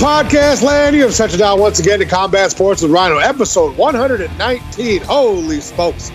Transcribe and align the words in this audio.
podcast 0.00 0.62
land? 0.62 0.96
You 0.96 1.02
have 1.02 1.14
touched 1.14 1.36
down 1.36 1.60
once 1.60 1.78
again 1.78 1.98
to 1.98 2.06
Combat 2.06 2.50
Sports 2.50 2.80
with 2.80 2.90
Rhino, 2.90 3.18
episode 3.18 3.76
119. 3.76 5.02
Holy 5.02 5.60
smokes. 5.60 6.10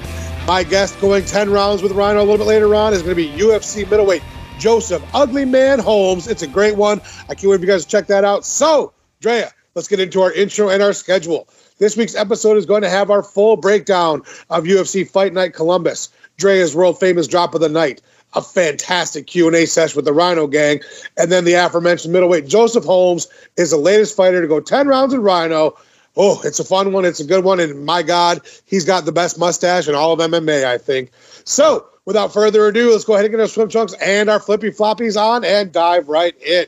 My 0.48 0.64
guest 0.64 1.00
going 1.00 1.24
10 1.24 1.52
rounds 1.52 1.84
with 1.84 1.92
Rhino 1.92 2.18
a 2.18 2.26
little 2.26 2.40
bit 2.40 2.48
later 2.48 2.74
on 2.74 2.94
is 2.94 3.04
going 3.04 3.16
to 3.16 3.16
be 3.16 3.30
UFC 3.30 3.88
middleweight 3.88 4.24
Joseph 4.58 5.04
Ugly 5.14 5.46
Man 5.46 5.78
Holmes. 5.78 6.28
It's 6.28 6.42
a 6.42 6.48
great 6.48 6.76
one. 6.76 7.00
I 7.30 7.36
can't 7.36 7.44
wait 7.44 7.58
for 7.58 7.62
you 7.62 7.68
guys 7.68 7.86
to 7.86 7.92
check 7.92 8.08
that 8.08 8.24
out. 8.24 8.44
So, 8.44 8.92
Drea, 9.22 9.52
let's 9.76 9.88
get 9.88 10.00
into 10.00 10.20
our 10.22 10.32
intro 10.32 10.70
and 10.70 10.82
our 10.82 10.94
schedule. 10.94 11.48
This 11.78 11.96
week's 11.96 12.16
episode 12.16 12.58
is 12.58 12.66
going 12.66 12.82
to 12.82 12.90
have 12.90 13.12
our 13.12 13.22
full 13.22 13.56
breakdown 13.56 14.24
of 14.50 14.64
UFC 14.64 15.08
Fight 15.08 15.32
Night 15.32 15.54
Columbus, 15.54 16.10
Drea's 16.38 16.76
world 16.76 17.00
famous 17.00 17.28
drop 17.28 17.54
of 17.54 17.62
the 17.62 17.70
night, 17.70 18.02
a 18.36 18.42
fantastic 18.42 19.28
Q&A 19.28 19.66
session 19.66 19.96
with 19.96 20.06
the 20.06 20.14
Rhino 20.14 20.48
gang, 20.48 20.82
and 21.18 21.32
then 21.32 21.46
the 21.46 21.54
aforementioned 21.54 22.14
middleweight 22.14 22.48
Joseph 22.48 22.84
Holmes 22.84 23.28
is 23.58 23.72
the 23.72 23.78
latest 23.78 24.16
fighter 24.16 24.42
to 24.42 24.48
go 24.48 24.60
10 24.60 24.88
rounds 24.88 25.14
in 25.14 25.22
Rhino. 25.22 25.78
Oh, 26.18 26.42
it's 26.44 26.60
a 26.60 26.64
fun 26.64 26.94
one. 26.94 27.06
It's 27.06 27.20
a 27.20 27.26
good 27.26 27.44
one. 27.44 27.60
And 27.60 27.86
my 27.86 28.04
God, 28.04 28.42
he's 28.66 28.86
got 28.86 29.06
the 29.06 29.12
best 29.12 29.38
mustache 29.38 29.88
in 29.88 29.96
all 29.96 30.14
of 30.14 30.20
MMA, 30.20 30.66
I 30.66 30.78
think. 30.78 31.12
So, 31.44 31.88
without 32.06 32.34
further 32.34 32.68
ado, 32.68 32.92
let's 32.92 33.04
go 33.04 33.14
ahead 33.14 33.26
and 33.26 33.34
get 33.34 33.42
our 33.42 33.48
swim 33.48 33.70
trunks 33.70 33.94
and 33.94 34.30
our 34.30 34.40
flippy 34.40 34.70
floppies 34.70 35.20
on 35.20 35.44
and 35.44 35.72
dive 35.72 36.08
right 36.08 36.36
in. 36.42 36.68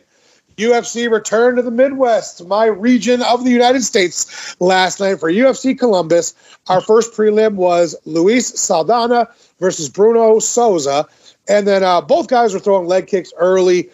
UFC 0.58 1.10
returned 1.10 1.58
to 1.58 1.62
the 1.62 1.70
Midwest, 1.70 2.44
my 2.48 2.66
region 2.66 3.22
of 3.22 3.44
the 3.44 3.52
United 3.52 3.84
States, 3.84 4.60
last 4.60 5.00
night 5.00 5.20
for 5.20 5.32
UFC 5.32 5.78
Columbus. 5.78 6.34
Our 6.68 6.82
first 6.82 7.14
prelim 7.14 7.54
was 7.54 7.96
Luis 8.06 8.60
Saldana 8.60 9.30
versus 9.60 9.88
Bruno 9.88 10.40
Souza. 10.40 11.08
And 11.50 11.68
then 11.68 11.84
uh, 11.84 12.02
both 12.02 12.28
guys 12.28 12.54
were 12.54 12.60
throwing 12.60 12.88
leg 12.88 13.08
kicks 13.08 13.32
early. 13.38 13.90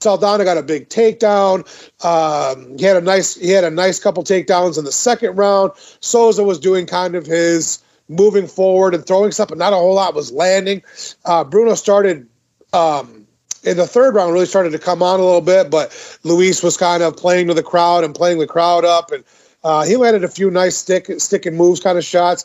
Saldana 0.00 0.44
got 0.44 0.58
a 0.58 0.62
big 0.62 0.88
takedown. 0.88 1.64
Um, 2.04 2.76
he 2.76 2.84
had 2.84 2.96
a 2.96 3.00
nice 3.00 3.34
he 3.34 3.50
had 3.50 3.64
a 3.64 3.70
nice 3.70 3.98
couple 3.98 4.22
takedowns 4.22 4.78
in 4.78 4.84
the 4.84 4.92
second 4.92 5.36
round. 5.36 5.72
Souza 6.00 6.44
was 6.44 6.58
doing 6.58 6.86
kind 6.86 7.14
of 7.14 7.24
his 7.26 7.82
moving 8.08 8.46
forward 8.46 8.94
and 8.94 9.06
throwing 9.06 9.32
stuff, 9.32 9.48
but 9.48 9.58
not 9.58 9.72
a 9.72 9.76
whole 9.76 9.94
lot 9.94 10.14
was 10.14 10.30
landing. 10.30 10.82
Uh, 11.24 11.42
Bruno 11.42 11.74
started 11.74 12.28
um, 12.74 13.26
in 13.62 13.76
the 13.78 13.86
third 13.86 14.14
round, 14.14 14.32
really 14.32 14.46
started 14.46 14.72
to 14.72 14.78
come 14.78 15.02
on 15.02 15.20
a 15.20 15.24
little 15.24 15.40
bit, 15.40 15.70
but 15.70 16.18
Luis 16.22 16.62
was 16.62 16.76
kind 16.76 17.02
of 17.02 17.16
playing 17.16 17.48
to 17.48 17.54
the 17.54 17.62
crowd 17.62 18.04
and 18.04 18.14
playing 18.14 18.38
the 18.38 18.46
crowd 18.46 18.84
up, 18.84 19.10
and 19.10 19.24
uh, 19.62 19.84
he 19.84 19.96
landed 19.96 20.22
a 20.22 20.28
few 20.28 20.50
nice 20.50 20.76
stick 20.76 21.10
stick 21.18 21.46
and 21.46 21.56
moves 21.56 21.80
kind 21.80 21.96
of 21.96 22.04
shots. 22.04 22.44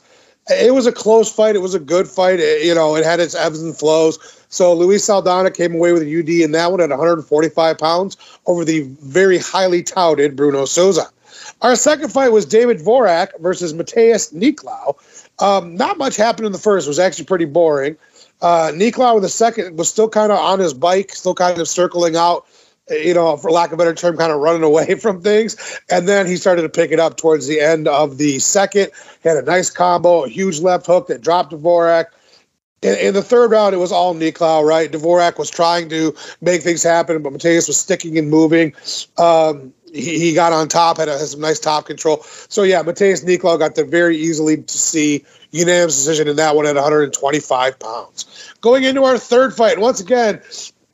It 0.50 0.74
was 0.74 0.88
a 0.88 0.92
close 0.92 1.32
fight. 1.32 1.56
It 1.56 1.62
was 1.62 1.74
a 1.74 1.80
good 1.80 2.08
fight. 2.08 2.40
It, 2.40 2.66
you 2.66 2.74
know, 2.74 2.96
it 2.96 3.06
had 3.06 3.20
its 3.20 3.36
ebbs 3.36 3.62
and 3.62 3.78
flows. 3.78 4.18
So 4.50 4.74
Luis 4.74 5.04
Saldana 5.04 5.52
came 5.52 5.76
away 5.76 5.94
with 5.94 6.02
a 6.02 6.20
UD 6.20 6.30
in 6.30 6.52
that 6.54 6.72
one 6.72 6.82
at 6.82 6.90
145 6.90 7.78
pounds 7.78 8.18
over 8.48 8.66
the 8.66 8.82
very 9.02 9.38
highly 9.38 9.84
touted 9.84 10.36
Bruno 10.36 10.66
Souza. 10.66 11.08
Our 11.62 11.76
second 11.76 12.10
fight 12.10 12.30
was 12.30 12.46
David 12.46 12.80
Dvorak 12.80 13.40
versus 13.40 13.74
Matheus 13.74 14.34
Nicolau. 14.34 14.96
Um, 15.40 15.76
not 15.76 15.98
much 15.98 16.16
happened 16.16 16.46
in 16.46 16.52
the 16.52 16.58
first. 16.58 16.88
It 16.88 16.90
was 16.90 17.00
actually 17.00 17.26
pretty 17.26 17.46
boring. 17.46 17.98
Uh, 18.42 18.72
Nicolau 18.74 19.18
in 19.18 19.22
the 19.22 19.30
second 19.30 19.78
was 19.78 19.90
still 19.90 20.10
kind 20.10 20.32
of 20.32 20.40
on 20.40 20.60
his 20.60 20.74
bike, 20.74 21.14
still 21.14 21.36
kind 21.36 21.60
of 21.60 21.68
circling 21.68 22.16
out, 22.16 22.46
you 22.90 23.14
know, 23.14 23.38
for 23.38 23.52
lack 23.52 23.68
of 23.68 23.74
a 23.74 23.78
better 23.78 23.94
term, 23.94 24.18
kind 24.18 24.32
of 24.32 24.40
running 24.40 24.64
away 24.64 24.96
from 25.02 25.22
things. 25.22 25.80
And 25.90 26.08
then 26.08 26.26
he 26.26 26.38
started 26.38 26.64
to 26.64 26.70
pick 26.70 26.92
it 26.92 27.00
up 27.00 27.18
towards 27.18 27.48
the 27.48 27.60
end 27.60 27.88
of 27.88 28.18
the 28.18 28.40
second. 28.40 28.92
Had 29.24 29.38
a 29.38 29.42
nice 29.44 29.70
combo, 29.70 30.26
a 30.26 30.30
huge 30.30 30.60
left 30.60 30.86
hook 30.86 31.08
that 31.08 31.22
dropped 31.22 31.52
Dvorak. 31.52 32.06
In, 32.82 32.98
in 32.98 33.14
the 33.14 33.22
third 33.22 33.52
round, 33.52 33.76
it 33.76 33.80
was 33.80 33.92
all 33.92 34.16
Nicolau, 34.16 34.66
right? 34.66 34.92
Dvorak 34.92 35.38
was 35.38 35.50
trying 35.50 35.90
to 35.90 36.16
make 36.42 36.62
things 36.62 36.84
happen, 36.84 37.22
but 37.22 37.34
Matheus 37.34 37.68
was 37.68 37.78
sticking 37.78 38.18
and 38.18 38.30
moving. 38.30 38.74
Um, 39.18 39.74
he, 39.94 40.20
he 40.20 40.34
got 40.34 40.54
on 40.54 40.68
top, 40.68 40.98
had, 40.98 41.10
a, 41.10 41.18
had 41.18 41.28
some 41.28 41.42
nice 41.42 41.60
top 41.60 41.86
control. 41.86 42.24
So 42.24 42.64
yeah, 42.64 42.84
Matheus 42.84 43.26
Nicolau 43.26 43.60
got 43.60 43.76
the 43.76 43.84
very 43.84 44.18
easily 44.18 44.58
to 44.58 44.78
see 44.78 45.26
unanimous 45.52 45.96
decision 45.96 46.28
in 46.28 46.36
that 46.38 46.56
one 46.56 46.66
at 46.66 46.76
125 46.76 47.80
pounds. 47.80 48.54
Going 48.62 48.84
into 48.84 49.04
our 49.04 49.18
third 49.18 49.56
fight, 49.56 49.80
once 49.80 50.00
again, 50.00 50.42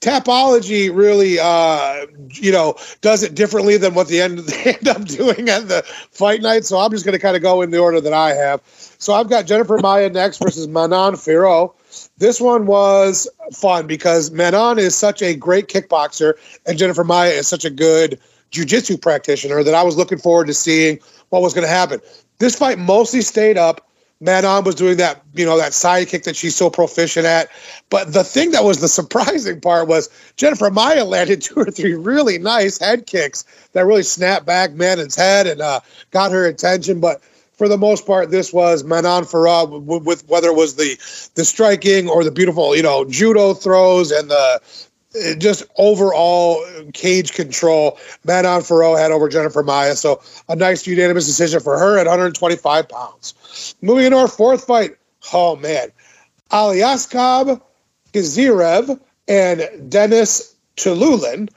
Tapology 0.05 0.95
really, 0.95 1.39
uh, 1.39 2.05
you 2.29 2.51
know, 2.51 2.75
does 3.01 3.23
it 3.23 3.33
differently 3.33 3.75
than 3.77 3.95
what 3.95 4.07
the 4.07 4.21
end 4.21 4.37
they 4.47 4.75
end 4.75 4.87
up 4.87 5.03
doing 5.05 5.49
at 5.49 5.67
the 5.67 5.81
fight 6.11 6.43
night. 6.43 6.63
So 6.63 6.77
I'm 6.77 6.91
just 6.91 7.05
going 7.05 7.13
to 7.13 7.19
kind 7.19 7.35
of 7.35 7.41
go 7.41 7.63
in 7.63 7.71
the 7.71 7.79
order 7.79 7.99
that 7.99 8.13
I 8.13 8.33
have. 8.33 8.61
So 8.99 9.13
I've 9.13 9.29
got 9.29 9.47
Jennifer 9.47 9.79
Maia 9.79 10.11
next 10.11 10.37
versus 10.37 10.67
Manon 10.67 11.15
Fiorot. 11.15 11.73
This 12.19 12.39
one 12.39 12.67
was 12.67 13.27
fun 13.51 13.87
because 13.87 14.29
Manon 14.29 14.77
is 14.77 14.95
such 14.95 15.23
a 15.23 15.35
great 15.35 15.69
kickboxer 15.69 16.33
and 16.67 16.77
Jennifer 16.77 17.03
Maia 17.03 17.31
is 17.31 17.47
such 17.47 17.65
a 17.65 17.71
good 17.71 18.19
jiu-jitsu 18.51 18.97
practitioner 18.99 19.63
that 19.63 19.73
I 19.73 19.81
was 19.81 19.97
looking 19.97 20.19
forward 20.19 20.45
to 20.47 20.53
seeing 20.53 20.99
what 21.29 21.41
was 21.41 21.55
going 21.55 21.65
to 21.65 21.73
happen. 21.73 21.99
This 22.37 22.55
fight 22.55 22.77
mostly 22.77 23.21
stayed 23.21 23.57
up. 23.57 23.89
Manon 24.21 24.63
was 24.63 24.75
doing 24.75 24.97
that, 24.97 25.21
you 25.33 25.45
know, 25.45 25.57
that 25.57 25.73
side 25.73 26.07
kick 26.07 26.23
that 26.23 26.35
she's 26.35 26.55
so 26.55 26.69
proficient 26.69 27.25
at. 27.25 27.49
But 27.89 28.13
the 28.13 28.23
thing 28.23 28.51
that 28.51 28.63
was 28.63 28.79
the 28.79 28.87
surprising 28.99 29.59
part 29.61 29.87
was 29.87 30.09
Jennifer 30.37 30.69
Maia 30.69 31.05
landed 31.05 31.41
two 31.41 31.55
or 31.55 31.71
three 31.71 31.93
really 31.93 32.37
nice 32.37 32.79
head 32.79 33.07
kicks 33.07 33.43
that 33.73 33.85
really 33.85 34.03
snapped 34.03 34.45
back 34.45 34.73
Manon's 34.73 35.15
head 35.15 35.47
and 35.47 35.61
uh, 35.61 35.81
got 36.11 36.31
her 36.31 36.45
attention. 36.45 36.99
But 36.99 37.21
for 37.53 37.67
the 37.67 37.77
most 37.77 38.05
part, 38.05 38.31
this 38.31 38.51
was 38.53 38.83
Manon 38.83 39.23
Fiorot 39.23 39.83
with, 39.83 40.03
with 40.03 40.27
whether 40.27 40.49
it 40.49 40.55
was 40.55 40.75
the 40.75 40.97
the 41.35 41.45
striking 41.45 42.09
or 42.09 42.23
the 42.23 42.31
beautiful, 42.31 42.75
you 42.75 42.83
know, 42.83 43.05
judo 43.05 43.53
throws 43.53 44.11
and 44.11 44.29
the 44.29 44.61
just 45.37 45.63
overall 45.77 46.65
cage 46.93 47.33
control, 47.33 47.97
Manon 48.25 48.61
Fiorot 48.61 48.99
had 48.99 49.11
over 49.11 49.29
Jennifer 49.29 49.63
Maia, 49.63 49.95
So 49.95 50.21
a 50.49 50.55
nice 50.55 50.85
unanimous 50.85 51.25
decision 51.25 51.59
for 51.59 51.77
her 51.77 51.97
at 51.97 52.05
125 52.05 52.89
pounds. 52.89 53.33
Moving 53.81 54.05
into 54.05 54.17
our 54.17 54.27
fourth 54.27 54.65
fight. 54.65 54.95
Oh, 55.33 55.55
man. 55.55 55.91
Aliaskhab 56.51 57.61
Khizriev 58.13 58.99
and 59.27 59.91
Denis 59.91 60.55
Tiuliulin 60.77 61.49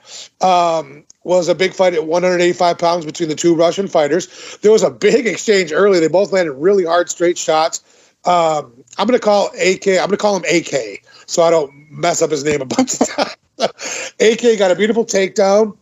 um, 0.43 1.05
was 1.25 1.49
a 1.49 1.55
big 1.55 1.75
fight 1.75 1.95
at 1.95 2.07
185 2.07 2.79
pounds 2.79 3.05
between 3.05 3.29
the 3.29 3.35
two 3.35 3.55
Russian 3.55 3.89
fighters. 3.89 4.59
There 4.63 4.73
was 4.73 4.83
a 4.83 4.91
big 4.91 5.27
exchange 5.27 5.73
early. 5.73 6.01
They 6.01 6.09
both 6.09 6.33
landed 6.33 6.53
really 6.53 6.85
hard 6.85 7.11
straight 7.11 7.39
shots. 7.39 7.83
Um, 8.25 8.73
I'm 8.97 9.07
going 9.07 9.19
to 9.19 9.25
call 9.25 9.49
AK, 9.49 9.87
I'm 9.89 9.97
going 9.97 10.11
to 10.11 10.17
call 10.17 10.37
him 10.37 10.45
AK 10.45 11.05
so 11.27 11.43
I 11.43 11.51
don't 11.51 11.73
mess 11.91 12.23
up 12.23 12.31
his 12.31 12.45
name 12.45 12.61
a 12.61 12.65
bunch 12.67 12.95
of 13.01 13.07
times. 13.09 13.37
AK 14.21 14.59
got 14.59 14.71
a 14.71 14.77
beautiful 14.77 15.05
takedown, 15.05 15.77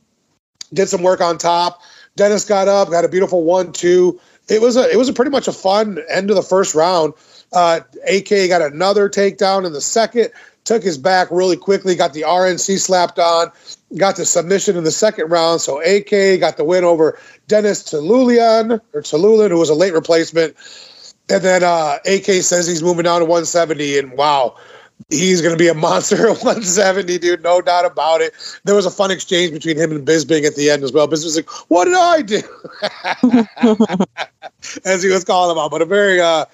did 0.72 0.88
some 0.88 1.03
work 1.03 1.21
on 1.21 1.38
top. 1.38 1.81
Dennis 2.16 2.44
got 2.44 2.66
up, 2.69 2.91
got 2.91 3.04
a 3.04 3.09
beautiful 3.09 3.44
one-two. 3.44 4.19
It 4.49 4.61
was 4.61 4.77
a 4.77 4.89
it 4.91 4.97
was 4.97 5.09
a 5.09 5.12
pretty 5.12 5.31
much 5.31 5.49
a 5.49 5.53
fun 5.53 5.99
end 6.09 6.31
of 6.31 6.37
the 6.37 6.43
first 6.43 6.75
round. 6.75 7.15
Uh, 7.53 7.81
AK 8.09 8.29
got 8.49 8.62
another 8.62 9.09
takedown 9.09 9.67
in 9.67 9.73
the 9.73 9.81
second, 9.81 10.31
took 10.65 10.83
his 10.83 10.99
back 10.99 11.29
really 11.31 11.57
quickly, 11.57 11.95
got 11.95 12.12
the 12.12 12.23
RNC 12.23 12.79
slapped 12.79 13.19
on, 13.19 13.51
got 13.97 14.17
the 14.17 14.25
submission 14.25 14.77
in 14.77 14.84
the 14.84 14.91
second 14.91 15.31
round. 15.31 15.61
So 15.61 15.81
AK 15.81 16.41
got 16.41 16.57
the 16.57 16.65
win 16.65 16.84
over 16.84 17.19
Dennis 17.49 17.83
Talulian 17.84 18.81
or 18.93 19.03
Talulian, 19.03 19.51
who 19.51 19.59
was 19.59 19.71
a 19.71 19.75
late 19.75 19.95
replacement. 19.95 20.57
And 21.28 21.43
then 21.43 21.65
uh, 21.65 21.99
AK 22.07 22.27
says 22.43 22.69
he's 22.69 22.83
moving 22.84 23.05
down 23.05 23.21
to 23.21 23.25
170, 23.25 23.99
and 23.99 24.13
wow, 24.13 24.57
he's 25.09 25.41
going 25.41 25.55
to 25.55 25.59
be 25.59 25.69
a 25.69 25.75
monster 25.75 26.29
at 26.29 26.37
170, 26.43 27.19
dude. 27.19 27.43
No 27.43 27.61
doubt 27.61 27.84
about 27.84 28.21
it. 28.21 28.34
There 28.65 28.75
was 28.75 28.87
a 28.87 28.91
fun 28.91 29.11
exchange 29.11 29.53
between 29.53 29.77
him 29.77 29.93
and 29.93 30.07
Bisping 30.07 30.45
at 30.45 30.57
the 30.57 30.71
end 30.71 30.83
as 30.83 30.93
well. 30.93 31.07
Bisping 31.09 31.25
was 31.25 31.37
like, 31.37 31.51
"What 31.69 31.84
did 31.84 31.95
I 31.95 32.23
do?" 32.23 32.43
as 34.84 35.03
he 35.03 35.11
was 35.11 35.25
calling 35.25 35.57
him 35.57 35.62
out. 35.62 35.71
But 35.71 35.83
a 35.83 35.87
very 35.87 36.21
uh, 36.21 36.47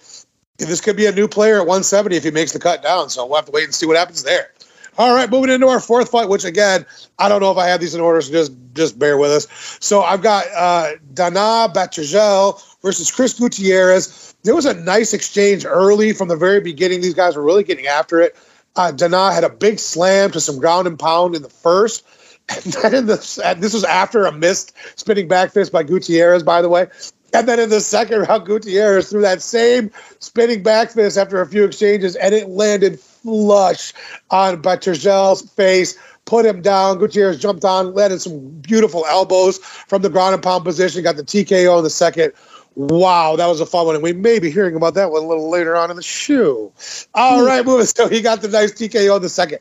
this 0.59 0.81
could 0.81 0.97
be 0.97 1.07
a 1.07 1.13
new 1.13 1.29
player 1.29 1.57
at 1.57 1.67
170 1.67 2.17
if 2.17 2.25
he 2.25 2.31
makes 2.31 2.53
the 2.53 2.59
cut 2.59 2.83
down. 2.83 3.11
So 3.11 3.27
we'll 3.27 3.37
have 3.37 3.47
to 3.47 3.53
wait 3.53 3.65
and 3.65 3.75
see 3.75 3.87
what 3.87 3.97
happens 3.97 4.23
there. 4.23 4.51
All 4.99 5.15
right, 5.15 5.31
moving 5.31 5.51
into 5.51 5.69
our 5.69 5.81
fourth 5.81 6.11
fight, 6.11 6.29
which 6.29 6.45
again, 6.45 6.85
I 7.19 7.31
don't 7.31 7.41
know 7.41 7.51
if 7.51 7.57
I 7.57 7.67
have 7.69 7.81
these 7.81 7.95
in 7.95 8.03
order, 8.03 8.21
so 8.21 8.31
just 8.31 8.53
just 8.75 8.99
bear 8.99 9.17
with 9.17 9.31
us. 9.31 9.79
So 9.81 10.03
I've 10.03 10.23
got 10.23 10.47
uh, 10.55 10.93
Dana 11.15 11.73
Batgerel 11.73 12.63
versus 12.83 13.11
Chris 13.11 13.39
Gutierrez 13.39 14.32
there 14.43 14.55
was 14.55 14.67
a 14.67 14.75
nice 14.75 15.13
exchange 15.13 15.65
early 15.65 16.13
from 16.13 16.29
the 16.29 16.37
very 16.37 16.61
beginning. 16.61 17.01
These 17.01 17.15
guys 17.15 17.37
were 17.37 17.43
really 17.43 17.65
getting 17.65 17.87
after 17.87 18.21
it. 18.21 18.37
Uh, 18.75 18.91
Dana 18.91 19.33
had 19.33 19.45
a 19.45 19.51
big 19.51 19.79
slam 19.79 20.31
to 20.33 20.41
some 20.41 20.59
ground 20.59 20.87
and 20.87 20.99
pound 20.99 21.35
in 21.35 21.43
the 21.43 21.51
first. 21.51 22.05
And 22.49 22.73
then 22.73 22.95
in 22.95 23.07
the, 23.07 23.43
and 23.45 23.63
this 23.63 23.73
was 23.73 23.85
after 23.85 24.27
a 24.27 24.33
missed 24.33 24.75
spinning 24.97 25.29
back 25.29 25.53
fist 25.53 25.71
by 25.71 25.85
Gutierrez, 25.85 26.43
by 26.43 26.61
the 26.61 26.69
way. 26.69 26.89
And 27.33 27.49
then 27.49 27.61
in 27.61 27.71
the 27.71 27.81
second 27.81 28.21
round, 28.29 28.47
Gutierrez 28.47 29.09
threw 29.09 29.23
that 29.23 29.41
same 29.41 29.93
spinning 30.19 30.63
back 30.65 30.91
fist 30.91 31.17
after 31.17 31.41
a 31.41 31.47
few 31.47 31.65
exchanges, 31.65 32.17
and 32.17 32.35
it 32.35 32.49
landed 32.49 32.99
flush 32.99 33.93
on 34.31 34.61
Batgerel's 34.61 35.43
face, 35.53 35.97
put 36.25 36.45
him 36.45 36.63
down. 36.63 36.99
Gutierrez 36.99 37.39
jumped 37.39 37.65
on, 37.65 37.95
landed 37.95 38.21
some 38.21 38.49
beautiful 38.61 39.07
elbows 39.07 39.59
from 39.59 40.03
the 40.03 40.11
ground 40.11 40.35
and 40.35 40.43
pound 40.43 40.65
position, 40.65 41.03
got 41.05 41.17
the 41.17 41.23
TKO 41.23 41.79
in 41.79 41.85
the 41.85 41.91
second. 41.91 42.33
Wow, 42.75 43.37
that 43.37 43.47
was 43.47 43.61
a 43.61 43.67
fun 43.67 43.87
one. 43.87 43.95
And 43.95 44.05
we 44.05 44.13
may 44.13 44.39
be 44.39 44.51
hearing 44.51 44.77
about 44.77 44.95
that 44.95 45.11
one 45.11 45.23
a 45.23 45.27
little 45.27 45.51
later 45.51 45.77
on 45.77 45.91
in 45.91 45.97
the 45.97 46.03
show. 46.03 46.73
All 47.15 47.41
hmm. 47.41 47.47
right, 47.47 47.65
moving. 47.65 47.87
So 47.93 48.09
he 48.09 48.23
got 48.23 48.43
the 48.43 48.49
nice 48.49 48.73
TKO 48.73 49.17
in 49.17 49.23
the 49.23 49.29
second. 49.29 49.59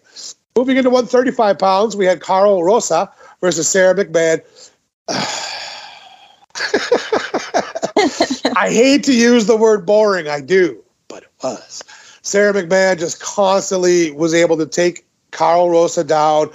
Moving 0.56 0.78
into 0.78 0.90
135 0.90 1.60
pounds, 1.60 1.96
we 1.96 2.06
had 2.06 2.22
Karol 2.22 2.64
Rosa 2.64 3.12
versus 3.42 3.68
Sara 3.68 3.96
McMann. 3.96 4.42
I 8.56 8.70
hate 8.70 9.04
to 9.06 9.14
use 9.14 9.48
the 9.48 9.58
word 9.58 9.86
boring, 9.86 10.28
I 10.28 10.42
do, 10.42 10.84
but 11.08 11.24
it 11.24 11.30
was. 11.44 11.84
Sara 12.22 12.54
McMann 12.54 13.00
just 13.00 13.22
constantly 13.22 14.12
was 14.12 14.34
able 14.34 14.58
to 14.58 14.66
take 14.66 15.06
Karol 15.32 15.70
Rosa 15.70 16.04
down 16.04 16.52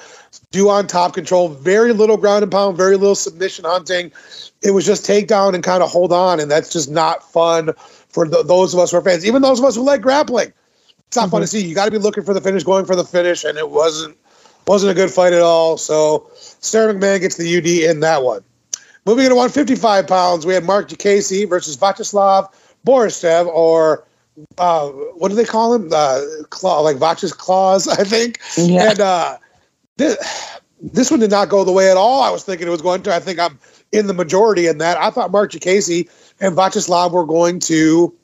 do 0.51 0.69
on 0.69 0.87
top 0.87 1.15
control, 1.15 1.49
very 1.49 1.93
little 1.93 2.17
ground 2.17 2.43
and 2.43 2.53
pound, 2.53 2.77
very 2.77 2.97
little 2.97 3.15
submission 3.15 3.65
hunting. 3.65 4.13
It 4.63 4.73
was 4.73 4.87
just 4.87 5.05
take 5.05 5.29
down 5.29 5.55
and 5.55 5.63
kind 5.63 5.83
of 5.83 5.91
hold 5.91 6.13
on, 6.13 6.41
and 6.41 6.51
that's 6.51 6.73
just 6.73 6.91
not 6.91 7.23
fun 7.31 7.73
for 8.09 8.29
the, 8.29 8.43
those 8.43 8.75
of 8.75 8.81
us 8.81 8.91
who 8.91 8.99
are 8.99 9.03
fans. 9.03 9.27
Even 9.27 9.43
those 9.43 9.59
of 9.59 9.65
us 9.65 9.77
who 9.77 9.83
like 9.83 10.01
grappling, 10.01 10.53
it's 11.07 11.17
not 11.17 11.25
mm-hmm. 11.25 11.31
fun 11.33 11.41
to 11.43 11.47
mm-hmm. 11.47 11.59
see. 11.59 11.67
You 11.67 11.75
got 11.75 11.85
to 11.87 11.91
be 11.91 11.99
looking 11.99 12.25
for 12.25 12.35
the 12.35 12.41
finish, 12.41 12.65
going 12.65 12.85
for 12.85 12.97
the 12.97 13.05
finish, 13.05 13.45
and 13.45 13.59
it 13.59 13.71
wasn't 13.71 14.17
wasn't 14.67 14.93
a 14.93 14.95
good 14.95 15.11
fight 15.11 15.33
at 15.33 15.43
all. 15.43 15.77
So 15.77 16.31
Sara 16.35 16.93
McMann 16.93 17.21
gets 17.21 17.37
the 17.37 17.57
UD 17.57 17.91
in 17.91 18.01
that 18.01 18.23
one. 18.23 18.43
Moving 19.05 19.25
into 19.25 19.37
155 19.37 20.09
pounds, 20.09 20.45
we 20.45 20.55
had 20.55 20.65
Marc 20.65 20.89
Diakiese 20.89 21.49
versus 21.49 21.77
Viacheslav 21.77 22.53
Borshchev, 22.87 23.47
or 23.47 24.05
uh, 24.59 24.89
what 24.89 25.29
do 25.29 25.35
they 25.35 25.45
call 25.45 25.75
him? 25.75 25.91
Uh, 25.93 26.23
claw, 26.51 26.81
like 26.81 26.97
Vaches 26.97 27.37
claws, 27.37 27.89
I 27.89 28.05
think. 28.05 28.41
Yeah. 28.57 28.91
And 28.91 29.01
uh, 29.01 29.37
this, 29.97 30.61
this 30.81 31.11
one 31.11 31.21
did 31.21 31.31
not 31.31 31.49
go 31.49 31.65
the 31.65 31.73
way 31.73 31.91
at 31.91 31.97
all 31.97 32.23
I 32.23 32.31
was 32.31 32.45
thinking 32.45 32.67
it 32.67 32.71
was 32.71 32.83
going 32.83 33.03
to. 33.05 33.15
I 33.15 33.21
think 33.21 33.39
I'm 33.39 33.59
in 33.93 34.07
the 34.07 34.15
majority 34.15 34.67
in 34.67 34.79
that. 34.79 34.99
I 34.99 35.11
thought 35.11 35.31
Marc 35.31 35.53
Diakiese 35.53 36.09
and 36.41 36.57
Viacheslav 36.57 37.13
were 37.13 37.27
going 37.27 37.61
to 37.61 38.15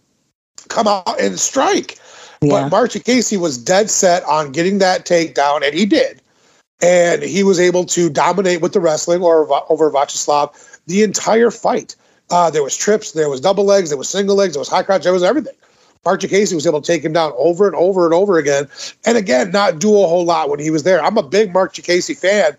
come 0.68 0.86
out 0.86 1.20
and 1.20 1.38
strike. 1.38 1.98
Yeah. 2.40 2.50
But 2.50 2.70
Marc 2.70 2.90
Diakiese 2.90 3.38
was 3.38 3.56
dead 3.56 3.90
set 3.90 4.24
on 4.24 4.52
getting 4.52 4.78
that 4.78 5.06
takedown, 5.06 5.64
and 5.64 5.74
he 5.74 5.86
did. 5.86 6.20
And 6.80 7.22
he 7.22 7.44
was 7.44 7.60
able 7.60 7.84
to 7.86 8.10
dominate 8.10 8.60
with 8.60 8.72
the 8.72 8.80
wrestling 8.80 9.22
or 9.22 9.48
over 9.70 9.90
Viacheslav 9.90 10.80
the 10.86 11.02
entire 11.02 11.50
fight. 11.50 11.94
Uh, 12.30 12.50
there 12.50 12.62
was 12.62 12.76
trips, 12.76 13.12
there 13.12 13.28
was 13.28 13.40
double 13.40 13.64
legs, 13.64 13.90
there 13.90 13.98
was 13.98 14.08
single 14.08 14.34
legs, 14.34 14.54
there 14.54 14.60
was 14.60 14.68
high 14.68 14.82
crotch, 14.82 15.04
there 15.04 15.12
was 15.12 15.22
everything. 15.22 15.54
Marc 16.04 16.20
Diakiese 16.20 16.54
was 16.54 16.66
able 16.66 16.80
to 16.80 16.86
take 16.86 17.04
him 17.04 17.12
down 17.12 17.32
over 17.36 17.66
and 17.66 17.76
over 17.76 18.04
and 18.04 18.14
over 18.14 18.38
again, 18.38 18.68
and 19.04 19.16
again, 19.16 19.52
not 19.52 19.78
do 19.78 19.90
a 19.90 20.06
whole 20.06 20.24
lot 20.24 20.48
when 20.50 20.58
he 20.58 20.70
was 20.70 20.82
there. 20.82 21.02
I'm 21.02 21.16
a 21.16 21.22
big 21.22 21.52
Marc 21.52 21.74
Diakiese 21.74 22.16
fan. 22.18 22.56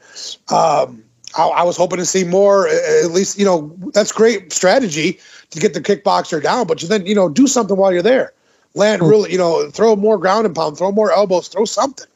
Um, 0.56 1.04
I, 1.38 1.48
I, 1.48 1.64
was 1.64 1.76
hoping 1.76 1.98
to 1.98 2.06
see 2.06 2.24
more. 2.24 2.68
At 2.70 3.12
least, 3.12 3.38
you 3.38 3.46
know, 3.46 3.76
that's 3.94 4.12
great 4.12 4.54
strategy 4.54 5.20
to 5.50 5.60
get 5.60 5.74
the 5.74 5.82
kickboxer 5.82 6.42
down, 6.42 6.68
but 6.68 6.82
you 6.82 6.88
then, 6.88 7.06
you 7.06 7.16
know, 7.16 7.28
do 7.28 7.48
something 7.48 7.76
while 7.76 7.92
you're 7.92 8.02
there. 8.02 8.34
Land 8.76 9.02
hmm. 9.02 9.10
really, 9.10 9.32
you 9.32 9.38
know, 9.38 9.70
throw 9.70 9.96
more 9.96 10.18
ground 10.18 10.46
and 10.46 10.56
pound, 10.56 10.78
throw 10.78 10.92
more 10.92 11.12
elbows, 11.12 11.48
throw 11.50 11.66
something. 11.66 12.08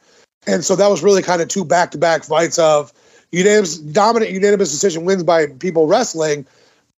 And 0.45 0.63
so 0.63 0.77
that 0.77 0.87
was 0.87 1.03
really 1.03 1.21
kind 1.21 1.41
of 1.41 1.49
two 1.49 1.65
back 1.65 1.91
to 1.91 1.97
back 1.97 2.23
fights 2.23 2.57
of 2.57 2.93
unanimous 3.31 3.77
dominant 3.77 4.31
unanimous 4.31 4.71
decision 4.71 5.03
wins 5.03 5.23
by 5.23 5.47
people 5.47 5.87
wrestling. 5.87 6.45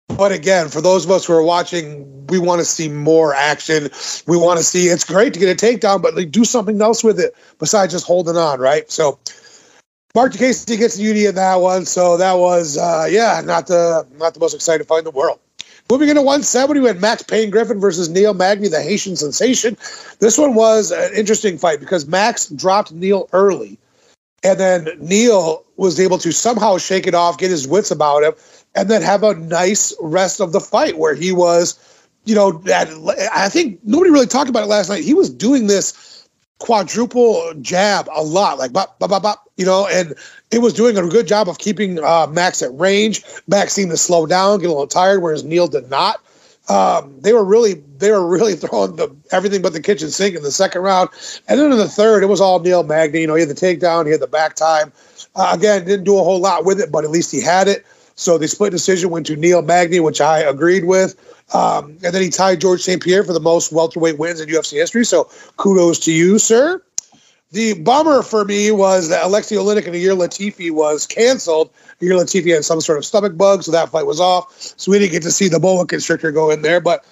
But 0.09 0.31
again, 0.31 0.69
for 0.69 0.81
those 0.81 1.05
of 1.05 1.11
us 1.11 1.25
who 1.25 1.33
are 1.33 1.43
watching, 1.43 2.25
we 2.27 2.39
want 2.39 2.59
to 2.59 2.65
see 2.65 2.89
more 2.89 3.33
action. 3.33 3.89
We 4.25 4.37
want 4.37 4.57
to 4.57 4.63
see 4.63 4.87
it's 4.87 5.03
great 5.03 5.33
to 5.33 5.39
get 5.39 5.49
a 5.49 5.65
takedown, 5.65 6.01
but 6.01 6.15
like, 6.15 6.31
do 6.31 6.43
something 6.43 6.81
else 6.81 7.03
with 7.03 7.19
it 7.19 7.35
besides 7.59 7.93
just 7.93 8.05
holding 8.05 8.37
on, 8.37 8.59
right? 8.59 8.89
So 8.89 9.19
Marc 10.15 10.33
Diakiese 10.33 10.77
gets 10.77 10.95
the 10.95 11.09
UD 11.09 11.17
in 11.17 11.35
that 11.35 11.55
one. 11.55 11.85
So 11.85 12.17
that 12.17 12.33
was 12.33 12.77
uh, 12.77 13.07
yeah, 13.09 13.41
not 13.45 13.67
the 13.67 14.07
not 14.17 14.33
the 14.33 14.39
most 14.39 14.55
exciting 14.55 14.87
fight 14.87 14.99
in 14.99 15.03
the 15.03 15.11
world. 15.11 15.39
Moving 15.89 16.09
into 16.09 16.21
170, 16.21 16.81
we 16.81 16.87
had 16.87 16.99
Max 16.99 17.23
Payne 17.23 17.49
Griffin 17.49 17.79
versus 17.79 18.09
Neil 18.09 18.33
Magny, 18.33 18.67
the 18.67 18.81
Haitian 18.81 19.15
sensation. 19.15 19.77
This 20.19 20.37
one 20.37 20.53
was 20.53 20.91
an 20.91 21.11
interesting 21.13 21.57
fight 21.57 21.79
because 21.79 22.07
Max 22.07 22.49
dropped 22.49 22.91
Neil 22.91 23.29
early 23.31 23.77
and 24.43 24.59
then 24.59 24.89
Neil 24.99 25.63
was 25.77 25.99
able 25.99 26.17
to 26.19 26.31
somehow 26.31 26.77
shake 26.77 27.07
it 27.07 27.13
off, 27.13 27.37
get 27.37 27.51
his 27.51 27.67
wits 27.67 27.91
about 27.91 28.23
him, 28.23 28.33
and 28.75 28.89
then 28.89 29.01
have 29.01 29.23
a 29.23 29.35
nice 29.35 29.95
rest 30.01 30.39
of 30.39 30.51
the 30.51 30.59
fight 30.59 30.97
where 30.97 31.15
he 31.15 31.31
was, 31.31 31.79
you 32.25 32.35
know, 32.35 32.61
at, 32.71 32.87
I 33.33 33.49
think 33.49 33.79
nobody 33.83 34.11
really 34.11 34.27
talked 34.27 34.49
about 34.49 34.63
it 34.63 34.67
last 34.67 34.89
night. 34.89 35.03
He 35.03 35.13
was 35.13 35.29
doing 35.29 35.67
this 35.67 36.27
quadruple 36.59 37.53
jab 37.61 38.09
a 38.13 38.23
lot, 38.23 38.57
like 38.57 38.73
bop, 38.73 38.97
bop, 38.99 39.09
bop, 39.09 39.23
bop, 39.23 39.49
you 39.57 39.65
know, 39.65 39.87
and 39.87 40.13
it 40.51 40.59
was 40.59 40.73
doing 40.73 40.97
a 40.97 41.07
good 41.07 41.27
job 41.27 41.47
of 41.47 41.57
keeping 41.57 42.03
uh, 42.03 42.27
Max 42.27 42.61
at 42.61 42.73
range. 42.77 43.23
Max 43.47 43.73
seemed 43.73 43.91
to 43.91 43.97
slow 43.97 44.25
down, 44.25 44.59
get 44.59 44.67
a 44.67 44.69
little 44.69 44.87
tired, 44.87 45.21
whereas 45.21 45.43
Neil 45.43 45.67
did 45.67 45.89
not. 45.89 46.21
Um, 46.69 47.15
they 47.21 47.33
were 47.33 47.45
really 47.45 47.75
they 47.97 48.11
were 48.11 48.27
really 48.27 48.55
throwing 48.61 48.95
the 48.95 49.15
everything 49.31 49.61
but 49.61 49.73
the 49.73 49.81
kitchen 49.81 50.09
sink 50.09 50.35
in 50.35 50.43
the 50.43 50.51
second 50.51 50.81
round, 50.81 51.09
and 51.47 51.59
then 51.59 51.71
in 51.71 51.77
the 51.77 51.87
third 51.87 52.23
it 52.23 52.27
was 52.27 52.41
all 52.41 52.59
Neil 52.59 52.83
Magny. 52.83 53.21
You 53.21 53.27
know, 53.27 53.35
he 53.35 53.41
had 53.41 53.49
the 53.49 53.55
takedown, 53.55 54.05
he 54.05 54.11
had 54.11 54.21
the 54.21 54.27
back 54.27 54.55
time. 54.55 54.91
Uh, 55.35 55.51
again, 55.53 55.85
didn't 55.85 56.05
do 56.05 56.17
a 56.17 56.23
whole 56.23 56.39
lot 56.39 56.65
with 56.65 56.79
it, 56.79 56.91
but 56.91 57.03
at 57.03 57.11
least 57.11 57.31
he 57.31 57.41
had 57.41 57.67
it. 57.67 57.85
So 58.15 58.39
the 58.39 58.47
split 58.47 58.71
decision 58.71 59.11
went 59.11 59.27
to 59.27 59.35
Neil 59.35 59.61
Magny, 59.61 59.99
which 59.99 60.19
I 60.19 60.39
agreed 60.39 60.85
with. 60.85 61.15
Um, 61.53 61.97
and 62.03 62.13
then 62.13 62.21
he 62.21 62.29
tied 62.29 62.59
Georges 62.59 62.83
St. 62.83 63.01
Pierre 63.01 63.23
for 63.23 63.31
the 63.31 63.39
most 63.39 63.71
welterweight 63.71 64.17
wins 64.17 64.41
in 64.41 64.49
UFC 64.49 64.73
history. 64.73 65.05
So 65.05 65.29
kudos 65.57 65.99
to 65.99 66.11
you, 66.11 66.39
sir. 66.39 66.81
The 67.51 67.75
bummer 67.75 68.23
for 68.23 68.43
me 68.43 68.71
was 68.71 69.07
that 69.09 69.23
Alexei 69.23 69.55
Oleinik 69.55 69.85
and 69.85 69.95
Ilir 69.95 70.17
Latifi 70.17 70.69
was 70.69 71.05
canceled. 71.05 71.71
Ilir 72.01 72.19
Latifi 72.19 72.53
had 72.53 72.65
some 72.65 72.81
sort 72.81 72.97
of 72.97 73.05
stomach 73.05 73.37
bug, 73.37 73.63
so 73.63 73.71
that 73.71 73.89
fight 73.89 74.05
was 74.05 74.19
off. 74.19 74.53
So 74.77 74.91
we 74.91 74.99
didn't 74.99 75.13
get 75.13 75.23
to 75.23 75.31
see 75.31 75.47
the 75.47 75.59
boa 75.59 75.85
constrictor 75.85 76.31
go 76.31 76.49
in 76.49 76.61
there. 76.61 76.81
But 76.81 77.05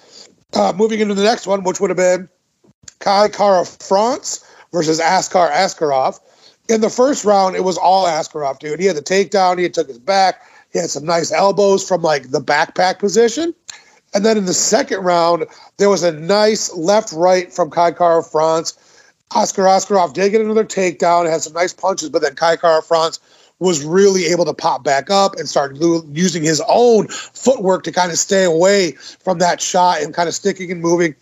uh, 0.52 0.74
moving 0.76 1.00
into 1.00 1.14
the 1.14 1.22
next 1.24 1.46
one, 1.46 1.64
which 1.64 1.80
would 1.80 1.88
have 1.88 1.96
been 1.96 2.28
Kai 2.98 3.28
Kara 3.28 3.64
France 3.64 4.44
versus 4.72 5.00
Askar 5.00 5.48
Askarov. 5.50 6.20
In 6.68 6.82
the 6.82 6.90
first 6.90 7.24
round, 7.24 7.56
it 7.56 7.64
was 7.64 7.78
all 7.78 8.06
Askarov, 8.06 8.58
dude. 8.58 8.78
He 8.78 8.86
had 8.86 8.96
the 8.96 9.02
takedown, 9.02 9.58
he 9.58 9.68
took 9.70 9.88
his 9.88 9.98
back, 9.98 10.42
he 10.72 10.78
had 10.78 10.90
some 10.90 11.06
nice 11.06 11.32
elbows 11.32 11.86
from 11.86 12.02
like 12.02 12.30
the 12.30 12.40
backpack 12.40 12.98
position. 12.98 13.54
And 14.12 14.24
then 14.24 14.36
in 14.36 14.46
the 14.46 14.54
second 14.54 15.00
round, 15.02 15.46
there 15.78 15.90
was 15.90 16.02
a 16.02 16.12
nice 16.12 16.74
left 16.74 17.12
right 17.12 17.52
from 17.52 17.70
Kai 17.70 17.92
Kara 17.92 18.22
France 18.22 18.74
Askar 19.34 19.64
Askarov 19.64 20.12
did 20.12 20.30
get 20.30 20.40
another 20.40 20.64
takedown, 20.64 21.28
had 21.28 21.42
some 21.42 21.52
nice 21.52 21.72
punches, 21.72 22.08
but 22.08 22.22
then 22.22 22.34
Kai 22.34 22.56
Kara 22.56 22.82
France 22.82 23.18
was 23.58 23.84
really 23.84 24.26
able 24.26 24.44
to 24.44 24.54
pop 24.54 24.84
back 24.84 25.10
up 25.10 25.36
and 25.36 25.48
start 25.48 25.76
using 25.76 26.42
his 26.42 26.62
own 26.68 27.08
footwork 27.08 27.84
to 27.84 27.92
kind 27.92 28.12
of 28.12 28.18
stay 28.18 28.44
away 28.44 28.92
from 28.92 29.38
that 29.38 29.60
shot 29.60 30.02
and 30.02 30.14
kind 30.14 30.28
of 30.28 30.34
sticking 30.34 30.70
and 30.70 30.80
moving. 30.80 31.14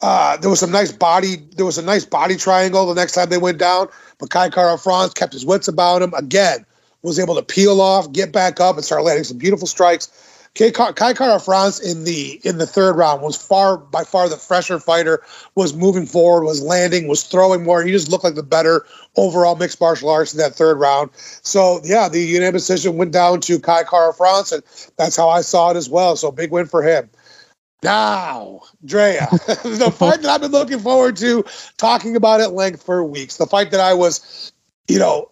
Uh, 0.00 0.36
there 0.38 0.50
was 0.50 0.58
some 0.58 0.72
nice 0.72 0.90
body. 0.90 1.36
There 1.56 1.64
was 1.64 1.78
a 1.78 1.82
nice 1.82 2.04
body 2.04 2.36
triangle 2.36 2.86
the 2.86 3.00
next 3.00 3.12
time 3.12 3.28
they 3.28 3.38
went 3.38 3.58
down, 3.58 3.88
but 4.18 4.30
Kai 4.30 4.50
Kara 4.50 4.76
France 4.76 5.14
kept 5.14 5.32
his 5.32 5.46
wits 5.46 5.68
about 5.68 6.02
him. 6.02 6.12
Again, 6.14 6.66
was 7.02 7.18
able 7.18 7.34
to 7.34 7.42
peel 7.42 7.80
off, 7.80 8.12
get 8.12 8.32
back 8.32 8.60
up, 8.60 8.76
and 8.76 8.84
start 8.84 9.04
landing 9.04 9.24
some 9.24 9.38
beautiful 9.38 9.66
strikes. 9.66 10.31
Kai 10.54 11.14
Kara 11.14 11.40
France 11.40 11.80
in 11.80 12.04
the 12.04 12.38
in 12.44 12.58
the 12.58 12.66
third 12.66 12.96
round 12.96 13.22
was 13.22 13.36
far 13.36 13.78
by 13.78 14.04
far 14.04 14.28
the 14.28 14.36
fresher 14.36 14.78
fighter. 14.78 15.22
Was 15.54 15.72
moving 15.74 16.04
forward, 16.04 16.44
was 16.44 16.60
landing, 16.60 17.08
was 17.08 17.22
throwing 17.22 17.62
more. 17.62 17.82
He 17.82 17.90
just 17.90 18.10
looked 18.10 18.24
like 18.24 18.34
the 18.34 18.42
better 18.42 18.84
overall 19.16 19.56
mixed 19.56 19.80
martial 19.80 20.10
arts 20.10 20.34
in 20.34 20.38
that 20.38 20.54
third 20.54 20.78
round. 20.78 21.10
So 21.14 21.80
yeah, 21.84 22.08
the 22.10 22.20
unanimous 22.20 22.66
decision 22.66 22.98
went 22.98 23.12
down 23.12 23.40
to 23.42 23.58
Kai 23.58 23.84
Kara 23.84 24.12
France, 24.12 24.52
and 24.52 24.62
that's 24.98 25.16
how 25.16 25.30
I 25.30 25.40
saw 25.40 25.70
it 25.70 25.76
as 25.76 25.88
well. 25.88 26.16
So 26.16 26.30
big 26.30 26.50
win 26.50 26.66
for 26.66 26.82
him. 26.82 27.08
Now, 27.82 28.60
Drea, 28.84 29.28
the 29.30 29.92
fight 29.96 30.22
that 30.22 30.30
I've 30.30 30.40
been 30.42 30.52
looking 30.52 30.80
forward 30.80 31.16
to 31.16 31.44
talking 31.78 32.14
about 32.14 32.40
at 32.40 32.52
length 32.52 32.82
for 32.82 33.02
weeks, 33.02 33.38
the 33.38 33.46
fight 33.46 33.70
that 33.70 33.80
I 33.80 33.94
was, 33.94 34.52
you 34.86 34.98
know, 34.98 35.28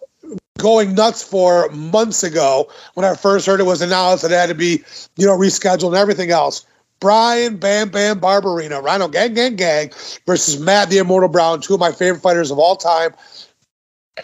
going 0.61 0.95
nuts 0.95 1.23
for 1.23 1.69
months 1.69 2.23
ago 2.23 2.69
when 2.93 3.05
I 3.05 3.15
first 3.15 3.45
heard 3.45 3.59
it 3.59 3.65
was 3.65 3.81
announced 3.81 4.23
that 4.23 4.31
it 4.31 4.35
had 4.35 4.49
to 4.49 4.55
be, 4.55 4.83
you 5.17 5.25
know, 5.25 5.37
rescheduled 5.37 5.87
and 5.87 5.95
everything 5.95 6.31
else. 6.31 6.65
Brian 6.99 7.57
Bam 7.57 7.89
Bam 7.89 8.21
Barberena, 8.21 8.81
Rhino 8.81 9.07
Gang 9.07 9.33
Gang 9.33 9.55
Gang 9.55 9.91
versus 10.27 10.59
Matt 10.59 10.89
the 10.89 10.99
Immortal 10.99 11.29
Brown, 11.29 11.59
two 11.59 11.73
of 11.73 11.79
my 11.79 11.91
favorite 11.91 12.21
fighters 12.21 12.51
of 12.51 12.59
all 12.59 12.75
time. 12.75 13.11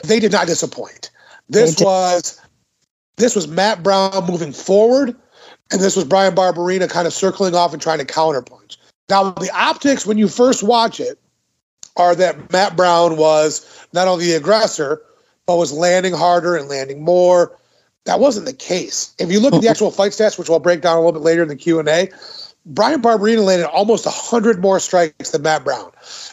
They 0.04 0.20
did 0.20 0.32
not 0.32 0.48
disappoint. 0.48 1.10
This 1.50 1.80
was 1.80 2.40
this 3.16 3.36
was 3.36 3.48
Matt 3.48 3.82
Brown 3.82 4.26
moving 4.28 4.54
forward, 4.54 5.16
and 5.72 5.82
this 5.82 5.96
was 5.96 6.06
Brian 6.06 6.36
Barberena 6.36 6.88
kind 6.88 7.08
of 7.08 7.14
circling 7.14 7.56
off 7.56 7.74
and 7.74 7.82
trying 7.82 8.00
to 8.00 8.06
counterpunch. 8.06 8.78
Now 9.10 9.32
the 9.32 9.50
optics 9.56 10.06
when 10.06 10.20
you 10.20 10.28
first 10.28 10.62
watch 10.62 11.00
it 11.00 11.20
are 11.96 12.14
that 12.16 12.52
Matt 12.52 12.78
Brown 12.78 13.18
was 13.18 13.88
not 13.92 14.08
only 14.08 14.28
the 14.28 14.34
aggressor, 14.34 15.02
but 15.48 15.58
was 15.58 15.72
landing 15.72 16.14
harder 16.14 16.56
and 16.56 16.70
landing 16.70 17.02
more. 17.02 17.58
That 18.06 18.20
wasn't 18.20 18.46
the 18.46 18.54
case. 18.54 19.16
If 19.18 19.32
you 19.32 19.40
look 19.40 19.54
at 19.54 19.62
the 19.62 19.68
hmm. 19.68 19.72
actual 19.72 19.92
fight 19.92 20.12
stats, 20.12 20.38
which 20.38 20.50
we'll 20.50 20.60
break 20.60 20.82
down 20.82 20.98
a 20.98 21.00
little 21.00 21.14
bit 21.14 21.24
later 21.24 21.42
in 21.42 21.48
the 21.48 21.56
Q 21.56 21.80
and 21.80 21.90
A, 21.90 22.10
Brian 22.66 23.02
Barberena 23.02 23.44
landed 23.44 23.68
almost 23.70 24.06
hundred 24.06 24.60
more 24.60 24.80
strikes 24.80 25.32
than 25.32 25.42
Matt 25.42 25.64
Brown. 25.64 25.92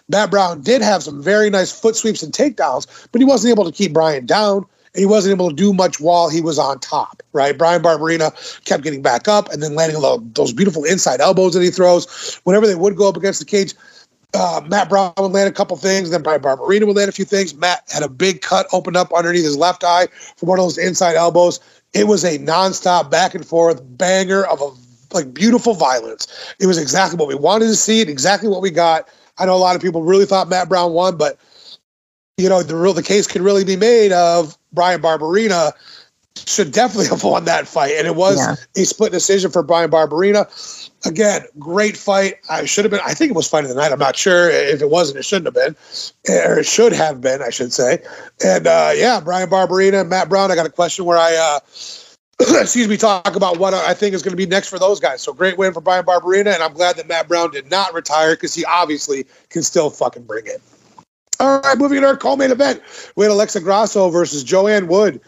Matt 0.08 0.30
Brown 0.30 0.60
did 0.60 0.82
have 0.82 1.02
some 1.02 1.22
very 1.22 1.48
nice 1.48 1.72
foot 1.72 1.96
sweeps 1.96 2.22
and 2.22 2.32
takedowns, 2.32 3.08
but 3.12 3.20
he 3.20 3.24
wasn't 3.24 3.52
able 3.52 3.64
to 3.64 3.72
keep 3.72 3.92
Brian 3.92 4.26
down. 4.26 4.66
And 4.94 5.00
he 5.00 5.06
wasn't 5.06 5.32
able 5.32 5.50
to 5.50 5.56
do 5.56 5.72
much 5.72 5.98
while 5.98 6.28
he 6.28 6.40
was 6.40 6.56
on 6.56 6.78
top, 6.78 7.20
right? 7.32 7.58
Brian 7.58 7.82
Barberena 7.82 8.32
kept 8.64 8.84
getting 8.84 9.02
back 9.02 9.26
up 9.26 9.50
and 9.50 9.60
then 9.60 9.74
landing 9.74 10.00
those 10.34 10.52
beautiful 10.52 10.84
inside 10.84 11.20
elbows 11.20 11.54
that 11.54 11.64
he 11.64 11.70
throws. 11.70 12.40
Whenever 12.44 12.68
they 12.68 12.76
would 12.76 12.94
go 12.94 13.08
up 13.08 13.16
against 13.16 13.40
the 13.40 13.44
cage, 13.44 13.74
uh, 14.34 14.60
Matt 14.66 14.88
Brown 14.88 15.12
would 15.18 15.32
land 15.32 15.48
a 15.48 15.52
couple 15.52 15.76
things, 15.76 16.10
then 16.10 16.22
Brian 16.22 16.40
Barberena 16.40 16.86
would 16.86 16.96
land 16.96 17.08
a 17.08 17.12
few 17.12 17.24
things. 17.24 17.54
Matt 17.54 17.84
had 17.92 18.02
a 18.02 18.08
big 18.08 18.42
cut 18.42 18.66
opened 18.72 18.96
up 18.96 19.12
underneath 19.12 19.44
his 19.44 19.56
left 19.56 19.84
eye 19.84 20.08
from 20.36 20.48
one 20.48 20.58
of 20.58 20.64
those 20.64 20.78
inside 20.78 21.16
elbows. 21.16 21.60
It 21.92 22.06
was 22.06 22.24
a 22.24 22.38
nonstop 22.38 23.10
back 23.10 23.34
and 23.34 23.46
forth 23.46 23.80
banger 23.96 24.44
of 24.44 24.60
a 24.60 24.70
like 25.14 25.32
beautiful 25.32 25.74
violence. 25.74 26.26
It 26.58 26.66
was 26.66 26.76
exactly 26.76 27.16
what 27.16 27.28
we 27.28 27.36
wanted 27.36 27.66
to 27.66 27.76
see, 27.76 28.00
and 28.00 28.10
exactly 28.10 28.48
what 28.48 28.62
we 28.62 28.70
got. 28.70 29.08
I 29.38 29.46
know 29.46 29.54
a 29.54 29.56
lot 29.56 29.76
of 29.76 29.82
people 29.82 30.02
really 30.02 30.26
thought 30.26 30.48
Matt 30.48 30.68
Brown 30.68 30.92
won, 30.92 31.16
but 31.16 31.38
you 32.36 32.48
know 32.48 32.62
the 32.62 32.76
real 32.76 32.92
the 32.92 33.02
case 33.02 33.26
could 33.26 33.42
really 33.42 33.64
be 33.64 33.76
made 33.76 34.12
of 34.12 34.58
Bryan 34.72 35.00
Barberena 35.00 35.72
should 36.46 36.72
definitely 36.72 37.08
have 37.10 37.22
won 37.22 37.44
that 37.44 37.68
fight, 37.68 37.94
and 37.96 38.06
it 38.06 38.16
was 38.16 38.38
yeah. 38.38 38.82
a 38.82 38.84
split 38.84 39.12
decision 39.12 39.50
for 39.50 39.62
Brian 39.62 39.90
Barberena. 39.90 40.50
Again, 41.06 41.42
great 41.58 41.96
fight. 41.96 42.36
I 42.48 42.64
should 42.64 42.84
have 42.84 42.90
been. 42.90 43.00
I 43.04 43.12
think 43.12 43.30
it 43.30 43.36
was 43.36 43.46
fight 43.46 43.64
of 43.64 43.68
the 43.68 43.76
night. 43.76 43.92
I'm 43.92 43.98
not 43.98 44.16
sure 44.16 44.48
if 44.50 44.80
it 44.80 44.88
wasn't. 44.88 45.18
It 45.18 45.24
shouldn't 45.24 45.46
have 45.46 45.54
been, 45.54 45.76
or 46.34 46.58
it 46.58 46.66
should 46.66 46.92
have 46.94 47.20
been. 47.20 47.42
I 47.42 47.50
should 47.50 47.72
say. 47.72 47.98
And 48.42 48.66
uh, 48.66 48.92
yeah, 48.94 49.20
Bryan 49.20 49.50
Barberena, 49.50 50.08
Matt 50.08 50.30
Brown. 50.30 50.50
I 50.50 50.54
got 50.54 50.66
a 50.66 50.70
question 50.70 51.04
where 51.04 51.18
I. 51.18 51.34
Uh, 51.36 51.60
excuse 52.60 52.88
me, 52.88 52.96
talk 52.96 53.36
about 53.36 53.58
what 53.58 53.74
I 53.74 53.94
think 53.94 54.14
is 54.14 54.22
going 54.22 54.32
to 54.32 54.36
be 54.36 54.46
next 54.46 54.68
for 54.68 54.78
those 54.78 54.98
guys. 54.98 55.22
So 55.22 55.32
great 55.32 55.56
win 55.56 55.72
for 55.72 55.80
Brian 55.80 56.04
Barberena, 56.04 56.52
and 56.52 56.62
I'm 56.62 56.72
glad 56.72 56.96
that 56.96 57.06
Matt 57.06 57.28
Brown 57.28 57.52
did 57.52 57.70
not 57.70 57.94
retire 57.94 58.34
because 58.34 58.54
he 58.54 58.64
obviously 58.64 59.26
can 59.50 59.62
still 59.62 59.88
fucking 59.88 60.24
bring 60.24 60.46
it. 60.46 60.60
All 61.38 61.60
right, 61.60 61.78
moving 61.78 62.00
to 62.00 62.06
our 62.06 62.16
co-main 62.16 62.50
event, 62.50 62.82
we 63.16 63.24
had 63.24 63.30
Alexa 63.30 63.60
Grasso 63.60 64.10
versus 64.10 64.42
Joanne 64.42 64.88
Wood. 64.88 65.20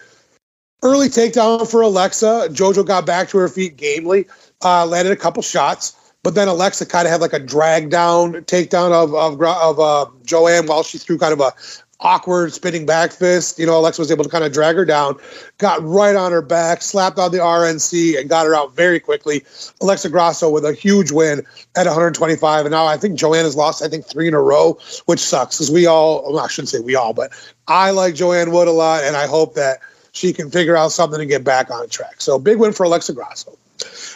Early 0.83 1.09
takedown 1.09 1.68
for 1.68 1.80
Alexa. 1.80 2.49
JoJo 2.50 2.87
got 2.87 3.06
back 3.06 3.28
to 3.30 3.38
her 3.38 3.49
feet 3.49 3.76
gamely, 3.76 4.26
uh, 4.62 4.86
landed 4.86 5.12
a 5.12 5.16
couple 5.16 5.42
shots, 5.42 6.12
but 6.22 6.34
then 6.34 6.48
Alexa 6.48 6.86
kind 6.86 7.06
of 7.06 7.12
had 7.12 7.20
like 7.20 7.32
a 7.32 7.38
drag 7.38 7.90
down 7.90 8.34
takedown 8.44 8.92
of 8.92 9.14
of, 9.14 9.40
of 9.40 9.80
uh, 9.80 10.06
Joanne 10.25 10.66
while 10.66 10.82
she 10.82 10.98
threw 10.98 11.18
kind 11.18 11.32
of 11.32 11.40
a 11.40 11.52
awkward 12.00 12.52
spinning 12.52 12.86
back 12.86 13.12
fist. 13.12 13.58
You 13.58 13.66
know, 13.66 13.78
Alexa 13.78 14.00
was 14.00 14.10
able 14.10 14.25
to 14.25 14.30
kind 14.30 14.44
of 14.44 14.52
drag 14.52 14.76
her 14.76 14.84
down, 14.84 15.18
got 15.58 15.82
right 15.82 16.14
on 16.16 16.32
her 16.32 16.42
back, 16.42 16.82
slapped 16.82 17.18
on 17.18 17.32
the 17.32 17.38
RNC, 17.38 18.18
and 18.18 18.28
got 18.28 18.46
her 18.46 18.54
out 18.54 18.75
very 18.75 19.00
quickly. 19.00 19.44
Alexa 19.80 20.10
Grasso 20.10 20.50
with 20.50 20.64
a 20.64 20.72
huge 20.72 21.10
win 21.10 21.40
at 21.75 21.86
125. 21.86 22.66
And 22.66 22.72
now 22.72 22.86
I 22.86 22.96
think 22.96 23.18
Joanne 23.18 23.44
has 23.44 23.56
lost, 23.56 23.82
I 23.82 23.88
think, 23.88 24.06
three 24.06 24.28
in 24.28 24.34
a 24.34 24.40
row, 24.40 24.78
which 25.06 25.20
sucks 25.20 25.56
because 25.56 25.70
we 25.70 25.86
all, 25.86 26.32
well, 26.32 26.44
I 26.44 26.48
shouldn't 26.48 26.68
say 26.68 26.80
we 26.80 26.94
all, 26.96 27.14
but 27.14 27.32
I 27.68 27.90
like 27.90 28.14
Joanne 28.14 28.50
Wood 28.50 28.68
a 28.68 28.72
lot. 28.72 29.04
And 29.04 29.16
I 29.16 29.26
hope 29.26 29.54
that 29.54 29.80
she 30.12 30.32
can 30.32 30.50
figure 30.50 30.76
out 30.76 30.92
something 30.92 31.18
to 31.18 31.26
get 31.26 31.44
back 31.44 31.70
on 31.70 31.88
track. 31.88 32.20
So 32.20 32.38
big 32.38 32.58
win 32.58 32.72
for 32.72 32.84
Alexa 32.84 33.12
Grasso. 33.12 33.56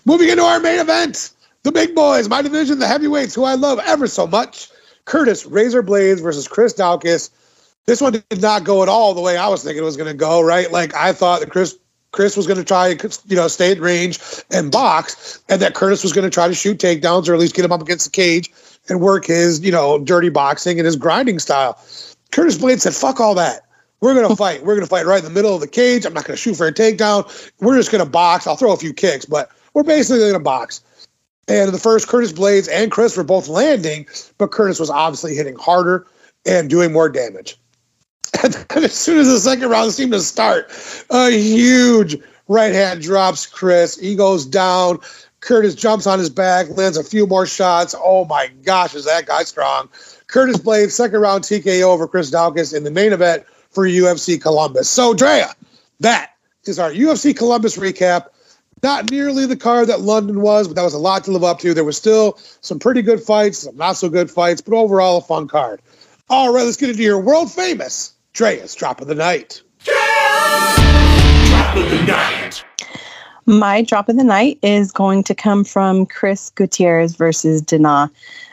Moving 0.04 0.28
into 0.28 0.42
our 0.42 0.60
main 0.60 0.80
event, 0.80 1.30
the 1.62 1.72
big 1.72 1.94
boys, 1.94 2.28
my 2.28 2.42
division, 2.42 2.78
the 2.78 2.86
heavyweights, 2.86 3.34
who 3.34 3.44
I 3.44 3.54
love 3.54 3.78
ever 3.84 4.06
so 4.06 4.26
much. 4.26 4.68
Curtis 5.04 5.46
Razor 5.46 5.82
Blaydes 5.82 6.22
versus 6.22 6.48
Chris 6.48 6.74
Daukaus. 6.74 7.30
This 7.86 8.00
one 8.00 8.12
did 8.12 8.40
not 8.40 8.64
go 8.64 8.82
at 8.82 8.88
all 8.88 9.14
the 9.14 9.20
way 9.20 9.36
I 9.36 9.48
was 9.48 9.62
thinking 9.64 9.82
it 9.82 9.84
was 9.84 9.96
going 9.96 10.10
to 10.10 10.16
go. 10.16 10.40
Right, 10.40 10.70
like 10.70 10.94
I 10.94 11.12
thought 11.12 11.40
that 11.40 11.50
Chris 11.50 11.76
Chris 12.12 12.36
was 12.36 12.46
going 12.46 12.58
to 12.58 12.64
try, 12.64 12.88
you 12.88 13.36
know, 13.36 13.48
stay 13.48 13.72
in 13.72 13.80
range 13.80 14.18
and 14.50 14.72
box, 14.72 15.42
and 15.48 15.62
that 15.62 15.74
Curtis 15.74 16.02
was 16.02 16.12
going 16.12 16.24
to 16.24 16.30
try 16.30 16.48
to 16.48 16.54
shoot 16.54 16.78
takedowns 16.78 17.28
or 17.28 17.34
at 17.34 17.40
least 17.40 17.54
get 17.54 17.64
him 17.64 17.72
up 17.72 17.82
against 17.82 18.04
the 18.06 18.10
cage 18.10 18.50
and 18.88 19.00
work 19.00 19.26
his, 19.26 19.60
you 19.60 19.70
know, 19.70 19.98
dirty 19.98 20.28
boxing 20.28 20.78
and 20.78 20.86
his 20.86 20.96
grinding 20.96 21.38
style. 21.38 21.78
Curtis 22.32 22.58
Blaydes 22.58 22.80
said, 22.80 22.94
"Fuck 22.94 23.20
all 23.20 23.34
that. 23.36 23.62
We're 24.00 24.14
going 24.14 24.28
to 24.28 24.36
fight. 24.36 24.62
We're 24.62 24.74
going 24.74 24.86
to 24.86 24.90
fight 24.90 25.06
right 25.06 25.18
in 25.18 25.24
the 25.24 25.30
middle 25.30 25.54
of 25.54 25.60
the 25.60 25.68
cage. 25.68 26.06
I'm 26.06 26.14
not 26.14 26.24
going 26.24 26.36
to 26.36 26.42
shoot 26.42 26.56
for 26.56 26.66
a 26.66 26.72
takedown. 26.72 27.50
We're 27.60 27.76
just 27.76 27.90
going 27.90 28.04
to 28.04 28.10
box. 28.10 28.46
I'll 28.46 28.56
throw 28.56 28.72
a 28.72 28.76
few 28.76 28.92
kicks, 28.92 29.26
but 29.26 29.50
we're 29.74 29.82
basically 29.82 30.20
going 30.20 30.32
to 30.32 30.40
box. 30.40 30.82
And 31.48 31.72
the 31.72 31.78
first, 31.78 32.08
Curtis 32.08 32.32
Blaydes 32.32 32.68
and 32.72 32.90
Chris 32.90 33.16
were 33.16 33.24
both 33.24 33.48
landing, 33.48 34.06
but 34.38 34.52
Curtis 34.52 34.78
was 34.78 34.88
obviously 34.88 35.34
hitting 35.34 35.56
harder 35.56 36.06
and 36.46 36.70
doing 36.70 36.92
more 36.92 37.08
damage. 37.08 37.56
And 38.42 38.54
then 38.54 38.84
as 38.84 38.94
soon 38.94 39.18
as 39.18 39.26
the 39.26 39.38
second 39.38 39.68
round 39.68 39.92
seemed 39.92 40.12
to 40.12 40.20
start, 40.20 40.70
a 41.10 41.30
huge 41.30 42.16
right 42.48 42.72
hand 42.72 43.02
drops 43.02 43.44
Chris. 43.44 43.98
He 43.98 44.14
goes 44.14 44.46
down. 44.46 45.00
Curtis 45.40 45.74
jumps 45.74 46.06
on 46.06 46.18
his 46.18 46.30
back, 46.30 46.68
lands 46.70 46.96
a 46.96 47.04
few 47.04 47.26
more 47.26 47.44
shots. 47.44 47.94
Oh 47.98 48.24
my 48.24 48.48
gosh, 48.62 48.94
is 48.94 49.04
that 49.04 49.26
guy 49.26 49.42
strong? 49.42 49.88
Curtis 50.28 50.58
Blaydes, 50.58 50.92
second 50.92 51.20
round 51.20 51.44
TKO 51.44 51.82
over 51.82 52.06
Chris 52.06 52.30
Daukaus 52.30 52.74
in 52.74 52.84
the 52.84 52.90
main 52.90 53.12
event 53.12 53.44
for 53.70 53.86
UFC 53.86 54.40
Columbus. 54.40 54.88
So, 54.88 55.14
Drea, 55.14 55.48
that 56.00 56.32
is 56.64 56.78
our 56.78 56.90
UFC 56.90 57.36
Columbus 57.36 57.76
recap. 57.76 58.26
Not 58.82 59.10
nearly 59.10 59.44
the 59.44 59.56
card 59.56 59.88
that 59.88 60.00
London 60.00 60.40
was, 60.40 60.66
but 60.66 60.76
that 60.76 60.82
was 60.82 60.94
a 60.94 60.98
lot 60.98 61.24
to 61.24 61.32
live 61.32 61.44
up 61.44 61.58
to. 61.60 61.74
There 61.74 61.84
was 61.84 61.98
still 61.98 62.38
some 62.62 62.78
pretty 62.78 63.02
good 63.02 63.22
fights, 63.22 63.58
some 63.58 63.76
not 63.76 63.96
so 63.96 64.08
good 64.08 64.30
fights, 64.30 64.62
but 64.62 64.74
overall 64.74 65.18
a 65.18 65.20
fun 65.20 65.48
card. 65.48 65.82
All 66.30 66.52
right, 66.52 66.64
let's 66.64 66.78
get 66.78 66.88
into 66.88 67.02
your 67.02 67.20
world 67.20 67.52
famous 67.52 68.14
Drea's 68.32 68.74
Drop 68.74 69.00
of 69.00 69.08
the 69.08 69.14
Night. 69.14 69.62
Drop 69.84 71.76
of 71.76 71.90
the 71.90 72.02
Night. 72.06 72.64
My 73.46 73.82
drop 73.82 74.08
of 74.08 74.16
the 74.16 74.24
night 74.24 74.58
is 74.62 74.92
going 74.92 75.24
to 75.24 75.34
come 75.34 75.64
from 75.64 76.06
Chris 76.06 76.50
Gutierrez 76.50 77.16
versus 77.16 77.60
Dana. 77.60 78.10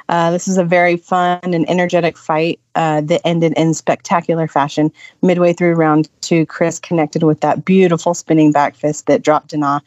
Uh, 0.10 0.32
this 0.32 0.48
is 0.48 0.58
a 0.58 0.64
very 0.64 0.98
fun 0.98 1.40
and 1.44 1.70
energetic 1.70 2.18
fight 2.18 2.60
uh, 2.76 3.02
that 3.02 3.22
ended 3.26 3.54
in 3.58 3.74
spectacular 3.74 4.48
fashion. 4.48 4.92
Midway 5.22 5.54
through 5.54 5.74
round 5.74 6.10
two, 6.22 6.46
Chris 6.46 6.80
connected 6.80 7.24
with 7.24 7.42
that 7.42 7.66
beautiful 7.66 8.14
spinning 8.14 8.52
back 8.52 8.76
fist 8.76 9.06
that 9.08 9.22
dropped 9.22 9.50
Dana 9.50 9.82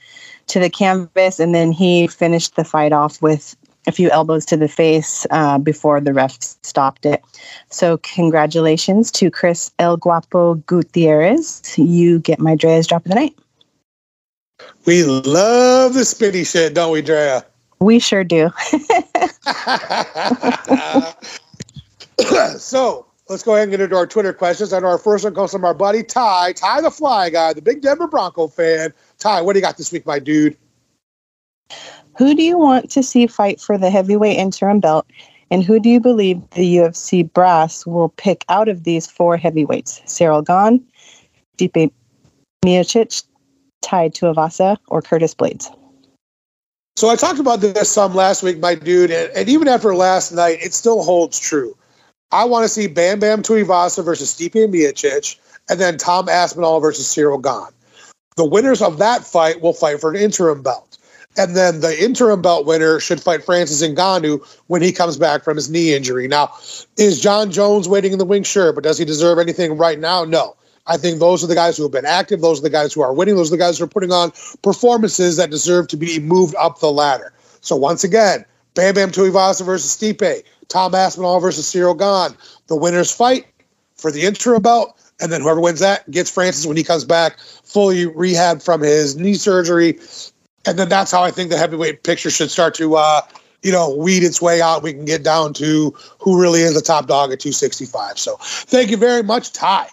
to 0.48 0.60
the 0.60 0.70
canvas, 0.70 1.40
and 1.40 1.54
then 1.54 1.72
he 1.72 2.06
finished 2.06 2.56
the 2.56 2.64
fight 2.64 2.92
off 2.92 3.22
with 3.22 3.56
a 3.86 3.92
few 3.92 4.10
elbows 4.10 4.44
to 4.46 4.56
the 4.56 4.68
face 4.68 5.26
uh, 5.30 5.58
before 5.58 6.00
the 6.00 6.12
ref 6.12 6.36
stopped 6.40 7.06
it. 7.06 7.22
So, 7.70 7.98
congratulations 7.98 9.10
to 9.12 9.30
Chris 9.30 9.70
El 9.78 9.96
Guapo 9.96 10.54
Gutierrez. 10.54 11.62
You 11.78 12.18
get 12.18 12.40
my 12.40 12.54
Drea's 12.54 12.86
drop 12.86 13.06
of 13.06 13.08
the 13.08 13.14
night. 13.14 13.36
We 14.84 15.04
love 15.04 15.94
the 15.94 16.04
spinny 16.04 16.44
shit, 16.44 16.74
don't 16.74 16.92
we, 16.92 17.00
Drea? 17.00 17.44
We 17.80 17.98
sure 17.98 18.24
do. 18.24 18.50
so 22.58 23.06
let's 23.28 23.42
go 23.42 23.54
ahead 23.54 23.62
and 23.64 23.70
get 23.70 23.80
into 23.80 23.96
our 23.96 24.06
Twitter 24.06 24.34
questions. 24.34 24.72
And 24.72 24.84
our 24.84 24.98
first 24.98 25.24
one 25.24 25.34
comes 25.34 25.52
from 25.52 25.64
our 25.64 25.72
buddy 25.72 26.02
Ty, 26.02 26.52
Ty 26.52 26.82
the 26.82 26.90
Fly 26.90 27.30
Guy, 27.30 27.54
the 27.54 27.62
big 27.62 27.80
Denver 27.80 28.06
Bronco 28.06 28.48
fan. 28.48 28.92
Ty, 29.18 29.40
what 29.42 29.54
do 29.54 29.58
you 29.58 29.62
got 29.62 29.78
this 29.78 29.92
week, 29.92 30.04
my 30.04 30.18
dude? 30.18 30.56
Who 32.18 32.34
do 32.34 32.42
you 32.42 32.58
want 32.58 32.90
to 32.90 33.02
see 33.02 33.26
fight 33.26 33.60
for 33.60 33.78
the 33.78 33.88
heavyweight 33.88 34.36
interim 34.36 34.80
belt? 34.80 35.06
And 35.50 35.64
who 35.64 35.80
do 35.80 35.88
you 35.88 36.00
believe 36.00 36.38
the 36.50 36.76
UFC 36.76 37.32
brass 37.32 37.86
will 37.86 38.10
pick 38.10 38.44
out 38.48 38.68
of 38.68 38.84
these 38.84 39.06
four 39.06 39.36
heavyweights? 39.36 40.00
Ciryl 40.06 40.44
Gane, 40.44 40.84
Stipe 41.56 41.90
Miocic, 42.64 43.24
Tai 43.80 44.10
Tuivasa, 44.10 44.76
or 44.88 45.00
Curtis 45.00 45.34
Blaydes? 45.34 45.74
So 47.00 47.08
I 47.08 47.16
talked 47.16 47.40
about 47.40 47.62
this 47.62 47.88
some 47.88 48.14
last 48.14 48.42
week, 48.42 48.58
my 48.58 48.74
dude, 48.74 49.10
and, 49.10 49.34
and 49.34 49.48
even 49.48 49.68
after 49.68 49.94
last 49.94 50.32
night, 50.32 50.58
it 50.60 50.74
still 50.74 51.02
holds 51.02 51.40
true. 51.40 51.74
I 52.30 52.44
want 52.44 52.64
to 52.64 52.68
see 52.68 52.88
Bam 52.88 53.20
Bam 53.20 53.42
Tuivasa 53.42 54.04
versus 54.04 54.34
Stipe 54.34 54.52
Miocic, 54.52 55.38
and 55.70 55.80
then 55.80 55.96
Tom 55.96 56.28
Aspinall 56.28 56.78
versus 56.78 57.06
Ciryl 57.06 57.42
Gane. 57.42 57.72
The 58.36 58.44
winners 58.44 58.82
of 58.82 58.98
that 58.98 59.24
fight 59.24 59.62
will 59.62 59.72
fight 59.72 59.98
for 59.98 60.10
an 60.10 60.16
interim 60.16 60.62
belt. 60.62 60.98
And 61.38 61.56
then 61.56 61.80
the 61.80 62.04
interim 62.04 62.42
belt 62.42 62.66
winner 62.66 63.00
should 63.00 63.22
fight 63.22 63.44
Francis 63.44 63.82
Ngannou 63.82 64.46
when 64.66 64.82
he 64.82 64.92
comes 64.92 65.16
back 65.16 65.42
from 65.42 65.56
his 65.56 65.70
knee 65.70 65.94
injury. 65.94 66.28
Now, 66.28 66.52
is 66.98 67.18
Jon 67.18 67.50
Jones 67.50 67.88
waiting 67.88 68.12
in 68.12 68.18
the 68.18 68.26
wings? 68.26 68.46
Sure, 68.46 68.74
but 68.74 68.84
does 68.84 68.98
he 68.98 69.06
deserve 69.06 69.38
anything 69.38 69.78
right 69.78 69.98
now? 69.98 70.24
No. 70.24 70.54
I 70.86 70.96
think 70.96 71.18
those 71.20 71.44
are 71.44 71.46
the 71.46 71.54
guys 71.54 71.76
who 71.76 71.82
have 71.84 71.92
been 71.92 72.06
active. 72.06 72.40
Those 72.40 72.58
are 72.58 72.62
the 72.62 72.70
guys 72.70 72.92
who 72.92 73.02
are 73.02 73.12
winning. 73.12 73.36
Those 73.36 73.52
are 73.52 73.56
the 73.56 73.62
guys 73.62 73.78
who 73.78 73.84
are 73.84 73.88
putting 73.88 74.12
on 74.12 74.32
performances 74.62 75.36
that 75.36 75.50
deserve 75.50 75.88
to 75.88 75.96
be 75.96 76.18
moved 76.18 76.54
up 76.56 76.80
the 76.80 76.90
ladder. 76.90 77.32
So 77.60 77.76
once 77.76 78.04
again, 78.04 78.44
Bam 78.74 78.94
Bam 78.94 79.10
Tuivasa 79.10 79.64
versus 79.64 79.96
Stipe, 79.96 80.42
Tom 80.68 80.94
Aspinall 80.94 81.40
versus 81.40 81.66
Ciryl 81.66 81.98
Gane. 81.98 82.36
The 82.68 82.76
winners 82.76 83.12
fight 83.12 83.46
for 83.96 84.10
the 84.10 84.22
interim 84.22 84.62
belt, 84.62 84.96
and 85.20 85.30
then 85.30 85.42
whoever 85.42 85.60
wins 85.60 85.80
that 85.80 86.10
gets 86.10 86.30
Francis 86.30 86.66
when 86.66 86.76
he 86.76 86.84
comes 86.84 87.04
back 87.04 87.38
fully 87.38 88.06
rehab 88.06 88.62
from 88.62 88.80
his 88.80 89.16
knee 89.16 89.34
surgery. 89.34 89.98
And 90.66 90.78
then 90.78 90.88
that's 90.88 91.10
how 91.10 91.22
I 91.22 91.30
think 91.30 91.50
the 91.50 91.58
heavyweight 91.58 92.02
picture 92.02 92.30
should 92.30 92.50
start 92.50 92.74
to, 92.76 92.96
uh, 92.96 93.22
you 93.62 93.72
know, 93.72 93.94
weed 93.94 94.22
its 94.22 94.40
way 94.40 94.60
out. 94.60 94.82
We 94.82 94.92
can 94.92 95.04
get 95.04 95.22
down 95.22 95.52
to 95.54 95.94
who 96.18 96.40
really 96.40 96.60
is 96.60 96.74
the 96.74 96.80
top 96.80 97.06
dog 97.06 97.32
at 97.32 97.40
265. 97.40 98.18
So 98.18 98.36
thank 98.40 98.90
you 98.90 98.96
very 98.96 99.22
much, 99.22 99.52
Ty. 99.52 99.88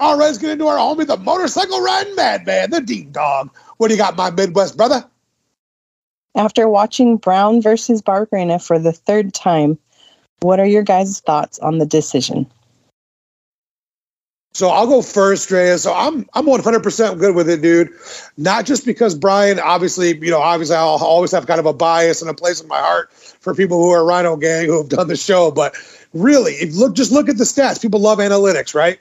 All 0.00 0.16
right, 0.16 0.26
let's 0.26 0.38
get 0.38 0.50
into 0.50 0.66
our 0.66 0.76
homie, 0.76 1.06
the 1.06 1.16
motorcycle 1.16 1.80
riding 1.80 2.14
madman, 2.14 2.70
the 2.70 2.80
Dean 2.80 3.10
Dog. 3.10 3.50
What 3.78 3.88
do 3.88 3.94
you 3.94 3.98
got, 3.98 4.16
my 4.16 4.30
Midwest 4.30 4.76
brother? 4.76 5.04
After 6.36 6.68
watching 6.68 7.16
Brown 7.16 7.60
versus 7.60 8.00
Barberena 8.00 8.64
for 8.64 8.78
the 8.78 8.92
third 8.92 9.34
time, 9.34 9.78
what 10.40 10.60
are 10.60 10.66
your 10.66 10.84
guys' 10.84 11.20
thoughts 11.20 11.58
on 11.58 11.78
the 11.78 11.86
decision? 11.86 12.46
So 14.54 14.68
I'll 14.68 14.86
go 14.86 15.02
first, 15.02 15.48
Drea. 15.48 15.78
So 15.78 15.92
I'm 15.94 16.28
I'm 16.34 16.46
100% 16.46 17.18
good 17.18 17.34
with 17.34 17.48
it, 17.48 17.62
dude. 17.62 17.90
Not 18.36 18.66
just 18.66 18.84
because 18.84 19.14
Brian, 19.14 19.60
obviously, 19.60 20.16
you 20.18 20.30
know, 20.30 20.40
obviously 20.40 20.74
I'll 20.76 20.98
always 21.00 21.30
have 21.32 21.46
kind 21.46 21.60
of 21.60 21.66
a 21.66 21.72
bias 21.72 22.22
and 22.22 22.30
a 22.30 22.34
place 22.34 22.60
in 22.60 22.66
my 22.66 22.80
heart 22.80 23.12
for 23.12 23.54
people 23.54 23.78
who 23.78 23.90
are 23.90 24.04
Rhino 24.04 24.36
Gang 24.36 24.66
who 24.66 24.78
have 24.78 24.88
done 24.88 25.06
the 25.06 25.16
show, 25.16 25.50
but 25.50 25.76
really, 26.12 26.54
if 26.54 26.74
look 26.74 26.94
just 26.94 27.12
look 27.12 27.28
at 27.28 27.36
the 27.36 27.44
stats. 27.44 27.80
People 27.80 28.00
love 28.00 28.18
analytics, 28.18 28.74
right? 28.74 28.98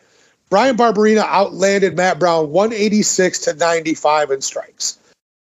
Bryan 0.49 0.77
Barberena 0.77 1.25
outlanded 1.27 1.95
Matt 1.95 2.19
Brown 2.19 2.51
186 2.51 3.39
to 3.39 3.53
95 3.53 4.31
in 4.31 4.41
strikes. 4.41 4.97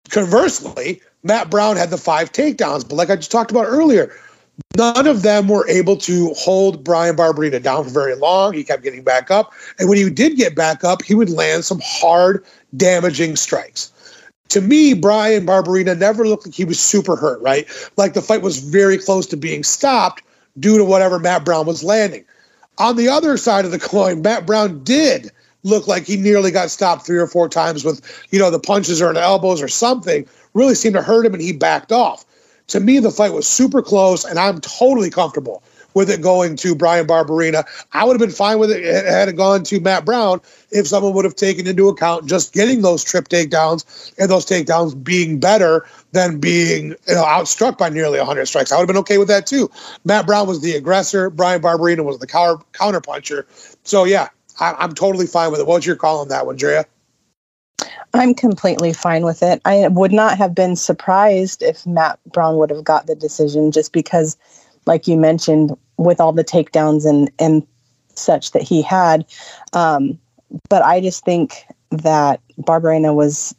Conversely, 0.10 1.02
Matt 1.24 1.50
Brown 1.50 1.76
had 1.76 1.90
the 1.90 1.98
five 1.98 2.32
takedowns, 2.32 2.88
but 2.88 2.96
like 2.96 3.10
I 3.10 3.16
just 3.16 3.32
talked 3.32 3.52
about 3.52 3.66
earlier, 3.66 4.16
none 4.78 5.08
of 5.08 5.24
them 5.24 5.48
were 5.48 5.68
able 5.68 5.98
to 5.98 6.34
hold 6.38 6.84
Brian 6.84 7.16
Barberena 7.16 7.62
down 7.62 7.84
for 7.84 7.90
very 7.90 8.16
long. 8.16 8.54
He 8.54 8.64
kept 8.64 8.84
getting 8.84 9.04
back 9.04 9.32
up. 9.32 9.52
And 9.80 9.90
when 9.90 9.98
he 9.98 10.10
did 10.10 10.38
get 10.38 10.56
back 10.56 10.84
up, 10.84 11.02
he 11.02 11.16
would 11.16 11.30
land 11.30 11.66
some 11.66 11.82
hard, 11.84 12.46
damaging 12.78 13.36
strikes. 13.36 13.92
To 14.50 14.62
me, 14.62 14.94
Brian 14.94 15.46
Barberena 15.46 15.98
never 15.98 16.28
looked 16.28 16.46
like 16.46 16.56
he 16.56 16.66
was 16.66 16.80
super 16.80 17.16
hurt, 17.16 17.42
right? 17.42 17.68
Like 17.98 18.14
the 18.14 18.22
fight 18.22 18.42
was 18.44 18.60
very 18.60 18.98
close 18.98 19.26
to 19.28 19.38
being 19.38 19.64
stopped 19.64 20.24
due 20.60 20.78
to 20.78 20.86
whatever 20.86 21.20
Matt 21.20 21.44
Brown 21.44 21.66
was 21.66 21.84
landing. 21.84 22.24
On 22.78 22.96
the 22.96 23.08
other 23.08 23.38
side 23.38 23.66
of 23.66 23.72
the 23.72 23.80
coin, 23.92 24.22
Matt 24.22 24.46
Brown 24.46 24.84
did 24.84 25.32
look 25.64 25.88
like 25.88 26.06
he 26.06 26.18
nearly 26.18 26.52
got 26.52 26.70
stopped 26.70 27.06
three 27.06 27.18
or 27.18 27.28
four 27.28 27.50
times 27.50 27.84
with, 27.84 28.02
you 28.32 28.38
know, 28.38 28.52
the 28.52 28.60
punches 28.60 29.02
or 29.02 29.12
the 29.14 29.22
elbows 29.22 29.62
or 29.62 29.68
something. 29.68 30.28
Really 30.54 30.76
seemed 30.76 30.96
to 30.96 31.02
hurt 31.02 31.26
him 31.26 31.34
and 31.34 31.42
he 31.42 31.52
backed 31.52 31.92
off. 31.92 32.24
To 32.68 32.80
me, 32.80 33.00
the 33.00 33.12
fight 33.12 33.34
was 33.34 33.48
super 33.48 33.82
close, 33.82 34.24
and 34.26 34.40
I'm 34.40 34.60
totally 34.62 35.10
comfortable 35.10 35.62
with 35.96 36.10
it 36.12 36.22
going 36.22 36.56
to 36.58 36.76
Brian 36.76 37.08
Barberena. 37.08 37.66
I 37.94 38.04
would 38.04 38.14
have 38.14 38.20
been 38.20 38.36
fine 38.36 38.60
with 38.60 38.70
it 38.70 38.84
had 38.84 39.30
it 39.30 39.36
gone 39.36 39.64
to 39.64 39.80
Matt 39.80 40.06
Brown 40.06 40.42
if 40.70 40.88
someone 40.88 41.14
would 41.14 41.26
have 41.26 41.36
taken 41.36 41.66
into 41.66 41.88
account 41.88 42.28
just 42.28 42.54
getting 42.54 42.84
those 42.84 43.04
trip 43.04 43.28
takedowns 43.28 44.14
and 44.20 44.30
those 44.30 44.46
takedowns 44.46 45.02
being 45.02 45.40
better 45.40 45.88
than 46.12 46.40
being 46.40 46.90
you 47.08 47.16
know, 47.16 47.24
outstruck 47.24 47.78
by 47.78 47.90
nearly 47.90 48.20
100 48.20 48.46
strikes. 48.46 48.72
I 48.72 48.76
would 48.76 48.82
have 48.82 48.88
been 48.88 48.98
okay 48.98 49.18
with 49.18 49.30
that 49.30 49.48
too. 49.48 49.72
Matt 50.04 50.28
Brown 50.28 50.48
was 50.48 50.62
the 50.62 50.74
aggressor. 50.74 51.30
Brian 51.30 51.62
Barberena 51.62 52.04
was 52.04 52.20
the 52.20 52.28
counter 52.28 52.64
counter 52.74 53.02
puncher. 53.02 53.48
So 53.84 54.04
yeah, 54.04 54.30
I, 54.60 54.84
am 54.84 54.94
totally 54.94 55.28
fine 55.28 55.50
with 55.50 55.60
it. 55.60 55.68
What's 55.68 55.86
your 55.86 55.96
call 55.96 56.20
on 56.20 56.28
that 56.28 56.46
one, 56.46 56.58
Drea? 56.58 56.86
I'm 58.14 58.34
completely 58.34 58.94
fine 58.94 59.26
with 59.26 59.44
it. 59.44 59.62
I 59.66 59.88
would 59.90 60.14
not 60.14 60.38
have 60.38 60.56
been 60.56 60.76
surprised 60.76 61.62
if 61.62 61.86
Matt 61.86 62.20
Brown 62.32 62.58
would 62.58 62.70
have 62.70 62.84
got 62.84 63.08
the 63.08 63.16
decision 63.16 63.72
just 63.72 63.92
because, 63.92 64.38
like 64.86 65.08
you 65.08 65.18
mentioned, 65.18 65.76
with 65.98 66.20
all 66.20 66.34
the 66.34 66.44
takedowns 66.44 67.06
and, 67.06 67.32
and 67.40 67.66
such 68.16 68.52
that 68.52 68.62
he 68.62 68.82
had. 68.82 69.26
Um, 69.74 70.20
but 70.70 70.84
I 70.84 71.02
just 71.02 71.26
think 71.26 71.66
that 71.92 72.42
Barberena 72.62 73.14
was 73.14 73.56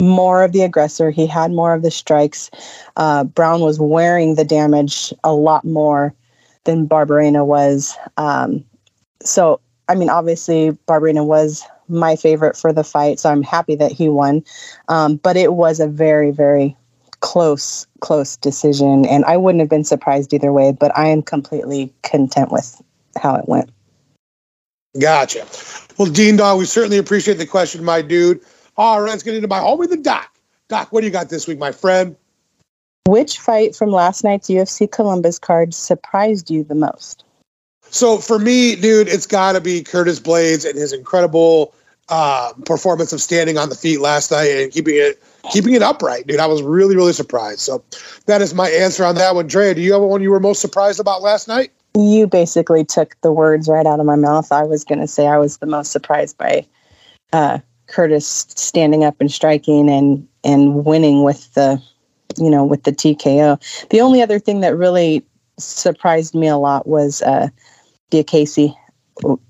more 0.00 0.42
of 0.42 0.52
the 0.52 0.62
aggressor. 0.62 1.10
He 1.10 1.26
had 1.26 1.52
more 1.52 1.74
of 1.74 1.82
the 1.82 1.90
strikes. 1.90 2.50
Uh, 2.96 3.24
Brown 3.24 3.60
was 3.60 3.78
wearing 3.78 4.34
the 4.34 4.44
damage 4.44 5.12
a 5.24 5.32
lot 5.32 5.64
more 5.64 6.14
than 6.64 6.88
Barberena 6.88 7.44
was. 7.44 7.96
Um, 8.16 8.64
so, 9.22 9.60
I 9.88 9.94
mean, 9.94 10.08
obviously, 10.08 10.72
Barberena 10.88 11.24
was 11.24 11.64
my 11.88 12.16
favorite 12.16 12.56
for 12.56 12.72
the 12.72 12.84
fight, 12.84 13.18
so 13.18 13.30
I'm 13.30 13.42
happy 13.42 13.74
that 13.76 13.92
he 13.92 14.08
won. 14.08 14.44
Um, 14.88 15.16
but 15.16 15.36
it 15.36 15.54
was 15.54 15.80
a 15.80 15.88
very, 15.88 16.30
very 16.30 16.76
close, 17.20 17.86
close 18.00 18.36
decision, 18.36 19.06
and 19.06 19.24
I 19.24 19.36
wouldn't 19.36 19.60
have 19.60 19.68
been 19.68 19.84
surprised 19.84 20.32
either 20.32 20.52
way. 20.52 20.72
But 20.72 20.96
I 20.96 21.08
am 21.08 21.22
completely 21.22 21.92
content 22.02 22.50
with 22.50 22.80
how 23.16 23.36
it 23.36 23.48
went. 23.48 23.70
Gotcha. 24.98 25.46
Well, 25.98 26.10
Dean 26.10 26.36
Dog, 26.36 26.58
we 26.58 26.64
certainly 26.64 26.98
appreciate 26.98 27.38
the 27.38 27.46
question, 27.46 27.84
my 27.84 28.02
dude. 28.02 28.40
All 28.76 29.00
right, 29.00 29.10
let's 29.10 29.22
get 29.22 29.34
into 29.34 29.48
my 29.48 29.60
homie, 29.60 29.88
the 29.88 29.96
Doc. 29.96 30.34
Doc, 30.68 30.92
what 30.92 31.00
do 31.00 31.06
you 31.06 31.12
got 31.12 31.28
this 31.28 31.46
week, 31.46 31.58
my 31.58 31.72
friend? 31.72 32.16
Which 33.06 33.38
fight 33.38 33.74
from 33.74 33.90
last 33.90 34.24
night's 34.24 34.48
UFC 34.48 34.90
Columbus 34.90 35.38
card 35.38 35.74
surprised 35.74 36.50
you 36.50 36.64
the 36.64 36.74
most? 36.74 37.24
So 37.90 38.18
for 38.18 38.38
me, 38.38 38.76
dude, 38.76 39.08
it's 39.08 39.26
got 39.26 39.52
to 39.52 39.60
be 39.60 39.82
Curtis 39.82 40.20
Blaydes 40.20 40.68
and 40.68 40.78
his 40.78 40.92
incredible 40.92 41.74
uh, 42.10 42.52
performance 42.66 43.12
of 43.12 43.22
standing 43.22 43.56
on 43.56 43.68
the 43.68 43.74
feet 43.74 44.00
last 44.00 44.30
night 44.30 44.48
and 44.48 44.72
keeping 44.72 44.94
it 44.96 45.22
keeping 45.52 45.74
it 45.74 45.82
upright, 45.82 46.26
dude. 46.26 46.40
I 46.40 46.46
was 46.46 46.62
really 46.62 46.96
really 46.96 47.12
surprised. 47.12 47.60
So 47.60 47.82
that 48.26 48.42
is 48.42 48.52
my 48.52 48.68
answer 48.68 49.04
on 49.04 49.14
that 49.14 49.34
one. 49.34 49.46
Drea, 49.46 49.74
do 49.74 49.80
you 49.80 49.92
have 49.92 50.02
one 50.02 50.22
you 50.22 50.30
were 50.30 50.40
most 50.40 50.60
surprised 50.60 51.00
about 51.00 51.22
last 51.22 51.48
night? 51.48 51.72
You 51.96 52.26
basically 52.26 52.84
took 52.84 53.16
the 53.22 53.32
words 53.32 53.68
right 53.68 53.86
out 53.86 54.00
of 54.00 54.06
my 54.06 54.16
mouth. 54.16 54.52
I 54.52 54.62
was 54.62 54.84
going 54.84 55.00
to 55.00 55.08
say 55.08 55.26
I 55.26 55.38
was 55.38 55.58
the 55.58 55.66
most 55.66 55.90
surprised 55.90 56.36
by 56.38 56.66
uh, 57.32 57.58
Curtis 57.86 58.46
standing 58.54 59.04
up 59.04 59.20
and 59.20 59.30
striking 59.30 59.88
and 59.88 60.26
and 60.44 60.84
winning 60.84 61.22
with 61.22 61.52
the 61.54 61.82
you 62.38 62.50
know 62.50 62.64
with 62.64 62.84
the 62.84 62.92
TKO. 62.92 63.88
The 63.90 64.00
only 64.00 64.22
other 64.22 64.38
thing 64.38 64.60
that 64.60 64.76
really 64.76 65.24
surprised 65.58 66.34
me 66.34 66.48
a 66.48 66.56
lot 66.56 66.86
was 66.86 67.22
uh, 67.22 67.48
Diakiese 68.10 68.74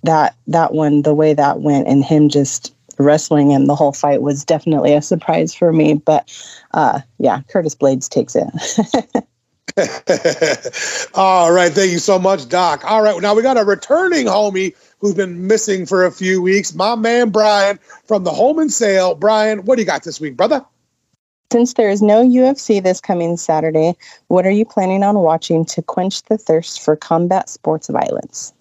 that 0.02 0.37
that 0.46 0.72
one, 0.72 1.02
the 1.02 1.14
way 1.14 1.35
that 1.35 1.61
went, 1.61 1.87
and 1.88 2.04
him 2.04 2.28
just 2.28 2.74
wrestling 2.98 3.52
and 3.52 3.68
the 3.68 3.74
whole 3.74 3.92
fight 3.92 4.22
was 4.22 4.44
definitely 4.44 4.94
a 4.94 5.02
surprise 5.02 5.54
for 5.54 5.72
me. 5.72 5.94
But 5.94 6.30
uh, 6.72 7.00
yeah, 7.18 7.42
Curtis 7.48 7.74
Blaydes 7.74 8.09
takes 8.09 8.37
it. 8.37 8.46
All 11.14 11.52
right, 11.52 11.72
thank 11.72 11.90
you 11.92 11.98
so 11.98 12.18
much, 12.18 12.48
Doc. 12.48 12.83
All 12.85 13.02
right, 13.02 13.20
now 13.20 13.35
we 13.35 13.42
got 13.42 13.56
a 13.56 13.64
returning 13.64 14.26
homie 14.26 14.74
who's 14.98 15.14
been 15.14 15.46
missing 15.46 15.87
for 15.87 16.04
a 16.04 16.11
few 16.11 16.42
weeks. 16.42 16.74
My 16.74 16.94
man 16.94 17.30
Brian 17.30 17.78
from 18.04 18.24
the 18.24 18.33
Home 18.33 18.59
and 18.59 18.72
Sale. 18.72 19.14
Brian, 19.14 19.64
what 19.64 19.76
do 19.76 19.83
you 19.83 19.87
got 19.87 20.04
this 20.04 20.20
week, 20.20 20.37
brother? 20.37 20.64
Since 21.52 21.74
there 21.74 21.90
is 21.90 22.00
no 22.00 22.22
UFC 22.22 22.80
this 22.83 23.00
coming 23.00 23.37
Saturday, 23.37 23.96
what 24.28 24.46
are 24.46 24.52
you 24.52 24.64
planning 24.64 25.02
on 25.02 25.18
watching 25.18 25.64
to 25.66 25.83
quench 25.83 26.22
the 26.24 26.38
thirst 26.38 26.80
for 26.80 26.94
combat 26.94 27.48
sports 27.48 27.88
violence? 27.88 28.52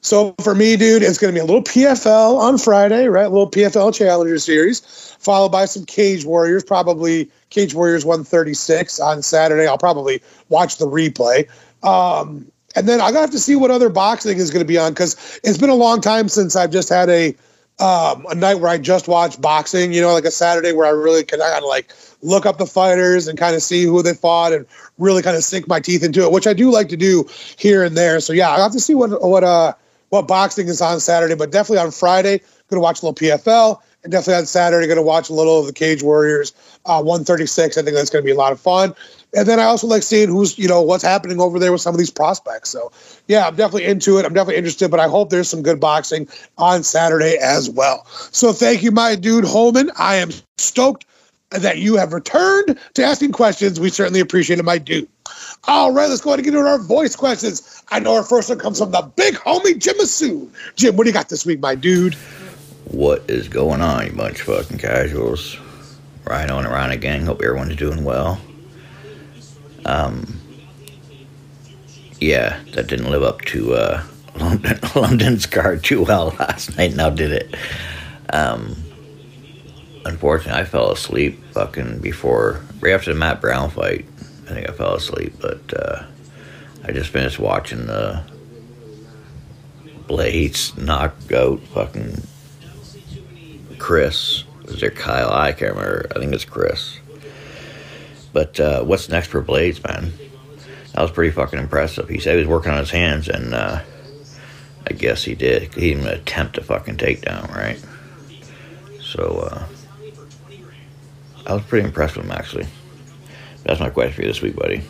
So 0.00 0.34
for 0.42 0.54
me, 0.54 0.76
dude, 0.76 1.02
it's 1.02 1.18
going 1.18 1.34
to 1.34 1.38
be 1.38 1.42
a 1.42 1.44
little 1.44 1.62
PFL 1.62 2.38
on 2.38 2.58
Friday, 2.58 3.08
right? 3.08 3.26
A 3.26 3.28
little 3.28 3.50
PFL 3.50 3.94
Challenger 3.94 4.38
Series, 4.38 4.80
followed 5.18 5.50
by 5.50 5.64
some 5.64 5.84
Cage 5.84 6.24
Warriors, 6.24 6.62
probably 6.62 7.30
Cage 7.50 7.74
Warriors 7.74 8.04
136 8.04 9.00
on 9.00 9.22
Saturday. 9.22 9.66
I'll 9.66 9.78
probably 9.78 10.22
watch 10.48 10.78
the 10.78 10.86
replay. 10.86 11.48
Um, 11.82 12.50
and 12.76 12.88
then 12.88 13.00
I'm 13.00 13.12
going 13.12 13.14
to 13.14 13.20
have 13.22 13.30
to 13.30 13.38
see 13.38 13.56
what 13.56 13.70
other 13.70 13.88
boxing 13.88 14.38
is 14.38 14.50
going 14.50 14.64
to 14.64 14.68
be 14.68 14.78
on 14.78 14.92
because 14.92 15.40
it's 15.42 15.58
been 15.58 15.70
a 15.70 15.74
long 15.74 16.00
time 16.00 16.28
since 16.28 16.54
I've 16.54 16.70
just 16.70 16.88
had 16.88 17.08
a 17.08 17.34
um, 17.80 18.26
a 18.28 18.34
night 18.34 18.56
where 18.56 18.70
I 18.70 18.78
just 18.78 19.06
watched 19.06 19.40
boxing. 19.40 19.92
You 19.92 20.00
know, 20.00 20.12
like 20.12 20.24
a 20.24 20.30
Saturday 20.30 20.72
where 20.72 20.86
I 20.86 20.90
really 20.90 21.24
can 21.24 21.40
kind 21.40 21.56
of 21.56 21.64
like 21.64 21.92
look 22.22 22.44
up 22.44 22.58
the 22.58 22.66
fighters 22.66 23.28
and 23.28 23.38
kind 23.38 23.54
of 23.54 23.62
see 23.62 23.84
who 23.84 24.02
they 24.02 24.14
fought 24.14 24.52
and 24.52 24.66
really 24.98 25.22
kind 25.22 25.36
of 25.36 25.44
sink 25.44 25.68
my 25.68 25.80
teeth 25.80 26.02
into 26.02 26.22
it, 26.22 26.32
which 26.32 26.46
I 26.46 26.52
do 26.52 26.70
like 26.70 26.88
to 26.88 26.96
do 26.96 27.28
here 27.56 27.84
and 27.84 27.96
there. 27.96 28.20
So 28.20 28.32
yeah, 28.32 28.50
I 28.50 28.60
have 28.60 28.72
to 28.72 28.80
see 28.80 28.94
what 28.94 29.22
what 29.22 29.44
uh 29.44 29.74
what 30.10 30.28
boxing 30.28 30.68
is 30.68 30.80
on 30.80 31.00
Saturday, 31.00 31.34
but 31.34 31.50
definitely 31.50 31.84
on 31.84 31.90
Friday, 31.90 32.38
going 32.68 32.78
to 32.78 32.80
watch 32.80 33.02
a 33.02 33.06
little 33.06 33.14
PFL. 33.14 33.80
And 34.04 34.12
definitely 34.12 34.34
on 34.34 34.46
Saturday, 34.46 34.86
going 34.86 34.96
to 34.96 35.02
watch 35.02 35.28
a 35.28 35.32
little 35.32 35.58
of 35.58 35.66
the 35.66 35.72
Cage 35.72 36.04
Warriors 36.04 36.52
uh, 36.86 37.02
136. 37.02 37.76
I 37.76 37.82
think 37.82 37.96
that's 37.96 38.10
going 38.10 38.22
to 38.22 38.26
be 38.26 38.32
a 38.32 38.36
lot 38.36 38.52
of 38.52 38.60
fun. 38.60 38.94
And 39.34 39.46
then 39.46 39.58
I 39.58 39.64
also 39.64 39.88
like 39.88 40.04
seeing 40.04 40.28
who's, 40.28 40.56
you 40.56 40.68
know, 40.68 40.80
what's 40.80 41.02
happening 41.02 41.40
over 41.40 41.58
there 41.58 41.72
with 41.72 41.80
some 41.80 41.94
of 41.94 41.98
these 41.98 42.10
prospects. 42.10 42.70
So, 42.70 42.92
yeah, 43.26 43.46
I'm 43.46 43.56
definitely 43.56 43.86
into 43.86 44.18
it. 44.18 44.24
I'm 44.24 44.32
definitely 44.32 44.56
interested, 44.56 44.90
but 44.90 45.00
I 45.00 45.08
hope 45.08 45.30
there's 45.30 45.48
some 45.48 45.62
good 45.62 45.80
boxing 45.80 46.28
on 46.58 46.84
Saturday 46.84 47.36
as 47.42 47.68
well. 47.68 48.06
So, 48.06 48.52
thank 48.52 48.82
you, 48.84 48.92
my 48.92 49.16
dude 49.16 49.44
Holman. 49.44 49.90
I 49.98 50.16
am 50.16 50.30
stoked 50.58 51.07
that 51.50 51.78
you 51.78 51.96
have 51.96 52.12
returned 52.12 52.78
to 52.94 53.02
asking 53.02 53.32
questions. 53.32 53.80
We 53.80 53.90
certainly 53.90 54.20
appreciate 54.20 54.58
it, 54.58 54.64
my 54.64 54.78
dude. 54.78 55.08
All 55.64 55.92
right, 55.92 56.08
let's 56.08 56.20
go 56.20 56.30
ahead 56.30 56.40
and 56.40 56.44
get 56.44 56.54
into 56.54 56.68
our 56.68 56.78
voice 56.78 57.16
questions. 57.16 57.82
I 57.88 58.00
know 58.00 58.14
our 58.14 58.22
first 58.22 58.48
one 58.48 58.58
comes 58.58 58.78
from 58.78 58.90
the 58.90 59.02
big 59.16 59.34
homie 59.34 59.78
Jim. 59.78 59.96
Jim, 60.76 60.96
what 60.96 61.04
do 61.04 61.10
you 61.10 61.14
got 61.14 61.28
this 61.28 61.46
week, 61.46 61.60
my 61.60 61.74
dude? 61.74 62.14
What 62.90 63.28
is 63.28 63.48
going 63.48 63.80
on, 63.80 64.06
you 64.06 64.12
bunch 64.12 64.40
of 64.40 64.46
fucking 64.46 64.78
casuals? 64.78 65.58
Rhino 66.24 66.58
and 66.58 66.68
Rhino 66.68 66.96
gang. 66.96 67.24
Hope 67.24 67.42
everyone's 67.42 67.76
doing 67.76 68.04
well. 68.04 68.40
Um, 69.84 70.38
yeah, 72.20 72.60
that 72.74 72.86
didn't 72.86 73.10
live 73.10 73.22
up 73.22 73.42
to 73.46 73.74
uh, 73.74 74.02
London, 74.38 74.78
London's 74.94 75.46
card 75.46 75.84
too 75.84 76.02
well 76.02 76.34
last 76.38 76.76
night. 76.76 76.94
Now 76.94 77.10
did 77.10 77.32
it? 77.32 77.54
Um, 78.32 78.76
unfortunately, 80.04 80.60
I 80.60 80.64
fell 80.64 80.90
asleep 80.90 81.42
fucking 81.52 82.00
before, 82.00 82.60
right 82.80 82.94
after 82.94 83.12
the 83.12 83.18
Matt 83.18 83.40
Brown 83.40 83.70
fight. 83.70 84.06
I 84.46 84.54
think 84.54 84.68
I 84.68 84.72
fell 84.72 84.94
asleep, 84.94 85.34
but 85.40 85.60
uh, 85.74 86.04
I 86.84 86.92
just 86.92 87.10
finished 87.10 87.38
watching 87.38 87.86
the 87.86 88.22
Blaydes 90.06 90.76
knock 90.78 91.14
out 91.32 91.60
fucking 91.60 92.22
Chris. 93.78 94.44
Was 94.64 94.80
there 94.80 94.90
Kyle? 94.90 95.30
I 95.30 95.52
can't 95.52 95.74
remember. 95.74 96.06
I 96.14 96.18
think 96.18 96.32
it's 96.32 96.44
Chris. 96.44 96.98
But 98.32 98.58
uh, 98.58 98.84
what's 98.84 99.08
next 99.08 99.28
for 99.28 99.42
Blaydes, 99.42 99.86
man? 99.86 100.12
That 100.92 101.02
was 101.02 101.10
pretty 101.10 101.30
fucking 101.30 101.58
impressive. 101.58 102.08
He 102.08 102.18
said 102.18 102.32
he 102.34 102.38
was 102.38 102.48
working 102.48 102.72
on 102.72 102.78
his 102.78 102.90
hands, 102.90 103.28
and 103.28 103.54
uh, 103.54 103.82
I 104.86 104.92
guess 104.94 105.24
he 105.24 105.34
did. 105.34 105.74
He 105.74 105.90
didn't 105.92 106.00
even 106.00 106.06
attempt 106.06 106.54
to 106.54 106.62
fucking 106.62 106.96
take 106.96 107.20
down, 107.20 107.48
right? 107.52 107.78
So 109.00 109.48
uh, 109.50 109.66
I 111.48 111.54
was 111.54 111.62
pretty 111.64 111.86
impressed 111.86 112.16
with 112.16 112.26
him, 112.26 112.32
actually. 112.32 112.66
That's 113.64 113.80
my 113.80 113.90
question 113.90 114.14
for 114.14 114.22
you 114.22 114.28
this 114.28 114.42
week, 114.42 114.54
buddy. 114.54 114.82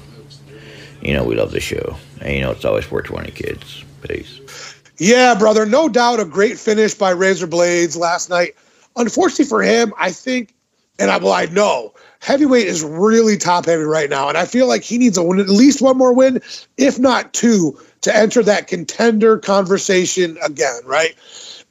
You 1.01 1.15
know 1.15 1.25
we 1.25 1.37
love 1.37 1.53
the 1.53 1.61
show, 1.61 1.97
and 2.21 2.35
you 2.35 2.41
know 2.41 2.51
it's 2.51 2.65
always 2.65 2.85
420 2.85 3.31
kids. 3.31 3.85
Peace. 4.03 4.75
Yeah, 4.99 5.37
brother, 5.37 5.65
no 5.65 5.89
doubt 5.89 6.19
a 6.19 6.25
great 6.25 6.59
finish 6.59 6.95
by 6.95 7.11
Razor 7.11 7.47
Blaydes 7.47 7.97
last 7.97 8.29
night. 8.29 8.57
Unfortunately 8.97 9.45
for 9.45 9.63
him, 9.63 9.93
I 9.97 10.11
think 10.11 10.55
And 10.99 11.11
I 11.11 11.19
well, 11.19 11.33
I 11.33 11.47
know 11.47 11.95
heavyweight 12.21 12.67
is 12.67 12.83
really 12.83 13.37
top 13.37 13.67
heavy 13.67 13.85
right 13.85 14.11
now, 14.11 14.29
and 14.29 14.37
I 14.37 14.45
feel 14.45 14.67
like 14.67 14.83
he 14.83 14.99
needs 14.99 15.17
a 15.17 15.23
win, 15.23 15.39
at 15.39 15.49
least 15.49 15.81
one 15.81 15.97
more 15.97 16.13
win, 16.13 16.41
if 16.77 16.99
not 16.99 17.33
two, 17.33 17.79
to 18.01 18.15
enter 18.15 18.43
that 18.43 18.67
contender 18.67 19.39
conversation 19.39 20.37
again. 20.43 20.81
Right 20.85 21.15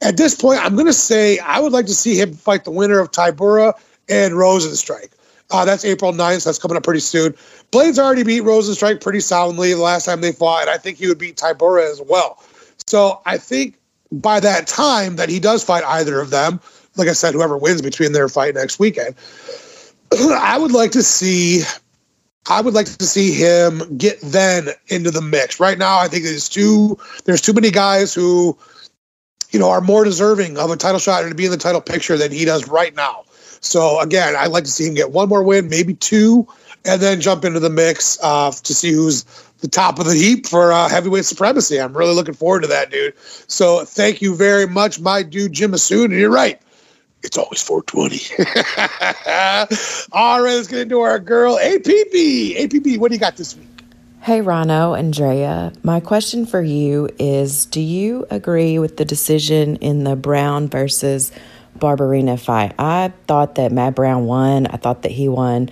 at 0.01 0.15
this 0.15 0.35
point, 0.35 0.63
I'm 0.63 0.75
going 0.75 0.87
to 0.87 0.93
say 0.93 1.39
I 1.39 1.59
would 1.59 1.73
like 1.73 1.87
to 1.87 1.93
see 1.93 2.19
him 2.19 2.33
fight 2.33 2.63
the 2.63 2.71
winner 2.71 2.99
of 2.99 3.11
Tybura 3.11 3.73
and 4.09 4.33
Rozenstruik. 4.33 5.11
Uh, 5.49 5.63
that's 5.63 5.85
April 5.85 6.11
9th. 6.11 6.41
So 6.41 6.49
that's 6.49 6.59
coming 6.59 6.77
up 6.77 6.83
pretty 6.83 6.99
soon. 6.99 7.33
Blaydes 7.71 7.97
already 7.97 8.23
beat 8.23 8.43
Rozenstruik 8.43 9.01
pretty 9.01 9.21
soundly 9.21 9.73
the 9.73 9.79
last 9.79 10.05
time 10.05 10.21
they 10.21 10.31
fought, 10.31 10.61
and 10.61 10.69
I 10.69 10.77
think 10.77 10.97
he 10.97 11.07
would 11.07 11.17
beat 11.17 11.37
Tybura 11.37 11.89
as 11.89 12.01
well. 12.01 12.43
So 12.85 13.21
I 13.25 13.37
think 13.37 13.77
by 14.11 14.39
that 14.39 14.67
time 14.67 15.15
that 15.17 15.29
he 15.29 15.39
does 15.39 15.63
fight 15.63 15.83
either 15.83 16.19
of 16.19 16.29
them, 16.29 16.59
like 16.95 17.07
I 17.07 17.13
said, 17.13 17.33
whoever 17.33 17.57
wins 17.57 17.81
between 17.81 18.11
their 18.11 18.29
fight 18.29 18.55
next 18.55 18.79
weekend, 18.79 19.15
I 20.13 20.57
would 20.57 20.71
like 20.71 20.91
to 20.91 21.03
see. 21.03 21.61
I 22.49 22.61
would 22.61 22.73
like 22.73 22.85
to 22.85 23.05
see 23.05 23.33
him 23.33 23.97
get 23.97 24.21
then 24.21 24.69
into 24.87 25.11
the 25.11 25.21
mix. 25.21 25.59
Right 25.59 25.77
now, 25.77 25.99
I 25.99 26.07
think 26.07 26.23
there's 26.23 26.47
too 26.47 26.97
there's 27.25 27.41
too 27.41 27.51
many 27.51 27.71
guys 27.71 28.13
who, 28.13 28.57
you 29.51 29.59
know, 29.59 29.69
are 29.69 29.81
more 29.81 30.05
deserving 30.05 30.57
of 30.57 30.71
a 30.71 30.77
title 30.77 30.99
shot 30.99 31.23
and 31.23 31.31
to 31.31 31.35
be 31.35 31.43
in 31.43 31.51
the 31.51 31.57
title 31.57 31.81
picture 31.81 32.15
than 32.15 32.31
he 32.31 32.45
does 32.45 32.65
right 32.69 32.95
now. 32.95 33.25
So 33.61 33.99
again, 33.99 34.35
I'd 34.35 34.51
like 34.51 34.63
to 34.65 34.71
see 34.71 34.87
him 34.87 34.93
get 34.93 35.11
one 35.11 35.29
more 35.29 35.43
win, 35.43 35.69
maybe 35.69 35.93
two, 35.93 36.47
and 36.85 37.01
then 37.01 37.21
jump 37.21 37.45
into 37.45 37.59
the 37.59 37.69
mix 37.69 38.17
uh, 38.23 38.51
to 38.51 38.73
see 38.73 38.91
who's 38.91 39.23
the 39.59 39.67
top 39.67 39.99
of 39.99 40.05
the 40.05 40.13
heap 40.13 40.47
for 40.47 40.71
uh, 40.71 40.87
heavyweight 40.87 41.25
supremacy. 41.25 41.79
I'm 41.79 41.95
really 41.95 42.13
looking 42.13 42.35
forward 42.35 42.61
to 42.61 42.67
that, 42.67 42.91
dude. 42.91 43.17
So 43.47 43.85
thank 43.85 44.21
you 44.21 44.35
very 44.35 44.67
much, 44.67 44.99
my 44.99 45.23
dude 45.23 45.53
Jim 45.53 45.71
Assoon. 45.71 46.05
And 46.05 46.13
you're 46.13 46.31
right. 46.31 46.61
It's 47.23 47.37
always 47.37 47.61
420. 47.61 48.45
All 50.11 50.41
right, 50.41 50.53
let's 50.55 50.67
get 50.67 50.81
into 50.81 50.99
our 50.99 51.19
girl, 51.19 51.57
APB. 51.57 52.57
APB, 52.57 52.99
what 52.99 53.09
do 53.09 53.15
you 53.15 53.19
got 53.19 53.35
this 53.35 53.55
week? 53.55 53.67
Hey, 54.21 54.41
Rhino, 54.41 54.93
Andrea. 54.93 55.73
My 55.83 55.99
question 55.99 56.45
for 56.45 56.61
you 56.61 57.09
is 57.17 57.65
Do 57.65 57.81
you 57.81 58.27
agree 58.29 58.77
with 58.77 58.97
the 58.97 59.05
decision 59.05 59.77
in 59.77 60.03
the 60.03 60.15
Brown 60.15 60.67
versus 60.67 61.31
Barberena 61.79 62.39
fight? 62.39 62.73
I 62.79 63.13
thought 63.27 63.55
that 63.55 63.71
Matt 63.71 63.95
Brown 63.95 64.25
won. 64.25 64.67
I 64.67 64.77
thought 64.77 65.03
that 65.03 65.11
he 65.11 65.29
won 65.29 65.69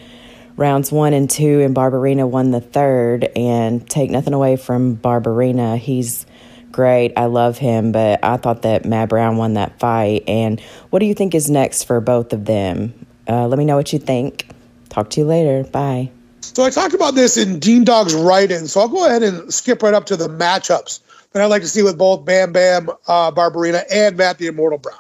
rounds 0.58 0.92
one 0.92 1.14
and 1.14 1.30
two, 1.30 1.62
and 1.62 1.76
Barberena 1.76 2.28
won 2.28 2.52
the 2.52 2.62
third. 2.62 3.30
And 3.36 3.88
take 3.90 4.10
nothing 4.10 4.34
away 4.34 4.56
from 4.56 4.98
Barberena. 4.98 5.78
He's 5.78 6.26
great. 6.72 7.14
I 7.16 7.26
love 7.26 7.58
him, 7.58 7.92
but 7.92 8.24
I 8.24 8.38
thought 8.38 8.64
that 8.64 8.86
Matt 8.86 9.10
Brown 9.10 9.38
won 9.38 9.54
that 9.54 9.80
fight. 9.80 10.24
And 10.28 10.60
what 10.90 11.00
do 11.00 11.06
you 11.06 11.14
think 11.14 11.34
is 11.34 11.50
next 11.50 11.84
for 11.84 12.02
both 12.02 12.34
of 12.34 12.46
them? 12.46 13.06
Uh, 13.28 13.48
let 13.48 13.58
me 13.58 13.66
know 13.66 13.76
what 13.76 13.94
you 13.94 14.00
think. 14.00 14.48
Talk 14.90 15.10
to 15.12 15.22
you 15.22 15.26
later. 15.26 15.64
Bye. 15.64 16.12
So 16.42 16.64
I 16.64 16.70
talked 16.70 16.94
about 16.94 17.16
this 17.16 17.38
in 17.38 17.60
Dean 17.60 17.84
Dog's 17.84 18.14
write-in. 18.14 18.68
So 18.68 18.80
I'll 18.80 18.88
go 18.88 19.06
ahead 19.06 19.24
and 19.24 19.54
skip 19.54 19.82
right 19.82 19.94
up 19.94 20.06
to 20.08 20.16
the 20.16 20.28
matchups 20.28 21.00
that 21.32 21.42
I'd 21.42 21.48
like 21.48 21.64
to 21.64 21.68
see 21.68 21.82
with 21.82 21.98
both 21.98 22.24
Bam 22.24 22.54
Bam 22.54 22.90
uh, 23.08 23.32
Barberena 23.32 23.84
and 23.92 24.16
Matt 24.16 24.38
the 24.38 24.48
Immortal 24.48 24.78
Brown. 24.78 25.00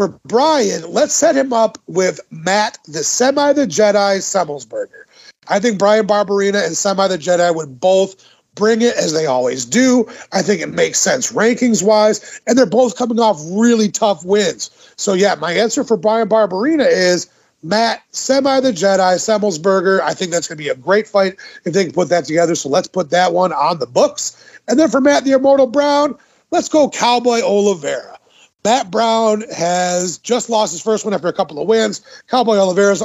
For 0.00 0.18
Brian, 0.24 0.90
let's 0.90 1.12
set 1.12 1.36
him 1.36 1.52
up 1.52 1.76
with 1.86 2.20
Matt 2.30 2.78
the 2.86 3.04
Semi 3.04 3.52
the 3.52 3.66
Jedi 3.66 4.16
Semelsberger. 4.16 5.02
I 5.48 5.60
think 5.60 5.78
Brian 5.78 6.06
Barberena 6.06 6.64
and 6.64 6.74
Semi 6.74 7.06
the 7.06 7.18
Jedi 7.18 7.54
would 7.54 7.78
both 7.78 8.16
bring 8.54 8.80
it 8.80 8.96
as 8.96 9.12
they 9.12 9.26
always 9.26 9.66
do. 9.66 10.08
I 10.32 10.40
think 10.40 10.62
it 10.62 10.70
makes 10.70 10.98
sense 10.98 11.32
rankings 11.32 11.82
wise, 11.82 12.40
and 12.46 12.56
they're 12.56 12.64
both 12.64 12.96
coming 12.96 13.20
off 13.20 13.42
really 13.50 13.90
tough 13.90 14.24
wins. 14.24 14.70
So 14.96 15.12
yeah, 15.12 15.34
my 15.34 15.52
answer 15.52 15.84
for 15.84 15.98
Brian 15.98 16.30
Barberena 16.30 16.86
is 16.90 17.30
Matt 17.62 18.02
Semi 18.12 18.58
the 18.60 18.72
Jedi 18.72 19.16
Semelsberger. 19.16 20.00
I 20.00 20.14
think 20.14 20.30
that's 20.30 20.48
going 20.48 20.56
to 20.56 20.64
be 20.64 20.70
a 20.70 20.76
great 20.76 21.08
fight 21.08 21.36
if 21.66 21.74
they 21.74 21.84
can 21.84 21.92
put 21.92 22.08
that 22.08 22.24
together. 22.24 22.54
So 22.54 22.70
let's 22.70 22.88
put 22.88 23.10
that 23.10 23.34
one 23.34 23.52
on 23.52 23.80
the 23.80 23.86
books. 23.86 24.60
And 24.66 24.78
then 24.78 24.88
for 24.88 25.02
Matt 25.02 25.24
the 25.24 25.32
Immortal 25.32 25.66
Brown, 25.66 26.16
let's 26.50 26.70
go 26.70 26.88
Cowboy 26.88 27.42
Oliveira. 27.42 28.16
Matt 28.64 28.90
Brown 28.90 29.42
has 29.56 30.18
just 30.18 30.50
lost 30.50 30.72
his 30.72 30.82
first 30.82 31.04
one 31.04 31.14
after 31.14 31.28
a 31.28 31.32
couple 31.32 31.60
of 31.60 31.68
wins. 31.68 32.02
Cowboy 32.28 32.56
Oliveira's 32.56 33.02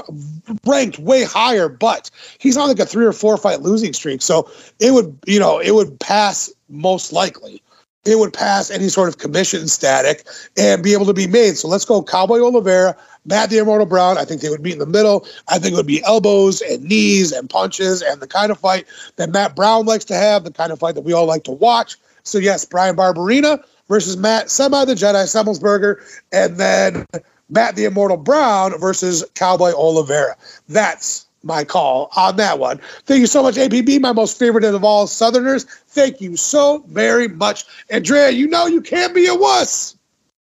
ranked 0.65 0.99
way 0.99 1.23
higher, 1.23 1.69
but 1.69 2.11
he's 2.39 2.57
on 2.57 2.67
like 2.67 2.79
a 2.79 2.85
three 2.85 3.05
or 3.05 3.13
four 3.13 3.37
fight 3.37 3.61
losing 3.61 3.93
streak. 3.93 4.21
So 4.21 4.49
it 4.79 4.91
would, 4.93 5.17
you 5.25 5.39
know, 5.39 5.59
it 5.59 5.73
would 5.73 5.99
pass 5.99 6.51
most 6.69 7.13
likely. 7.13 7.61
It 8.05 8.19
would 8.19 8.33
pass 8.33 8.69
any 8.69 8.89
sort 8.89 9.09
of 9.09 9.17
commission 9.17 9.67
static 9.67 10.27
and 10.57 10.83
be 10.83 10.93
able 10.93 11.07
to 11.07 11.13
be 11.13 11.25
made. 11.25 11.57
So 11.57 11.67
let's 11.67 11.85
go 11.85 12.03
Cowboy 12.03 12.39
Oliveira, 12.39 12.95
Matt 13.25 13.51
Immortal 13.51 13.87
Brown. 13.87 14.17
I 14.17 14.25
think 14.25 14.41
they 14.41 14.49
would 14.49 14.61
be 14.61 14.73
in 14.73 14.77
the 14.77 14.85
middle. 14.85 15.25
I 15.47 15.57
think 15.57 15.73
it 15.73 15.77
would 15.77 15.87
be 15.87 16.03
elbows 16.03 16.61
and 16.61 16.83
knees 16.83 17.31
and 17.31 17.49
punches 17.49 18.03
and 18.03 18.21
the 18.21 18.27
kind 18.27 18.51
of 18.51 18.59
fight 18.59 18.85
that 19.15 19.31
Matt 19.31 19.55
Brown 19.55 19.87
likes 19.87 20.05
to 20.05 20.15
have, 20.15 20.43
the 20.43 20.51
kind 20.51 20.71
of 20.71 20.77
fight 20.77 20.93
that 20.95 21.01
we 21.01 21.13
all 21.13 21.25
like 21.25 21.45
to 21.45 21.51
watch. 21.51 21.95
So 22.21 22.37
yes, 22.37 22.63
Brian 22.65 22.95
Barberena 22.95 23.63
versus 23.87 24.17
Matt 24.17 24.49
Semi 24.49 24.85
the 24.85 24.93
Jedi 24.93 25.23
Semelsberger, 25.25 26.01
and 26.31 26.57
then 26.57 27.05
Matt 27.49 27.75
the 27.75 27.85
Immortal 27.85 28.17
Brown 28.17 28.77
versus 28.79 29.23
Cowboy 29.35 29.71
Oliveira. 29.73 30.35
That's 30.67 31.25
my 31.43 31.63
call 31.63 32.09
on 32.15 32.37
that 32.37 32.59
one. 32.59 32.81
Thank 33.05 33.21
you 33.21 33.27
so 33.27 33.43
much, 33.43 33.55
APB, 33.55 34.01
my 34.01 34.11
most 34.11 34.37
favorite 34.37 34.63
of 34.63 34.83
all 34.83 35.07
Southerners. 35.07 35.65
Thank 35.87 36.19
you 36.19 36.35
so 36.35 36.83
very 36.87 37.27
much. 37.27 37.65
Andrea, 37.89 38.31
you 38.31 38.47
know 38.47 38.65
you 38.65 38.81
can't 38.81 39.13
be 39.13 39.27
a 39.27 39.35
wuss. 39.35 39.95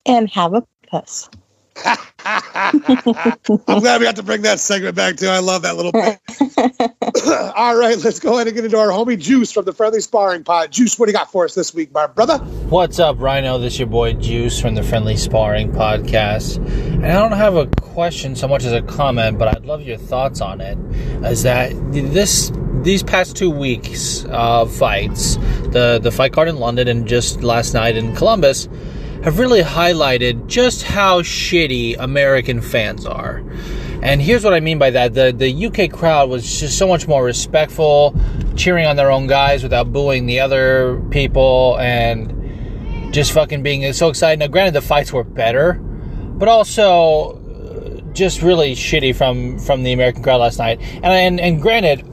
And 0.07 0.29
have 0.31 0.55
a 0.55 0.65
puss. 0.89 1.31
I'm 2.25 2.81
glad 3.81 4.01
we 4.01 4.07
got 4.07 4.17
to 4.17 4.23
bring 4.23 4.43
that 4.43 4.59
segment 4.61 4.97
back 4.97 5.17
too. 5.17 5.29
I 5.29 5.39
love 5.39 5.63
that 5.63 5.77
little 5.77 5.93
bit. 5.93 6.19
All 7.57 7.77
right, 7.77 7.97
let's 7.99 8.19
go 8.19 8.35
ahead 8.35 8.49
and 8.49 8.57
get 8.57 8.65
into 8.65 8.79
our 8.79 8.89
homie 8.89 9.19
Juice 9.19 9.53
from 9.53 9.65
the 9.65 9.73
Friendly 9.73 10.01
Sparring 10.01 10.45
Pod. 10.45 10.73
Juice, 10.73 10.99
what 10.99 11.07
do 11.07 11.13
you 11.13 11.19
got 11.19 11.31
for 11.31 11.45
us 11.45 11.55
this 11.55 11.73
week, 11.73 11.93
my 11.93 12.07
brother? 12.07 12.39
What's 12.39 12.99
up, 12.99 13.21
Rhino? 13.21 13.59
This 13.59 13.75
is 13.75 13.79
your 13.81 13.89
boy 13.89 14.15
Juice 14.15 14.61
from 14.61 14.75
the 14.75 14.83
Friendly 14.83 15.17
Sparring 15.17 15.73
Podcast. 15.73 16.57
And 16.57 17.07
I 17.07 17.13
don't 17.13 17.33
have 17.33 17.57
a 17.57 17.67
question 17.81 18.35
so 18.35 18.49
much 18.49 18.65
as 18.65 18.73
a 18.73 18.83
comment, 18.83 19.39
but 19.39 19.49
I'd 19.49 19.65
love 19.65 19.83
your 19.83 19.99
thoughts 19.99 20.41
on 20.41 20.61
it. 20.61 20.79
Is 21.25 21.45
that 21.45 21.73
this 21.93 22.51
these 22.83 23.03
past 23.03 23.37
two 23.37 23.51
weeks 23.51 24.25
of 24.27 24.75
fights, 24.75 25.37
the 25.71 26.01
the 26.03 26.11
fight 26.11 26.33
card 26.33 26.49
in 26.49 26.57
London 26.57 26.89
and 26.89 27.07
just 27.07 27.43
last 27.43 27.75
night 27.75 27.97
in 27.97 28.15
Columbus 28.17 28.69
have 29.23 29.39
really 29.39 29.63
highlighted 29.63 30.47
just 30.47 30.83
how 30.83 31.23
shitty 31.23 31.97
American 31.99 32.61
fans 32.61 33.07
are. 33.07 33.43
And 34.01 34.23
here's 34.23 34.45
what 34.45 34.55
I 34.55 34.61
mean 34.61 34.79
by 34.79 34.91
that. 34.91 35.15
The 35.15 35.33
the 35.33 35.67
UK 35.67 35.91
crowd 35.91 36.31
was 36.31 36.61
just 36.61 36.79
so 36.79 36.87
much 36.87 37.09
more 37.09 37.25
respectful, 37.25 38.15
cheering 38.57 38.87
on 38.87 38.95
their 38.97 39.11
own 39.11 39.27
guys 39.27 39.63
without 39.63 39.93
booing 39.93 40.27
the 40.27 40.39
other 40.39 41.03
people 41.11 41.77
and 41.81 43.13
just 43.13 43.33
fucking 43.33 43.63
being 43.63 43.93
so 43.93 44.09
excited. 44.09 44.39
Now 44.39 44.47
granted 44.47 44.75
the 44.75 44.83
fights 44.83 45.13
were 45.13 45.25
better, 45.25 45.75
but 45.75 46.49
also 46.49 47.33
uh, 47.33 48.13
just 48.13 48.41
really 48.41 48.75
shitty 48.75 49.17
from 49.17 49.59
from 49.59 49.83
the 49.83 49.93
American 49.93 50.23
crowd 50.23 50.41
last 50.43 50.59
night. 50.59 50.81
And 50.81 51.07
and, 51.07 51.41
and 51.41 51.61
granted 51.61 52.05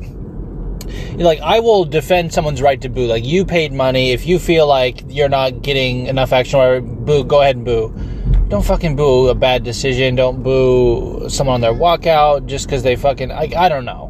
like 1.17 1.39
I 1.39 1.60
will 1.60 1.86
defend 1.86 2.34
someone's 2.34 2.62
right 2.62 2.79
to 2.81 2.89
boo. 2.89 3.05
Like 3.05 3.23
you 3.23 3.45
paid 3.45 3.73
money. 3.73 4.12
If 4.12 4.25
you 4.25 4.39
feel 4.39 4.67
like 4.67 5.03
you're 5.08 5.29
not 5.29 5.62
getting 5.62 6.08
enough 6.08 6.34
action 6.34 6.60
or 6.60 6.81
boo, 6.81 7.23
go 7.23 7.41
ahead 7.41 7.55
and 7.55 7.65
boo. 7.65 7.93
Don't 8.47 8.63
fucking 8.63 8.95
boo 8.95 9.27
a 9.29 9.36
bad 9.36 9.63
decision. 9.63 10.15
Don't 10.15 10.43
boo 10.43 11.29
someone 11.29 11.55
on 11.55 11.62
their 11.62 11.73
walkout 11.73 12.45
just 12.45 12.67
because 12.67 12.84
they 12.84 12.95
fucking. 12.95 13.31
I, 13.31 13.51
I 13.58 13.69
don't 13.69 13.86
know. 13.86 14.08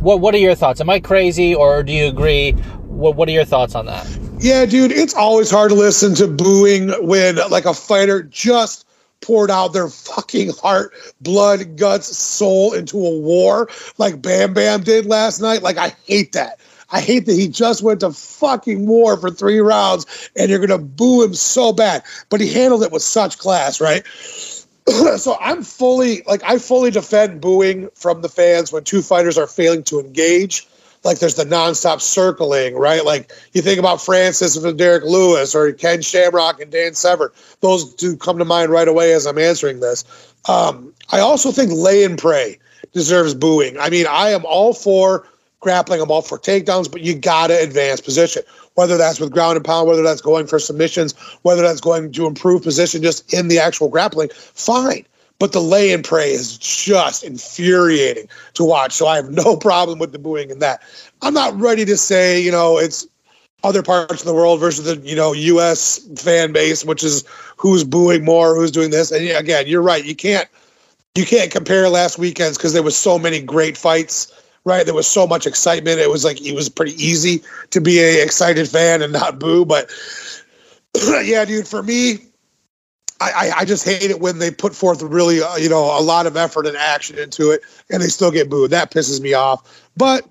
What 0.00 0.20
What 0.20 0.34
are 0.34 0.38
your 0.38 0.54
thoughts? 0.54 0.80
Am 0.80 0.90
I 0.90 1.00
crazy 1.00 1.54
or 1.54 1.82
do 1.82 1.92
you 1.92 2.06
agree? 2.06 2.52
What 2.88 3.16
What 3.16 3.28
are 3.28 3.32
your 3.32 3.44
thoughts 3.44 3.74
on 3.74 3.86
that? 3.86 4.06
Yeah, 4.38 4.66
dude, 4.66 4.90
it's 4.90 5.14
always 5.14 5.52
hard 5.52 5.70
to 5.70 5.76
listen 5.76 6.16
to 6.16 6.26
booing 6.26 6.88
when 7.06 7.36
like 7.50 7.64
a 7.64 7.74
fighter 7.74 8.24
just 8.24 8.84
poured 9.22 9.50
out 9.50 9.72
their 9.72 9.88
fucking 9.88 10.50
heart, 10.50 10.92
blood, 11.20 11.76
guts, 11.76 12.16
soul 12.16 12.74
into 12.74 12.98
a 12.98 13.18
war 13.18 13.68
like 13.98 14.20
Bam 14.20 14.52
Bam 14.52 14.82
did 14.82 15.06
last 15.06 15.40
night. 15.40 15.62
Like, 15.62 15.78
I 15.78 15.94
hate 16.04 16.32
that. 16.32 16.60
I 16.90 17.00
hate 17.00 17.24
that 17.26 17.34
he 17.34 17.48
just 17.48 17.82
went 17.82 18.00
to 18.00 18.12
fucking 18.12 18.86
war 18.86 19.16
for 19.16 19.30
three 19.30 19.60
rounds 19.60 20.30
and 20.36 20.50
you're 20.50 20.58
going 20.58 20.68
to 20.68 20.78
boo 20.78 21.22
him 21.22 21.34
so 21.34 21.72
bad. 21.72 22.02
But 22.28 22.40
he 22.40 22.52
handled 22.52 22.82
it 22.82 22.92
with 22.92 23.02
such 23.02 23.38
class, 23.38 23.80
right? 23.80 24.06
so 25.16 25.36
I'm 25.40 25.62
fully, 25.62 26.22
like, 26.26 26.42
I 26.44 26.58
fully 26.58 26.90
defend 26.90 27.40
booing 27.40 27.88
from 27.94 28.20
the 28.20 28.28
fans 28.28 28.72
when 28.72 28.84
two 28.84 29.00
fighters 29.00 29.38
are 29.38 29.46
failing 29.46 29.84
to 29.84 30.00
engage 30.00 30.68
like 31.04 31.18
there's 31.18 31.34
the 31.34 31.44
nonstop 31.44 32.00
circling, 32.00 32.74
right? 32.74 33.04
Like 33.04 33.32
you 33.52 33.62
think 33.62 33.78
about 33.78 34.00
Francis 34.00 34.56
and 34.56 34.78
Derrick 34.78 35.04
Lewis 35.04 35.54
or 35.54 35.72
Ken 35.72 36.02
Shamrock 36.02 36.60
and 36.60 36.70
Dan 36.70 36.94
Severn. 36.94 37.30
Those 37.60 37.92
do 37.94 38.16
come 38.16 38.38
to 38.38 38.44
mind 38.44 38.70
right 38.70 38.88
away 38.88 39.12
as 39.12 39.26
I'm 39.26 39.38
answering 39.38 39.80
this. 39.80 40.04
Um, 40.48 40.92
I 41.10 41.20
also 41.20 41.50
think 41.50 41.72
lay 41.72 42.04
and 42.04 42.18
pray 42.18 42.58
deserves 42.92 43.34
booing. 43.34 43.78
I 43.78 43.90
mean, 43.90 44.06
I 44.08 44.30
am 44.30 44.44
all 44.44 44.74
for 44.74 45.26
grappling, 45.60 46.00
I'm 46.00 46.10
all 46.10 46.22
for 46.22 46.38
takedowns, 46.38 46.90
but 46.90 47.00
you 47.00 47.14
gotta 47.14 47.60
advance 47.62 48.00
position. 48.00 48.42
Whether 48.74 48.96
that's 48.96 49.20
with 49.20 49.32
ground 49.32 49.56
and 49.56 49.64
pound, 49.64 49.86
whether 49.86 50.02
that's 50.02 50.20
going 50.20 50.46
for 50.46 50.58
submissions, 50.58 51.12
whether 51.42 51.62
that's 51.62 51.80
going 51.80 52.12
to 52.12 52.26
improve 52.26 52.62
position 52.62 53.02
just 53.02 53.32
in 53.32 53.48
the 53.48 53.58
actual 53.58 53.88
grappling, 53.88 54.30
fine. 54.30 55.04
But 55.42 55.50
the 55.50 55.60
lay 55.60 55.92
and 55.92 56.04
pray 56.04 56.30
is 56.30 56.56
just 56.56 57.24
infuriating 57.24 58.28
to 58.54 58.62
watch. 58.62 58.92
So 58.92 59.08
I 59.08 59.16
have 59.16 59.28
no 59.30 59.56
problem 59.68 59.98
with 59.98 60.12
the 60.12 60.18
booing 60.20 60.50
in 60.50 60.60
that. 60.60 60.80
I'm 61.20 61.34
not 61.34 61.58
ready 61.58 61.84
to 61.84 61.96
say, 61.96 62.40
you 62.40 62.52
know, 62.52 62.78
it's 62.78 63.08
other 63.64 63.82
parts 63.82 64.20
of 64.20 64.24
the 64.24 64.34
world 64.34 64.60
versus 64.60 64.84
the 64.84 65.04
you 65.04 65.16
know 65.16 65.32
U.S. 65.32 65.98
fan 66.14 66.52
base, 66.52 66.84
which 66.84 67.02
is 67.02 67.24
who's 67.56 67.82
booing 67.82 68.24
more, 68.24 68.54
who's 68.54 68.70
doing 68.70 68.90
this. 68.90 69.10
And 69.10 69.28
again, 69.30 69.66
you're 69.66 69.82
right. 69.82 70.04
You 70.04 70.14
can't 70.14 70.48
you 71.16 71.26
can't 71.26 71.50
compare 71.50 71.88
last 71.88 72.20
weekend's 72.20 72.56
because 72.56 72.72
there 72.72 72.84
was 72.84 72.96
so 72.96 73.18
many 73.18 73.42
great 73.42 73.76
fights. 73.76 74.32
Right, 74.64 74.86
there 74.86 74.94
was 74.94 75.08
so 75.08 75.26
much 75.26 75.44
excitement. 75.44 75.98
It 75.98 76.08
was 76.08 76.24
like 76.24 76.40
it 76.40 76.54
was 76.54 76.68
pretty 76.68 76.92
easy 77.04 77.42
to 77.70 77.80
be 77.80 77.98
a 77.98 78.22
excited 78.22 78.68
fan 78.68 79.02
and 79.02 79.12
not 79.12 79.40
boo. 79.40 79.64
But 79.64 79.90
yeah, 81.24 81.44
dude, 81.44 81.66
for 81.66 81.82
me, 81.82 82.18
I, 83.22 83.52
I, 83.58 83.64
just 83.64 83.84
hate 83.84 84.10
it 84.10 84.20
when 84.20 84.38
they 84.38 84.50
put 84.50 84.74
forth 84.74 85.02
really, 85.02 85.42
uh, 85.42 85.56
you 85.56 85.68
know, 85.68 85.84
a 85.98 86.00
lot 86.00 86.26
of 86.26 86.36
effort 86.36 86.66
and 86.66 86.76
action 86.76 87.18
into 87.18 87.50
it, 87.50 87.62
and 87.90 88.02
they 88.02 88.08
still 88.08 88.30
get 88.30 88.48
booed. 88.50 88.70
That 88.70 88.90
pisses 88.90 89.20
me 89.20 89.34
off. 89.34 89.84
But 89.96 90.28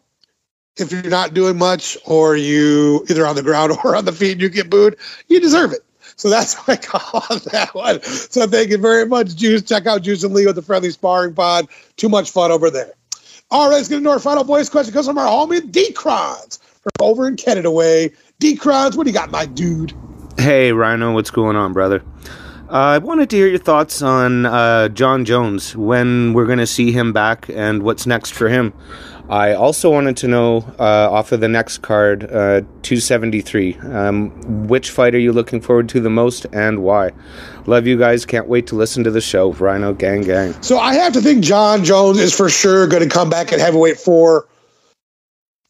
if 0.78 0.92
you're 0.92 1.04
not 1.04 1.34
doing 1.34 1.58
much, 1.58 1.98
or 2.06 2.36
you 2.36 3.06
either 3.10 3.26
on 3.26 3.36
the 3.36 3.44
ground 3.44 3.78
or 3.84 3.96
on 3.96 4.06
the 4.06 4.12
feet, 4.12 4.34
and 4.34 4.42
you 4.42 4.50
get 4.50 4.70
booed, 4.70 4.98
you 5.28 5.40
deserve 5.40 5.74
it. 5.74 5.82
So 6.16 6.30
that's 6.30 6.56
what 6.56 6.70
I 6.70 6.76
call 6.78 7.24
on 7.30 7.40
that 7.52 7.74
one. 7.74 8.02
So 8.04 8.46
thank 8.48 8.70
you 8.70 8.78
very 8.78 9.06
much, 9.06 9.36
Juice. 9.36 9.64
Check 9.64 9.88
out 9.88 10.04
Juice 10.04 10.24
and 10.24 10.34
Lee 10.34 10.46
with 10.46 10.56
the 10.56 10.62
Friendly 10.62 10.92
Sparring 10.92 11.34
Pod. 11.34 11.68
Too 11.98 12.10
much 12.10 12.32
fun 12.32 12.52
over 12.52 12.70
there. 12.70 12.94
All 13.50 13.70
right, 13.70 13.76
let's 13.76 13.90
get 13.90 13.98
into 13.98 14.10
our 14.10 14.20
final 14.20 14.44
voice 14.44 14.70
question. 14.70 14.94
Comes 14.94 15.08
from 15.08 15.18
our 15.18 15.28
homie 15.28 15.70
D-Crons 15.72 16.60
from 16.82 16.92
over 17.06 17.28
in 17.28 17.36
Canada 17.36 17.70
way. 17.70 18.12
D-Crons, 18.40 18.96
what 18.96 19.04
do 19.04 19.10
you 19.10 19.14
got, 19.14 19.30
my 19.30 19.46
dude? 19.46 19.94
Hey, 20.38 20.72
Rhino, 20.72 21.14
what's 21.14 21.32
going 21.32 21.56
on, 21.56 21.74
brother? 21.74 22.02
I 22.72 23.00
wanted 23.00 23.30
to 23.32 23.36
hear 23.36 23.48
your 23.48 23.60
thoughts 23.60 24.02
on 24.02 24.46
uh, 24.46 24.88
Jon 24.88 25.26
Jones, 25.26 25.76
when 25.76 26.32
we're 26.32 26.46
going 26.46 26.60
to 26.60 26.66
see 26.66 26.94
him 26.94 27.12
back, 27.12 27.50
and 27.50 27.84
what's 27.84 28.08
next 28.08 28.32
for 28.32 28.48
him. 28.48 28.72
I 29.30 29.54
also 29.54 29.90
wanted 29.90 30.16
to 30.18 30.30
know 30.30 30.60
uh, 30.80 31.12
off 31.12 31.34
of 31.34 31.42
the 31.42 31.50
next 31.50 31.80
card, 31.80 32.24
uh, 32.24 32.62
273, 32.84 33.76
um, 33.80 34.68
which 34.70 34.90
fight 34.90 35.14
are 35.16 35.20
you 35.20 35.34
looking 35.34 35.60
forward 35.60 35.90
to 35.90 36.00
the 36.00 36.10
most 36.10 36.46
and 36.54 36.82
why? 36.82 37.12
Love 37.66 37.88
you 37.88 37.98
guys. 37.98 38.26
Can't 38.26 38.48
wait 38.48 38.68
to 38.68 38.76
listen 38.76 39.04
to 39.04 39.12
the 39.12 39.22
show. 39.22 39.52
Rhino 39.52 39.94
Gang 39.94 40.22
Gang. 40.22 40.54
So 40.62 40.80
I 40.80 40.94
have 40.94 41.12
to 41.14 41.22
think 41.22 41.44
Jon 41.44 41.84
Jones 41.84 42.20
is 42.20 42.34
for 42.34 42.50
sure 42.50 42.88
going 42.88 43.04
to 43.04 43.10
come 43.10 43.30
back 43.30 43.52
at 43.52 43.60
heavyweight 43.60 44.00
four 44.00 44.48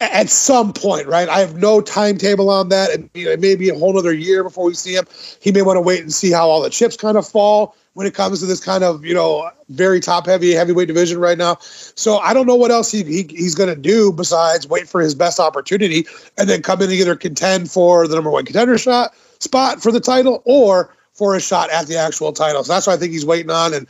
at 0.02 0.30
some 0.30 0.74
point, 0.74 1.08
right? 1.08 1.30
I 1.30 1.40
have 1.40 1.56
no 1.56 1.80
timetable 1.80 2.50
on 2.50 2.70
that. 2.70 2.92
And 2.92 3.10
you 3.14 3.26
know, 3.26 3.32
it 3.32 3.40
may 3.40 3.56
be 3.56 3.70
a 3.70 3.76
whole 3.76 3.98
other 3.98 4.14
year 4.14 4.44
before 4.44 4.66
we 4.66 4.74
see 4.74 4.96
him. 4.96 5.06
He 5.40 5.52
may 5.52 5.62
want 5.62 5.78
to 5.78 5.82
wait 5.82 6.02
and 6.02 6.12
see 6.12 6.32
how 6.32 6.50
all 6.50 6.62
the 6.62 6.70
chips 6.70 6.98
kind 6.98 7.18
of 7.18 7.28
fall 7.28 7.76
when 7.94 8.08
it 8.08 8.16
comes 8.16 8.40
to 8.40 8.46
this 8.46 8.64
kind 8.64 8.84
of, 8.84 9.06
you 9.06 9.14
know, 9.14 9.50
very 9.70 10.00
top 10.00 10.26
heavy 10.26 10.52
heavyweight 10.54 10.88
division 10.88 11.20
right 11.20 11.38
now. 11.38 11.58
So 11.62 12.18
I 12.18 12.34
don't 12.34 12.48
know 12.48 12.56
what 12.56 12.72
else 12.72 12.92
he, 12.92 13.04
he 13.04 13.24
he's 13.30 13.54
going 13.54 13.70
to 13.70 13.80
do 13.80 14.12
besides 14.12 14.68
wait 14.68 14.90
for 14.90 15.02
his 15.02 15.14
best 15.14 15.40
opportunity 15.40 16.06
and 16.38 16.50
then 16.50 16.64
come 16.64 16.82
in 16.82 16.90
and 16.90 16.94
either 16.94 17.16
contend 17.16 17.70
for 17.70 18.08
the 18.08 18.16
number 18.16 18.32
one 18.32 18.46
contender 18.46 18.78
shot 18.78 19.14
spot 19.40 19.84
for 19.84 19.92
the 19.92 20.00
title 20.00 20.42
or 20.46 20.96
for 21.14 21.36
a 21.36 21.42
shot 21.42 21.70
at 21.70 21.88
the 21.88 21.98
actual 21.98 22.34
title. 22.34 22.64
So 22.64 22.74
that's 22.74 22.88
what 22.88 22.94
I 22.94 22.98
think 22.98 23.12
he's 23.12 23.26
waiting 23.26 23.52
on. 23.52 23.74
And 23.74 23.88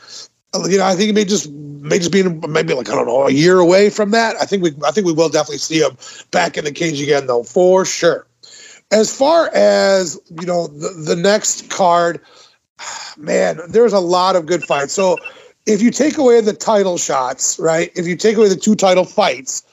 Uh, 0.54 0.68
you 0.68 0.78
know, 0.78 0.86
I 0.86 0.96
think 0.96 1.08
he 1.08 1.12
may 1.12 1.26
just 1.26 1.50
may 1.52 1.98
just 1.98 2.12
be 2.12 2.24
maybe 2.24 2.74
like 2.74 2.90
I 2.90 2.96
don't 2.96 3.08
know 3.08 3.28
a 3.28 3.32
year 3.32 3.60
away 3.60 3.90
from 3.90 4.12
that. 4.12 4.36
I 4.40 4.46
think 4.46 4.64
we 4.64 4.72
I 4.86 4.92
think 4.92 5.08
we 5.08 5.14
will 5.14 5.30
definitely 5.30 5.58
see 5.58 5.80
him 5.80 5.98
back 6.32 6.58
in 6.58 6.66
the 6.66 6.72
cage 6.72 7.02
again 7.02 7.28
though 7.28 7.44
for 7.44 7.86
sure. 7.86 8.28
As 8.92 9.16
far 9.16 9.50
as 9.54 10.20
you 10.40 10.46
know, 10.46 10.68
the, 10.68 10.90
the 10.90 11.16
next 11.16 11.70
card, 11.70 12.22
man, 13.18 13.60
there's 13.70 13.94
a 13.94 14.00
lot 14.00 14.36
of 14.36 14.46
good 14.46 14.64
fights. 14.64 14.94
So 14.94 15.18
if 15.66 15.82
you 15.82 15.92
take 15.92 16.18
away 16.18 16.42
the 16.42 16.54
title 16.54 16.98
shots, 16.98 17.60
right? 17.60 17.92
If 17.96 18.08
you 18.08 18.16
take 18.16 18.38
away 18.38 18.50
the 18.50 18.56
two 18.56 18.76
title 18.76 19.06
fights, 19.06 19.64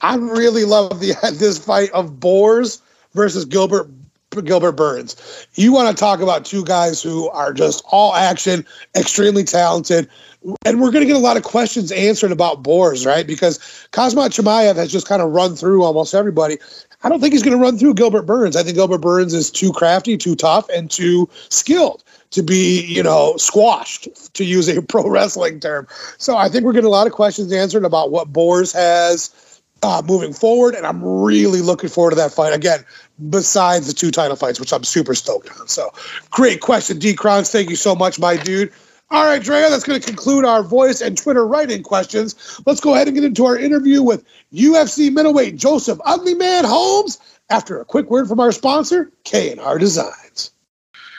I 0.00 0.16
really 0.16 0.64
love 0.64 1.00
the 1.00 1.14
this 1.38 1.58
fight 1.58 1.90
of 1.92 2.12
Borz 2.20 2.80
versus 3.14 3.44
Gilbert 3.44 3.95
Gilbert 4.42 4.72
Burns. 4.72 5.46
You 5.54 5.72
want 5.72 5.94
to 5.94 6.00
talk 6.00 6.20
about 6.20 6.44
two 6.44 6.64
guys 6.64 7.02
who 7.02 7.28
are 7.30 7.52
just 7.52 7.84
all 7.90 8.14
action, 8.14 8.64
extremely 8.96 9.44
talented. 9.44 10.08
And 10.64 10.80
we're 10.80 10.92
going 10.92 11.02
to 11.02 11.06
get 11.06 11.16
a 11.16 11.20
lot 11.20 11.36
of 11.36 11.42
questions 11.42 11.90
answered 11.90 12.30
about 12.30 12.62
Borz, 12.62 13.06
right? 13.06 13.26
Because 13.26 13.58
Khamzat 13.92 14.30
Chimaev 14.30 14.76
has 14.76 14.92
just 14.92 15.08
kind 15.08 15.20
of 15.20 15.32
run 15.32 15.56
through 15.56 15.82
almost 15.82 16.14
everybody. 16.14 16.58
I 17.02 17.08
don't 17.08 17.20
think 17.20 17.32
he's 17.32 17.42
going 17.42 17.56
to 17.56 17.62
run 17.62 17.78
through 17.78 17.94
Gilbert 17.94 18.22
Burns. 18.22 18.56
I 18.56 18.62
think 18.62 18.76
Gilbert 18.76 18.98
Burns 18.98 19.34
is 19.34 19.50
too 19.50 19.72
crafty, 19.72 20.16
too 20.16 20.36
tough, 20.36 20.68
and 20.68 20.90
too 20.90 21.28
skilled 21.48 22.02
to 22.30 22.42
be, 22.42 22.84
you 22.84 23.02
know, 23.02 23.36
squashed, 23.36 24.34
to 24.34 24.44
use 24.44 24.68
a 24.68 24.82
pro 24.88 25.08
wrestling 25.08 25.60
term. 25.60 25.86
So 26.18 26.36
I 26.36 26.48
think 26.48 26.64
we're 26.64 26.72
getting 26.72 26.86
a 26.86 26.90
lot 26.90 27.06
of 27.06 27.12
questions 27.12 27.52
answered 27.52 27.84
about 27.84 28.10
what 28.10 28.32
Borz 28.32 28.72
has 28.72 29.30
uh, 29.82 30.02
moving 30.06 30.32
forward, 30.32 30.74
and 30.74 30.86
I'm 30.86 31.02
really 31.04 31.60
looking 31.60 31.90
forward 31.90 32.10
to 32.10 32.16
that 32.16 32.32
fight. 32.32 32.52
Again, 32.52 32.84
besides 33.30 33.86
the 33.86 33.92
two 33.92 34.10
title 34.10 34.36
fights, 34.36 34.58
which 34.58 34.72
I'm 34.72 34.84
super 34.84 35.14
stoked 35.14 35.50
on. 35.58 35.68
So, 35.68 35.90
great 36.30 36.60
question, 36.60 36.98
D. 36.98 37.14
Crons. 37.14 37.50
Thank 37.50 37.70
you 37.70 37.76
so 37.76 37.94
much, 37.94 38.18
my 38.18 38.36
dude. 38.36 38.72
All 39.10 39.24
right, 39.24 39.40
Drea, 39.40 39.70
that's 39.70 39.84
going 39.84 40.00
to 40.00 40.06
conclude 40.06 40.44
our 40.44 40.64
voice 40.64 41.00
and 41.00 41.16
Twitter 41.16 41.46
writing 41.46 41.84
questions. 41.84 42.60
Let's 42.66 42.80
go 42.80 42.94
ahead 42.94 43.06
and 43.06 43.14
get 43.14 43.22
into 43.22 43.44
our 43.44 43.56
interview 43.56 44.02
with 44.02 44.24
UFC 44.52 45.12
middleweight 45.12 45.56
Joseph 45.56 46.00
Ugly 46.04 46.34
Man 46.34 46.64
Holmes 46.64 47.18
after 47.48 47.80
a 47.80 47.84
quick 47.84 48.10
word 48.10 48.26
from 48.26 48.40
our 48.40 48.50
sponsor, 48.50 49.12
K&R 49.22 49.78
Designs. 49.78 50.50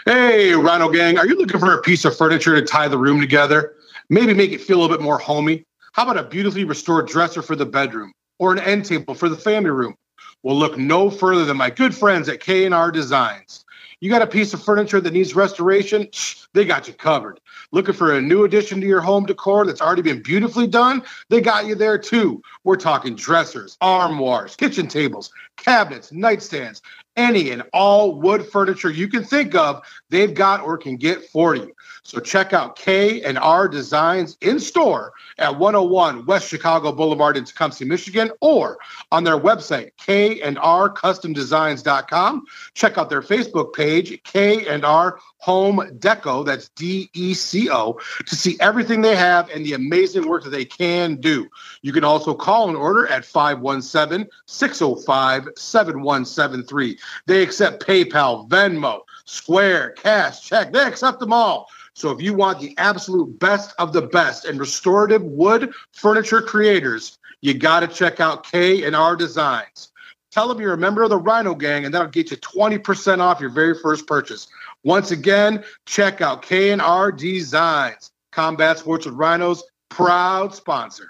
Hey, 0.04 0.54
Rhino 0.54 0.90
Gang, 0.90 1.18
are 1.18 1.26
you 1.26 1.38
looking 1.38 1.60
for 1.60 1.74
a 1.74 1.82
piece 1.82 2.04
of 2.04 2.18
furniture 2.18 2.60
to 2.60 2.66
tie 2.66 2.90
the 2.90 2.98
room 2.98 3.22
together? 3.22 3.76
Maybe 4.10 4.34
make 4.34 4.52
it 4.52 4.62
feel 4.62 4.80
a 4.80 4.82
little 4.82 4.98
bit 4.98 5.04
more 5.04 5.18
homey? 5.18 5.64
How 5.94 6.04
about 6.04 6.18
a 6.18 6.24
beautifully 6.24 6.66
restored 6.66 7.08
dresser 7.08 7.42
for 7.42 7.56
the 7.56 7.66
bedroom? 7.66 8.12
Or 8.40 8.52
an 8.52 8.60
end 8.60 8.86
table 8.86 9.14
for 9.14 9.30
the 9.30 9.38
family 9.38 9.72
room 9.72 9.96
will 10.44 10.56
look 10.56 10.78
no 10.78 11.10
further 11.10 11.46
than 11.46 11.58
my 11.58 11.70
good 11.70 11.96
friends 11.96 12.30
at 12.30 12.40
K&R 12.40 12.92
Designs. 12.92 13.66
You 14.00 14.12
got 14.12 14.22
a 14.22 14.28
piece 14.28 14.54
of 14.54 14.64
furniture 14.64 15.02
that 15.02 15.14
needs 15.14 15.36
restoration? 15.36 16.08
They 16.54 16.66
got 16.66 16.88
you 16.88 16.94
covered. 16.94 17.40
Looking 17.72 17.96
for 17.96 18.16
a 18.16 18.22
new 18.22 18.44
addition 18.44 18.80
to 18.82 18.88
your 18.88 19.02
home 19.02 19.26
decor 19.26 19.66
that's 19.66 19.82
already 19.82 20.04
been 20.04 20.22
beautifully 20.22 20.68
done? 20.68 21.04
They 21.30 21.42
got 21.42 21.66
you 21.66 21.74
there 21.74 21.98
too. 21.98 22.42
We're 22.64 22.76
talking 22.76 23.16
dressers, 23.16 23.76
armoires, 23.82 24.56
kitchen 24.56 24.88
tables, 24.88 25.32
cabinets, 25.58 26.12
nightstands, 26.12 26.82
any 27.16 27.50
and 27.50 27.64
all 27.74 28.16
wood 28.16 28.48
furniture 28.48 28.92
you 28.92 29.08
can 29.08 29.24
think 29.24 29.56
of, 29.56 29.82
they've 30.10 30.34
got 30.34 30.62
or 30.62 30.78
can 30.78 30.96
get 30.96 31.26
for 31.30 31.56
you. 31.56 31.74
So 32.08 32.22
check 32.22 32.54
out 32.54 32.78
K 32.78 33.22
and 33.24 33.38
R 33.38 33.68
Designs 33.68 34.38
in 34.40 34.62
store 34.62 35.12
at 35.40 35.60
101 35.60 36.26
West 36.26 36.48
Chicago 36.48 36.94
Boulevard 36.94 37.36
in 37.36 37.44
Tecumseh, 37.44 37.84
Michigan, 37.84 38.32
or 38.40 38.78
on 39.12 39.26
their 39.26 39.38
website, 39.38 39.92
K 39.98 40.40
and 40.42 40.58
R 40.58 40.88
Designs.com. 40.90 42.46
Check 42.76 42.98
out 42.98 43.10
their 43.10 43.22
Facebook 43.22 43.74
page, 43.74 44.24
K 44.24 44.66
and 44.68 44.86
R 44.86 45.20
Home 45.40 45.80
Deco, 46.00 46.46
that's 46.46 46.70
D 46.70 47.10
E 47.14 47.34
C 47.34 47.70
O, 47.70 48.00
to 48.26 48.36
see 48.38 48.56
everything 48.62 49.02
they 49.02 49.16
have 49.18 49.50
and 49.50 49.66
the 49.66 49.74
amazing 49.74 50.30
work 50.30 50.46
that 50.46 50.52
they 50.52 50.64
can 50.64 51.16
do. 51.18 51.50
You 51.82 51.92
can 51.92 52.06
also 52.06 52.34
call 52.34 52.70
and 52.70 52.78
order 52.78 53.06
at 53.08 53.26
517 53.26 54.30
605 54.46 55.50
7173. 55.58 57.00
They 57.26 57.44
accept 57.44 57.86
PayPal, 57.86 58.48
Venmo, 58.48 59.02
Square, 59.26 59.92
Cash, 59.92 60.42
Check. 60.42 60.72
They 60.72 60.84
accept 60.84 61.20
them 61.20 61.34
all. 61.34 61.70
So 61.98 62.12
if 62.12 62.22
you 62.22 62.36
want 62.36 62.60
the 62.60 62.76
absolute 62.78 63.40
best 63.40 63.74
of 63.80 63.92
the 63.92 64.04
best 64.04 64.46
and 64.46 64.60
restorative 64.60 65.24
wood 65.24 65.74
furniture 65.94 66.44
creators, 66.44 67.18
you 67.42 67.56
got 67.56 67.80
to 67.80 67.88
check 67.88 68.20
out 68.20 68.44
K 68.44 68.84
and 68.84 68.96
R 68.96 69.16
Designs. 69.16 69.92
Tell 70.30 70.48
them 70.48 70.62
you're 70.62 70.76
a 70.76 70.78
member 70.78 71.02
of 71.02 71.10
the 71.10 71.18
Rhino 71.18 71.56
Gang, 71.56 71.86
and 71.86 71.94
that'll 71.96 72.10
get 72.10 72.30
you 72.30 72.38
20% 72.38 73.20
off 73.20 73.42
your 73.42 73.50
very 73.50 73.74
first 73.82 74.06
purchase. 74.06 74.48
Once 74.84 75.10
again, 75.10 75.64
check 75.88 76.22
out 76.22 76.44
K 76.44 76.70
and 76.70 76.84
R 76.84 77.12
Designs. 77.12 78.12
Combat 78.32 78.78
Sports 78.78 79.08
with 79.08 79.16
Rhinos, 79.16 79.64
proud 79.90 80.54
sponsor. 80.54 81.10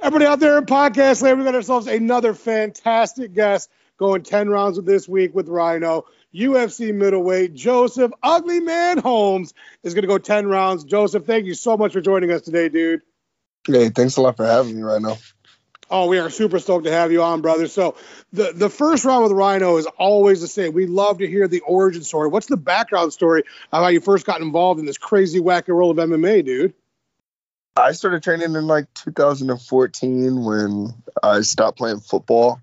Everybody 0.00 0.26
out 0.26 0.38
there 0.38 0.56
in 0.56 0.66
podcast 0.66 1.20
land, 1.20 1.40
we 1.40 1.44
got 1.44 1.56
ourselves 1.56 1.88
another 1.88 2.32
fantastic 2.32 3.34
guest 3.34 3.70
going 3.96 4.22
10 4.22 4.50
rounds 4.50 4.76
with 4.76 4.86
this 4.86 5.08
week 5.08 5.34
with 5.34 5.48
Rhino. 5.48 6.04
UFC 6.36 6.94
middleweight 6.94 7.54
Joseph 7.54 8.12
Ugly 8.22 8.60
Man 8.60 8.98
Holmes 8.98 9.54
is 9.82 9.94
going 9.94 10.02
to 10.02 10.08
go 10.08 10.18
10 10.18 10.46
rounds. 10.46 10.84
Joseph, 10.84 11.24
thank 11.24 11.46
you 11.46 11.54
so 11.54 11.76
much 11.76 11.92
for 11.92 12.00
joining 12.00 12.30
us 12.30 12.42
today, 12.42 12.68
dude. 12.68 13.00
Hey, 13.66 13.88
thanks 13.88 14.16
a 14.16 14.20
lot 14.20 14.36
for 14.36 14.46
having 14.46 14.76
me 14.76 14.82
right 14.82 15.00
now. 15.00 15.16
Oh, 15.88 16.08
we 16.08 16.18
are 16.18 16.30
super 16.30 16.58
stoked 16.58 16.84
to 16.84 16.90
have 16.90 17.12
you 17.12 17.22
on, 17.22 17.42
brother. 17.42 17.68
So 17.68 17.96
the 18.32 18.52
the 18.52 18.68
first 18.68 19.04
round 19.04 19.22
with 19.22 19.32
Rhino 19.32 19.76
is 19.76 19.86
always 19.86 20.40
the 20.40 20.48
same. 20.48 20.72
We 20.72 20.86
love 20.86 21.18
to 21.18 21.28
hear 21.28 21.46
the 21.46 21.60
origin 21.60 22.02
story. 22.02 22.28
What's 22.28 22.46
the 22.46 22.56
background 22.56 23.12
story 23.12 23.44
of 23.72 23.82
how 23.82 23.88
you 23.88 24.00
first 24.00 24.26
got 24.26 24.40
involved 24.40 24.80
in 24.80 24.86
this 24.86 24.98
crazy 24.98 25.40
wacky 25.40 25.68
world 25.68 25.98
of 25.98 26.08
MMA, 26.08 26.44
dude? 26.44 26.74
I 27.76 27.92
started 27.92 28.22
training 28.22 28.54
in 28.54 28.66
like 28.66 28.92
2014 28.94 30.44
when 30.44 30.94
I 31.22 31.42
stopped 31.42 31.78
playing 31.78 32.00
football 32.00 32.60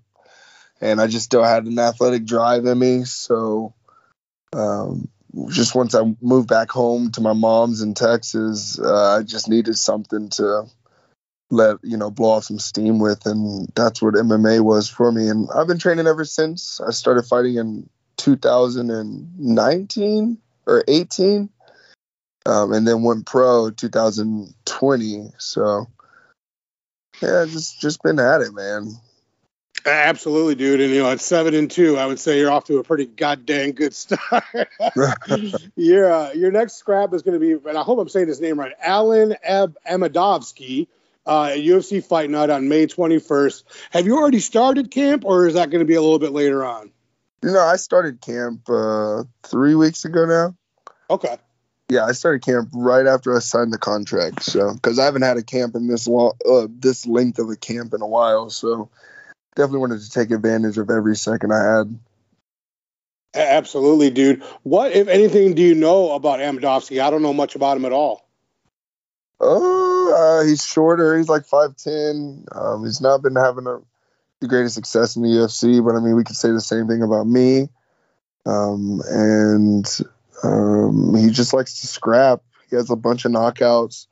and 0.80 1.00
I 1.00 1.06
just 1.06 1.24
still 1.24 1.44
had 1.44 1.66
an 1.66 1.78
athletic 1.78 2.24
drive 2.24 2.66
in 2.66 2.78
me. 2.78 3.04
So 3.04 3.74
um, 4.52 5.08
just 5.48 5.74
once 5.74 5.94
I 5.94 6.14
moved 6.20 6.48
back 6.48 6.70
home 6.70 7.10
to 7.12 7.20
my 7.20 7.32
mom's 7.32 7.82
in 7.82 7.94
Texas, 7.94 8.78
uh, 8.78 9.18
I 9.18 9.22
just 9.22 9.48
needed 9.48 9.76
something 9.76 10.28
to 10.30 10.66
let 11.50 11.76
you 11.82 11.96
know 11.96 12.10
blow 12.10 12.30
off 12.30 12.44
some 12.44 12.58
steam 12.58 12.98
with, 12.98 13.26
and 13.26 13.68
that's 13.74 14.02
what 14.02 14.14
MMA 14.14 14.60
was 14.60 14.88
for 14.88 15.10
me. 15.10 15.28
And 15.28 15.48
I've 15.54 15.66
been 15.66 15.78
training 15.78 16.06
ever 16.06 16.24
since. 16.24 16.80
I 16.80 16.90
started 16.90 17.24
fighting 17.24 17.56
in 17.56 17.88
2019 18.16 20.38
or 20.66 20.84
18, 20.86 21.48
um, 22.46 22.72
and 22.72 22.86
then 22.86 23.02
went 23.02 23.26
pro 23.26 23.70
2020. 23.70 25.32
So 25.38 25.86
yeah, 27.22 27.44
just 27.48 27.80
just 27.80 28.02
been 28.02 28.18
at 28.18 28.40
it, 28.40 28.54
man. 28.54 28.92
Absolutely, 29.86 30.54
dude. 30.54 30.80
And 30.80 30.92
you 30.92 31.02
know, 31.02 31.10
at 31.10 31.20
seven 31.20 31.54
and 31.54 31.70
two, 31.70 31.98
I 31.98 32.06
would 32.06 32.18
say 32.18 32.38
you're 32.38 32.50
off 32.50 32.64
to 32.64 32.78
a 32.78 32.84
pretty 32.84 33.06
goddamn 33.06 33.72
good 33.72 33.94
start. 33.94 34.44
your 35.76 36.12
uh, 36.12 36.32
your 36.32 36.50
next 36.50 36.74
scrap 36.74 37.12
is 37.12 37.22
going 37.22 37.38
to 37.38 37.40
be, 37.40 37.68
and 37.68 37.76
I 37.76 37.82
hope 37.82 37.98
I'm 37.98 38.08
saying 38.08 38.28
his 38.28 38.40
name 38.40 38.58
right, 38.58 38.72
Alen 38.80 39.36
Ab- 39.42 39.76
Amedovski, 39.88 40.88
uh, 41.26 41.44
at 41.52 41.58
UFC 41.58 42.02
Fight 42.02 42.30
Night 42.30 42.50
on 42.50 42.68
May 42.68 42.86
21st. 42.86 43.64
Have 43.90 44.06
you 44.06 44.16
already 44.16 44.40
started 44.40 44.90
camp, 44.90 45.24
or 45.24 45.46
is 45.46 45.54
that 45.54 45.70
going 45.70 45.80
to 45.80 45.86
be 45.86 45.94
a 45.94 46.02
little 46.02 46.18
bit 46.18 46.32
later 46.32 46.64
on? 46.64 46.90
You 47.42 47.52
know, 47.52 47.60
I 47.60 47.76
started 47.76 48.22
camp 48.22 48.68
uh, 48.70 49.24
three 49.42 49.74
weeks 49.74 50.06
ago 50.06 50.24
now. 50.24 50.56
Okay. 51.10 51.36
Yeah, 51.90 52.06
I 52.06 52.12
started 52.12 52.42
camp 52.42 52.70
right 52.72 53.06
after 53.06 53.36
I 53.36 53.40
signed 53.40 53.70
the 53.70 53.78
contract. 53.78 54.42
So, 54.42 54.72
because 54.72 54.98
I 54.98 55.04
haven't 55.04 55.22
had 55.22 55.36
a 55.36 55.42
camp 55.42 55.74
in 55.74 55.86
this 55.86 56.08
long, 56.08 56.32
uh, 56.50 56.66
this 56.70 57.06
length 57.06 57.38
of 57.38 57.50
a 57.50 57.56
camp 57.56 57.92
in 57.92 58.00
a 58.00 58.06
while, 58.06 58.48
so 58.48 58.88
definitely 59.54 59.80
wanted 59.80 60.00
to 60.00 60.10
take 60.10 60.30
advantage 60.30 60.78
of 60.78 60.90
every 60.90 61.16
second 61.16 61.52
I 61.52 61.76
had. 61.76 61.98
Absolutely, 63.34 64.10
dude. 64.10 64.42
What, 64.62 64.92
if 64.92 65.08
anything, 65.08 65.54
do 65.54 65.62
you 65.62 65.74
know 65.74 66.12
about 66.12 66.38
Amedovski? 66.38 67.02
I 67.02 67.10
don't 67.10 67.22
know 67.22 67.32
much 67.32 67.56
about 67.56 67.76
him 67.76 67.84
at 67.84 67.92
all. 67.92 68.28
Oh, 69.40 70.40
uh, 70.40 70.46
he's 70.46 70.64
shorter. 70.64 71.18
He's 71.18 71.28
like 71.28 71.44
five 71.44 71.76
ten. 71.76 72.46
Um, 72.52 72.84
he's 72.84 73.00
not 73.00 73.22
been 73.22 73.34
having 73.34 73.66
a, 73.66 73.80
the 74.40 74.46
greatest 74.46 74.76
success 74.76 75.16
in 75.16 75.22
the 75.22 75.28
UFC, 75.28 75.84
but 75.84 75.96
I 75.96 76.00
mean, 76.00 76.14
we 76.14 76.22
could 76.22 76.36
say 76.36 76.50
the 76.50 76.60
same 76.60 76.86
thing 76.86 77.02
about 77.02 77.26
me. 77.26 77.68
Um, 78.46 79.02
and 79.06 80.00
um, 80.44 81.16
he 81.16 81.30
just 81.30 81.52
likes 81.52 81.80
to 81.80 81.86
scrap. 81.88 82.42
He 82.70 82.76
has 82.76 82.90
a 82.90 82.96
bunch 82.96 83.24
of 83.24 83.32
knockouts. 83.32 84.06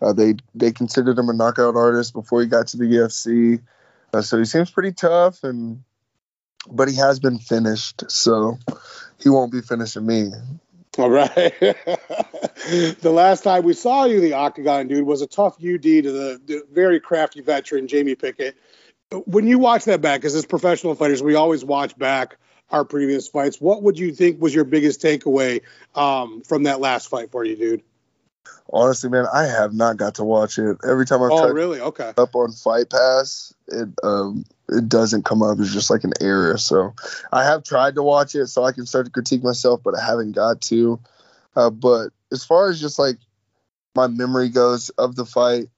Uh, 0.00 0.12
they 0.12 0.34
they 0.54 0.72
considered 0.72 1.18
him 1.18 1.28
a 1.28 1.34
knockout 1.34 1.76
artist 1.76 2.12
before 2.12 2.40
he 2.40 2.46
got 2.46 2.68
to 2.68 2.76
the 2.76 2.84
UFC. 2.84 3.60
Uh, 4.12 4.22
so 4.22 4.38
he 4.38 4.44
seems 4.44 4.70
pretty 4.70 4.92
tough, 4.92 5.44
and 5.44 5.82
but 6.70 6.88
he 6.88 6.96
has 6.96 7.20
been 7.20 7.38
finished, 7.38 8.10
so 8.10 8.58
he 9.18 9.28
won't 9.28 9.52
be 9.52 9.60
finishing 9.60 10.06
me. 10.06 10.30
All 10.98 11.10
right. 11.10 11.32
the 11.60 13.12
last 13.12 13.44
time 13.44 13.62
we 13.62 13.74
saw 13.74 14.04
you 14.04 14.20
the 14.20 14.32
octagon, 14.32 14.88
dude, 14.88 15.06
was 15.06 15.22
a 15.22 15.26
tough 15.26 15.56
UD 15.56 15.82
to 15.82 16.02
the, 16.02 16.40
the 16.44 16.62
very 16.72 17.00
crafty 17.00 17.40
veteran 17.40 17.86
Jamie 17.86 18.16
Pickett. 18.16 18.56
When 19.26 19.46
you 19.46 19.58
watch 19.58 19.84
that 19.84 20.00
back, 20.00 20.20
because 20.20 20.34
as 20.34 20.46
professional 20.46 20.94
fighters, 20.94 21.22
we 21.22 21.36
always 21.36 21.64
watch 21.64 21.96
back 21.96 22.36
our 22.70 22.84
previous 22.84 23.28
fights. 23.28 23.60
What 23.60 23.82
would 23.82 23.98
you 23.98 24.12
think 24.12 24.40
was 24.40 24.54
your 24.54 24.64
biggest 24.64 25.00
takeaway 25.00 25.62
um, 25.94 26.42
from 26.42 26.64
that 26.64 26.80
last 26.80 27.08
fight 27.08 27.30
for 27.30 27.44
you, 27.44 27.56
dude? 27.56 27.82
Honestly, 28.72 29.10
man, 29.10 29.26
I 29.32 29.46
have 29.46 29.74
not 29.74 29.96
got 29.96 30.16
to 30.16 30.24
watch 30.24 30.58
it. 30.58 30.78
Every 30.88 31.04
time 31.04 31.22
I've 31.22 31.32
Oh, 31.32 31.40
tried 31.40 31.54
really? 31.54 31.80
Okay. 31.80 32.12
up 32.16 32.34
on 32.36 32.52
Fight 32.52 32.88
Pass, 32.90 33.52
it 33.68 33.88
um 34.02 34.44
it 34.68 34.88
doesn't 34.88 35.24
come 35.24 35.42
up. 35.42 35.58
It's 35.58 35.72
just 35.72 35.90
like 35.90 36.04
an 36.04 36.12
error. 36.20 36.56
So 36.56 36.94
I 37.32 37.44
have 37.44 37.64
tried 37.64 37.96
to 37.96 38.02
watch 38.02 38.34
it 38.34 38.46
so 38.46 38.62
I 38.62 38.72
can 38.72 38.86
start 38.86 39.06
to 39.06 39.12
critique 39.12 39.42
myself, 39.42 39.80
but 39.82 39.98
I 39.98 40.04
haven't 40.04 40.32
got 40.32 40.60
to. 40.62 41.00
Uh, 41.56 41.70
but 41.70 42.10
as 42.30 42.44
far 42.44 42.70
as 42.70 42.80
just 42.80 42.98
like 42.98 43.18
my 43.96 44.06
memory 44.06 44.48
goes 44.50 44.90
of 44.90 45.16
the 45.16 45.26
fight, 45.26 45.68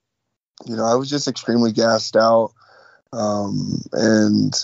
you 0.66 0.76
know, 0.76 0.84
I 0.84 0.94
was 0.96 1.08
just 1.08 1.28
extremely 1.28 1.72
gassed 1.72 2.14
out, 2.14 2.52
um, 3.12 3.80
and 3.92 4.54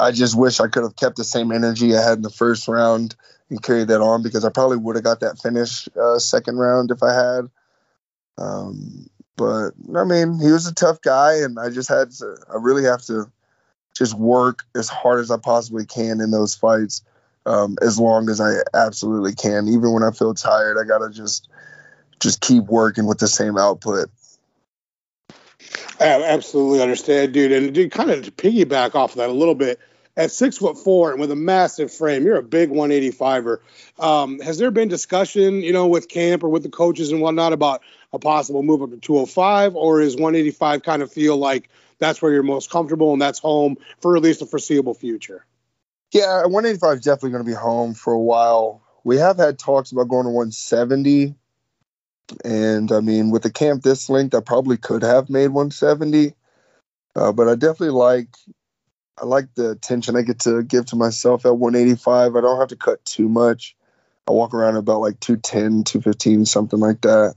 I 0.00 0.12
just 0.12 0.36
wish 0.36 0.60
I 0.60 0.68
could 0.68 0.82
have 0.82 0.96
kept 0.96 1.16
the 1.16 1.24
same 1.24 1.52
energy 1.52 1.94
I 1.94 2.02
had 2.02 2.16
in 2.18 2.22
the 2.22 2.30
first 2.30 2.68
round 2.68 3.14
and 3.50 3.62
carried 3.62 3.88
that 3.88 4.00
on 4.00 4.22
because 4.22 4.44
I 4.44 4.50
probably 4.50 4.76
would 4.76 4.96
have 4.96 5.04
got 5.04 5.20
that 5.20 5.38
finish 5.38 5.88
uh, 6.00 6.18
second 6.18 6.56
round 6.58 6.90
if 6.90 7.02
I 7.02 7.12
had. 7.12 7.50
Um, 8.38 9.08
but 9.36 9.70
I 9.96 10.04
mean, 10.04 10.38
he 10.40 10.50
was 10.50 10.66
a 10.66 10.74
tough 10.74 11.00
guy, 11.00 11.38
and 11.38 11.58
I 11.58 11.70
just 11.70 11.88
had 11.88 12.10
to. 12.12 12.36
I 12.52 12.56
really 12.58 12.84
have 12.84 13.02
to 13.02 13.30
just 13.96 14.14
work 14.14 14.64
as 14.74 14.88
hard 14.88 15.20
as 15.20 15.30
I 15.30 15.36
possibly 15.36 15.86
can 15.86 16.20
in 16.20 16.30
those 16.30 16.54
fights, 16.54 17.02
um, 17.46 17.76
as 17.82 17.98
long 17.98 18.28
as 18.28 18.40
I 18.40 18.54
absolutely 18.74 19.34
can. 19.34 19.68
Even 19.68 19.92
when 19.92 20.02
I 20.02 20.10
feel 20.10 20.34
tired, 20.34 20.78
I 20.78 20.86
gotta 20.86 21.10
just 21.10 21.48
just 22.20 22.40
keep 22.40 22.64
working 22.64 23.06
with 23.06 23.18
the 23.18 23.28
same 23.28 23.58
output. 23.58 24.08
I 26.00 26.22
absolutely 26.22 26.82
understand, 26.82 27.32
dude. 27.32 27.52
And 27.52 27.74
dude, 27.74 27.90
kind 27.90 28.10
of 28.10 28.24
to 28.24 28.30
piggyback 28.30 28.94
off 28.94 29.12
of 29.12 29.16
that 29.18 29.30
a 29.30 29.32
little 29.32 29.54
bit, 29.54 29.78
at 30.16 30.30
six 30.30 30.58
foot 30.58 30.78
four 30.78 31.10
and 31.10 31.20
with 31.20 31.30
a 31.30 31.36
massive 31.36 31.92
frame, 31.92 32.24
you're 32.24 32.36
a 32.36 32.42
big 32.42 32.70
185er. 32.70 33.58
Um, 33.98 34.40
has 34.40 34.58
there 34.58 34.70
been 34.70 34.88
discussion, 34.88 35.62
you 35.62 35.72
know, 35.72 35.86
with 35.86 36.08
camp 36.08 36.44
or 36.44 36.48
with 36.48 36.62
the 36.62 36.68
coaches 36.68 37.10
and 37.10 37.20
whatnot 37.20 37.52
about 37.52 37.82
a 38.12 38.18
possible 38.18 38.62
move 38.62 38.82
up 38.82 38.90
to 38.90 38.96
205, 38.96 39.74
or 39.74 40.00
is 40.00 40.14
185 40.14 40.82
kind 40.82 41.02
of 41.02 41.12
feel 41.12 41.36
like 41.36 41.68
that's 41.98 42.22
where 42.22 42.32
you're 42.32 42.42
most 42.42 42.70
comfortable 42.70 43.12
and 43.12 43.20
that's 43.20 43.38
home 43.38 43.76
for 44.00 44.16
at 44.16 44.22
least 44.22 44.40
the 44.40 44.46
foreseeable 44.46 44.94
future? 44.94 45.44
Yeah, 46.12 46.42
185 46.42 46.98
is 46.98 47.00
definitely 47.00 47.30
going 47.30 47.44
to 47.44 47.50
be 47.50 47.56
home 47.56 47.94
for 47.94 48.12
a 48.12 48.20
while. 48.20 48.82
We 49.02 49.18
have 49.18 49.36
had 49.36 49.58
talks 49.58 49.90
about 49.90 50.08
going 50.08 50.24
to 50.24 50.30
170. 50.30 51.34
And 52.44 52.92
I 52.92 53.00
mean, 53.00 53.30
with 53.30 53.42
the 53.42 53.50
camp 53.50 53.82
this 53.82 54.08
length, 54.08 54.34
I 54.34 54.40
probably 54.40 54.76
could 54.76 55.02
have 55.02 55.28
made 55.28 55.48
170. 55.48 56.34
Uh, 57.16 57.32
but 57.32 57.48
I 57.48 57.54
definitely 57.54 57.90
like 57.90 58.28
I 59.20 59.26
like 59.26 59.54
the 59.54 59.70
attention 59.70 60.16
I 60.16 60.22
get 60.22 60.40
to 60.40 60.62
give 60.62 60.86
to 60.86 60.96
myself 60.96 61.46
at 61.46 61.56
185. 61.56 62.34
I 62.34 62.40
don't 62.40 62.58
have 62.58 62.68
to 62.68 62.76
cut 62.76 63.04
too 63.04 63.28
much. 63.28 63.76
I 64.26 64.32
walk 64.32 64.54
around 64.54 64.76
about 64.76 65.00
like 65.00 65.20
210, 65.20 65.84
215, 65.84 66.46
something 66.46 66.80
like 66.80 67.02
that. 67.02 67.34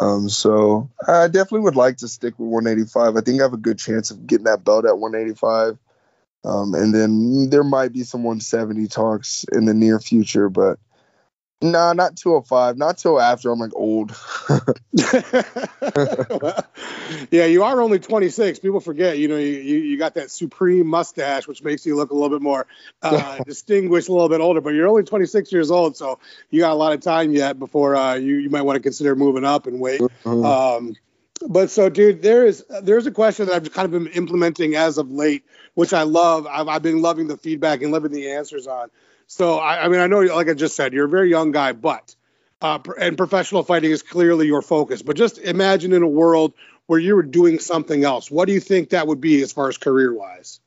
Um, 0.00 0.28
so 0.28 0.90
I 1.06 1.28
definitely 1.28 1.60
would 1.60 1.76
like 1.76 1.98
to 1.98 2.08
stick 2.08 2.38
with 2.38 2.48
185. 2.48 3.16
I 3.16 3.20
think 3.20 3.40
I 3.40 3.44
have 3.44 3.52
a 3.52 3.58
good 3.58 3.78
chance 3.78 4.10
of 4.10 4.26
getting 4.26 4.44
that 4.44 4.64
belt 4.64 4.84
at 4.84 4.98
185. 4.98 5.78
Um, 6.44 6.74
and 6.74 6.94
then 6.94 7.48
there 7.48 7.64
might 7.64 7.92
be 7.92 8.02
some 8.02 8.22
170 8.22 8.86
talks 8.88 9.44
in 9.52 9.64
the 9.64 9.74
near 9.74 9.98
future, 9.98 10.50
but 10.50 10.78
no, 11.64 11.92
not 11.92 12.16
205. 12.16 12.76
Not 12.76 12.98
till 12.98 13.20
after 13.20 13.50
I'm 13.50 13.58
like 13.58 13.74
old. 13.74 14.14
yeah, 17.30 17.46
you 17.46 17.64
are 17.64 17.80
only 17.80 17.98
26. 17.98 18.58
People 18.58 18.80
forget, 18.80 19.16
you 19.18 19.28
know, 19.28 19.38
you, 19.38 19.52
you, 19.52 19.78
you 19.78 19.98
got 19.98 20.14
that 20.14 20.30
supreme 20.30 20.86
mustache, 20.86 21.48
which 21.48 21.62
makes 21.62 21.86
you 21.86 21.96
look 21.96 22.10
a 22.10 22.14
little 22.14 22.28
bit 22.28 22.42
more 22.42 22.66
uh, 23.02 23.38
distinguished, 23.46 24.08
a 24.08 24.12
little 24.12 24.28
bit 24.28 24.40
older. 24.40 24.60
But 24.60 24.74
you're 24.74 24.88
only 24.88 25.04
26 25.04 25.52
years 25.52 25.70
old, 25.70 25.96
so 25.96 26.18
you 26.50 26.60
got 26.60 26.72
a 26.72 26.74
lot 26.74 26.92
of 26.92 27.00
time 27.00 27.32
yet 27.32 27.58
before 27.58 27.96
uh, 27.96 28.14
you 28.14 28.36
you 28.36 28.50
might 28.50 28.62
want 28.62 28.76
to 28.76 28.82
consider 28.82 29.16
moving 29.16 29.44
up 29.44 29.66
and 29.66 29.80
weight. 29.80 30.02
Mhm. 30.24 30.44
Um, 30.44 30.96
but 31.48 31.70
so, 31.70 31.88
dude, 31.88 32.22
there 32.22 32.46
is 32.46 32.64
there's 32.82 33.06
a 33.06 33.10
question 33.10 33.46
that 33.46 33.54
I've 33.54 33.72
kind 33.72 33.86
of 33.86 33.92
been 33.92 34.12
implementing 34.12 34.76
as 34.76 34.98
of 34.98 35.10
late, 35.10 35.44
which 35.74 35.92
I 35.92 36.02
love. 36.02 36.46
I've, 36.46 36.68
I've 36.68 36.82
been 36.82 37.02
loving 37.02 37.26
the 37.26 37.36
feedback 37.36 37.82
and 37.82 37.90
loving 37.90 38.12
the 38.12 38.32
answers 38.32 38.66
on. 38.66 38.90
So, 39.26 39.58
I, 39.58 39.84
I 39.84 39.88
mean, 39.88 40.00
I 40.00 40.06
know, 40.06 40.20
like 40.20 40.48
I 40.48 40.54
just 40.54 40.76
said, 40.76 40.92
you're 40.92 41.06
a 41.06 41.08
very 41.08 41.30
young 41.30 41.50
guy, 41.50 41.72
but 41.72 42.14
uh, 42.60 42.78
and 42.98 43.16
professional 43.16 43.62
fighting 43.62 43.90
is 43.90 44.02
clearly 44.02 44.46
your 44.46 44.62
focus. 44.62 45.02
But 45.02 45.16
just 45.16 45.38
imagine 45.38 45.92
in 45.92 46.02
a 46.02 46.08
world 46.08 46.54
where 46.86 46.98
you 46.98 47.14
were 47.14 47.22
doing 47.22 47.58
something 47.58 48.04
else. 48.04 48.30
What 48.30 48.46
do 48.46 48.54
you 48.54 48.60
think 48.60 48.90
that 48.90 49.06
would 49.06 49.20
be 49.20 49.42
as 49.42 49.52
far 49.52 49.68
as 49.68 49.78
career 49.78 50.12
wise? 50.14 50.60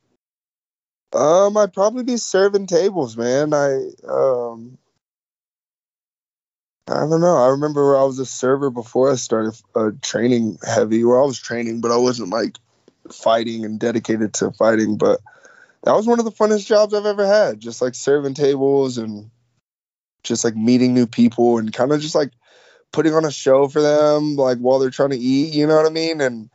Um, 1.13 1.55
I'd 1.57 1.73
probably 1.73 2.03
be 2.03 2.17
serving 2.17 2.67
tables, 2.67 3.15
man. 3.15 3.53
I 3.53 3.89
um, 4.07 4.77
I 6.87 6.99
don't 7.01 7.21
know. 7.21 7.37
I 7.37 7.49
remember 7.49 7.85
where 7.85 7.97
I 7.97 8.03
was 8.03 8.19
a 8.19 8.25
server 8.25 8.69
before 8.69 9.11
I 9.11 9.15
started 9.15 9.59
uh, 9.75 9.91
training 10.01 10.59
heavy. 10.65 11.03
Where 11.03 11.21
I 11.21 11.25
was 11.25 11.39
training, 11.39 11.81
but 11.81 11.91
I 11.91 11.97
wasn't 11.97 12.29
like 12.29 12.57
fighting 13.11 13.65
and 13.65 13.79
dedicated 13.79 14.33
to 14.35 14.51
fighting. 14.51 14.97
But 14.97 15.19
that 15.87 15.95
was 15.95 16.05
one 16.05 16.19
of 16.19 16.25
the 16.25 16.31
funnest 16.31 16.65
jobs 16.65 16.93
I've 16.93 17.05
ever 17.05 17.25
had. 17.25 17.61
Just 17.61 17.81
like 17.81 17.95
serving 17.95 18.33
tables 18.33 18.97
and 18.97 19.31
just 20.21 20.43
like 20.43 20.55
meeting 20.55 20.93
new 20.93 21.07
people 21.07 21.59
and 21.59 21.71
kind 21.71 21.93
of 21.93 22.01
just 22.01 22.13
like 22.13 22.31
putting 22.91 23.13
on 23.13 23.23
a 23.23 23.31
show 23.31 23.69
for 23.69 23.81
them, 23.81 24.35
like 24.35 24.57
while 24.57 24.79
they're 24.79 24.89
trying 24.89 25.11
to 25.11 25.17
eat. 25.17 25.53
You 25.53 25.65
know 25.65 25.77
what 25.77 25.85
I 25.85 25.89
mean? 25.89 26.19
And 26.19 26.49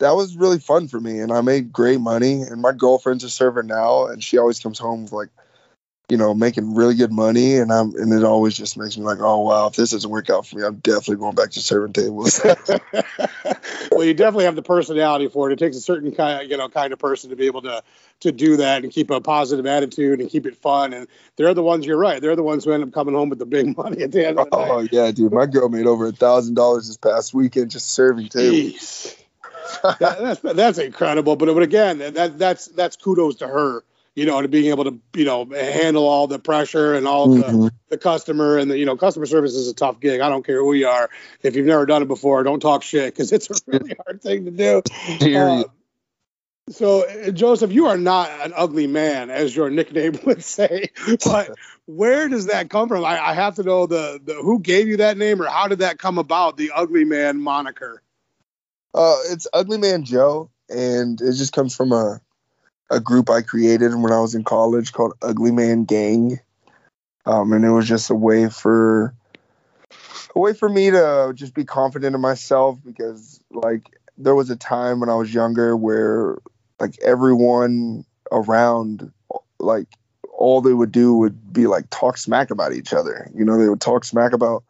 that 0.00 0.16
was 0.16 0.36
really 0.36 0.58
fun 0.58 0.88
for 0.88 1.00
me 1.00 1.20
and 1.20 1.32
I 1.32 1.40
made 1.40 1.72
great 1.72 2.00
money 2.00 2.42
and 2.42 2.60
my 2.60 2.72
girlfriend's 2.72 3.24
a 3.24 3.30
server 3.30 3.62
now 3.62 4.06
and 4.06 4.22
she 4.22 4.36
always 4.36 4.60
comes 4.60 4.78
home 4.78 5.04
with 5.04 5.12
like 5.12 5.30
you 6.12 6.18
know, 6.18 6.34
making 6.34 6.74
really 6.74 6.94
good 6.94 7.10
money, 7.10 7.56
and 7.56 7.72
I'm 7.72 7.94
and 7.94 8.12
it 8.12 8.22
always 8.22 8.54
just 8.54 8.76
makes 8.76 8.98
me 8.98 9.02
like, 9.02 9.20
oh 9.20 9.38
wow, 9.38 9.68
if 9.68 9.76
this 9.76 9.92
doesn't 9.92 10.10
work 10.10 10.28
out 10.28 10.46
for 10.46 10.58
me, 10.58 10.62
I'm 10.62 10.74
definitely 10.74 11.16
going 11.16 11.34
back 11.34 11.52
to 11.52 11.60
serving 11.60 11.94
tables. 11.94 12.38
well, 13.90 14.04
you 14.04 14.12
definitely 14.12 14.44
have 14.44 14.54
the 14.54 14.62
personality 14.62 15.28
for 15.28 15.48
it. 15.48 15.54
It 15.54 15.58
takes 15.58 15.78
a 15.78 15.80
certain 15.80 16.14
kind, 16.14 16.50
you 16.50 16.58
know, 16.58 16.68
kind 16.68 16.92
of 16.92 16.98
person 16.98 17.30
to 17.30 17.36
be 17.36 17.46
able 17.46 17.62
to 17.62 17.82
to 18.20 18.30
do 18.30 18.58
that 18.58 18.84
and 18.84 18.92
keep 18.92 19.08
a 19.08 19.22
positive 19.22 19.64
attitude 19.64 20.20
and 20.20 20.28
keep 20.28 20.44
it 20.44 20.54
fun. 20.58 20.92
And 20.92 21.08
they're 21.36 21.54
the 21.54 21.62
ones. 21.62 21.86
You're 21.86 21.96
right. 21.96 22.20
They're 22.20 22.36
the 22.36 22.42
ones 22.42 22.66
who 22.66 22.72
end 22.72 22.82
up 22.82 22.92
coming 22.92 23.14
home 23.14 23.30
with 23.30 23.38
the 23.38 23.46
big 23.46 23.74
money 23.78 24.02
at 24.02 24.12
the 24.12 24.28
end 24.28 24.38
of 24.38 24.50
the 24.50 24.54
oh 24.54 24.80
night. 24.80 24.90
yeah, 24.92 25.10
dude, 25.12 25.32
my 25.32 25.46
girl 25.46 25.70
made 25.70 25.86
over 25.86 26.08
a 26.08 26.12
thousand 26.12 26.56
dollars 26.56 26.88
this 26.88 26.98
past 26.98 27.32
weekend 27.32 27.70
just 27.70 27.88
serving 27.88 28.28
tables. 28.28 29.16
That, 29.82 29.98
that's 29.98 30.40
that's 30.42 30.78
incredible. 30.78 31.36
But 31.36 31.54
but 31.54 31.62
again, 31.62 32.00
that 32.00 32.38
that's 32.38 32.66
that's 32.66 32.96
kudos 32.96 33.36
to 33.36 33.48
her. 33.48 33.82
You 34.14 34.26
know, 34.26 34.42
to 34.42 34.48
being 34.48 34.70
able 34.70 34.84
to 34.84 34.98
you 35.14 35.24
know 35.24 35.46
handle 35.46 36.06
all 36.06 36.26
the 36.26 36.38
pressure 36.38 36.94
and 36.94 37.06
all 37.06 37.28
the, 37.28 37.42
Mhm. 37.42 37.70
the 37.88 37.98
customer 37.98 38.58
and 38.58 38.70
the 38.70 38.78
you 38.78 38.84
know 38.84 38.96
customer 38.96 39.26
service 39.26 39.54
is 39.54 39.68
a 39.68 39.74
tough 39.74 40.00
gig. 40.00 40.20
I 40.20 40.28
don't 40.28 40.44
care 40.44 40.58
who 40.58 40.74
you 40.74 40.88
are. 40.88 41.08
If 41.42 41.56
you've 41.56 41.66
never 41.66 41.86
done 41.86 42.02
it 42.02 42.08
before, 42.08 42.42
don't 42.42 42.60
talk 42.60 42.82
shit 42.82 43.12
because 43.14 43.32
it's 43.32 43.50
a 43.50 43.54
really 43.66 43.96
hard 44.04 44.22
thing 44.22 44.44
to 44.44 44.50
do. 44.50 44.82
Uh, 45.36 45.64
so, 46.70 47.06
uh, 47.08 47.30
Joseph, 47.30 47.72
you 47.72 47.86
are 47.86 47.96
not 47.98 48.30
an 48.44 48.52
ugly 48.56 48.86
man, 48.86 49.30
as 49.30 49.54
your 49.54 49.68
nickname 49.70 50.18
would 50.24 50.44
say. 50.44 50.90
But 51.24 51.50
where 51.86 52.28
does 52.28 52.46
that 52.46 52.70
come 52.70 52.88
from? 52.88 53.04
I, 53.04 53.18
I 53.18 53.34
have 53.34 53.56
to 53.56 53.62
know 53.62 53.86
the, 53.86 54.20
the 54.22 54.34
who 54.34 54.60
gave 54.60 54.88
you 54.88 54.98
that 54.98 55.18
name, 55.18 55.42
or 55.42 55.46
how 55.46 55.68
did 55.68 55.80
that 55.80 55.98
come 55.98 56.18
about? 56.18 56.56
The 56.56 56.70
ugly 56.74 57.04
man 57.04 57.40
moniker. 57.40 58.02
Uh, 58.94 59.16
it's 59.30 59.46
Ugly 59.52 59.78
Man 59.78 60.04
Joe, 60.04 60.50
and 60.68 61.20
it 61.20 61.32
just 61.32 61.52
comes 61.52 61.74
from 61.74 61.92
a 61.92 62.20
a 62.92 63.00
group 63.00 63.30
I 63.30 63.40
created 63.40 63.94
when 63.94 64.12
I 64.12 64.20
was 64.20 64.34
in 64.34 64.44
college 64.44 64.92
called 64.92 65.14
Ugly 65.22 65.50
Man 65.50 65.84
Gang, 65.84 66.38
um, 67.24 67.52
and 67.52 67.64
it 67.64 67.70
was 67.70 67.88
just 67.88 68.10
a 68.10 68.14
way 68.14 68.48
for 68.48 69.14
a 70.34 70.38
way 70.38 70.52
for 70.52 70.68
me 70.68 70.90
to 70.90 71.32
just 71.34 71.54
be 71.54 71.64
confident 71.64 72.14
in 72.14 72.20
myself 72.20 72.78
because 72.84 73.40
like 73.50 73.88
there 74.18 74.34
was 74.34 74.50
a 74.50 74.56
time 74.56 75.00
when 75.00 75.08
I 75.08 75.14
was 75.14 75.32
younger 75.32 75.76
where 75.76 76.36
like 76.78 76.98
everyone 77.02 78.04
around 78.30 79.10
like 79.58 79.88
all 80.32 80.60
they 80.60 80.74
would 80.74 80.92
do 80.92 81.14
would 81.14 81.52
be 81.52 81.66
like 81.66 81.88
talk 81.88 82.18
smack 82.18 82.50
about 82.50 82.72
each 82.74 82.92
other. 82.92 83.30
You 83.34 83.44
know, 83.44 83.58
they 83.58 83.68
would 83.68 83.80
talk 83.80 84.04
smack 84.04 84.32
about 84.32 84.64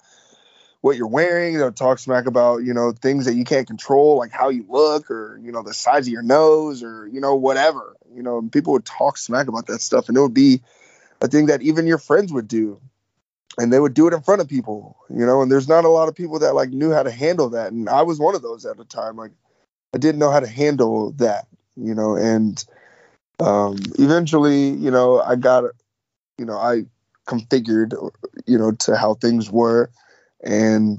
what 0.83 0.97
you're 0.97 1.07
wearing. 1.07 1.57
They'll 1.57 1.73
talk 1.73 1.99
smack 1.99 2.27
about, 2.27 2.65
you 2.65 2.75
know, 2.75 2.93
things 2.93 3.25
that 3.25 3.35
you 3.35 3.45
can't 3.45 3.67
control, 3.67 4.19
like 4.19 4.33
how 4.33 4.51
you 4.51 4.67
look 4.69 5.11
or, 5.11 5.41
you 5.43 5.51
know, 5.51 5.63
the 5.63 5.73
size 5.73 6.07
of 6.07 6.13
your 6.13 6.23
nose 6.23 6.83
or, 6.83 7.07
you 7.07 7.21
know, 7.21 7.37
whatever. 7.37 7.97
You 8.15 8.23
know, 8.23 8.43
people 8.43 8.75
would 8.75 8.85
talk 8.85 9.17
smack 9.17 9.47
about 9.47 9.69
that 9.69 9.81
stuff. 9.81 10.09
And 10.09 10.19
it 10.19 10.21
would 10.21 10.35
be 10.35 10.61
a 11.23 11.29
thing 11.29 11.47
that 11.47 11.63
even 11.63 11.87
your 11.87 11.99
friends 11.99 12.33
would 12.33 12.49
do. 12.49 12.81
And 13.59 13.73
they 13.73 13.79
would 13.79 13.95
do 13.95 14.09
it 14.09 14.15
in 14.15 14.23
front 14.23 14.41
of 14.41 14.49
people, 14.49 14.97
you 15.11 15.27
know, 15.27 15.43
and 15.43 15.53
there's 15.53 15.69
not 15.69 15.85
a 15.85 15.89
lot 15.89 16.09
of 16.09 16.15
people 16.15 16.39
that 16.39 16.55
like 16.55 16.71
knew 16.71 16.91
how 16.91 17.03
to 17.03 17.11
handle 17.11 17.51
that. 17.51 17.71
And 17.71 17.89
I 17.89 18.03
was 18.03 18.19
one 18.19 18.35
of 18.35 18.43
those 18.43 18.65
at 18.65 18.79
the 18.79 18.85
time. 18.85 19.17
Like 19.17 19.33
I 19.95 19.99
didn't 19.99 20.19
know 20.19 20.31
how 20.31 20.41
to 20.41 20.49
handle 20.49 21.13
that, 21.13 21.47
you 21.77 21.95
know, 21.95 22.17
and 22.17 22.65
um 23.41 23.77
eventually, 23.99 24.71
you 24.71 24.91
know, 24.91 25.21
I 25.21 25.37
got 25.37 25.65
you 26.39 26.47
know, 26.47 26.57
I 26.57 26.87
configured, 27.27 27.93
you 28.47 28.57
know, 28.57 28.73
to 28.73 28.97
how 28.97 29.15
things 29.15 29.51
were 29.51 29.91
and 30.43 30.99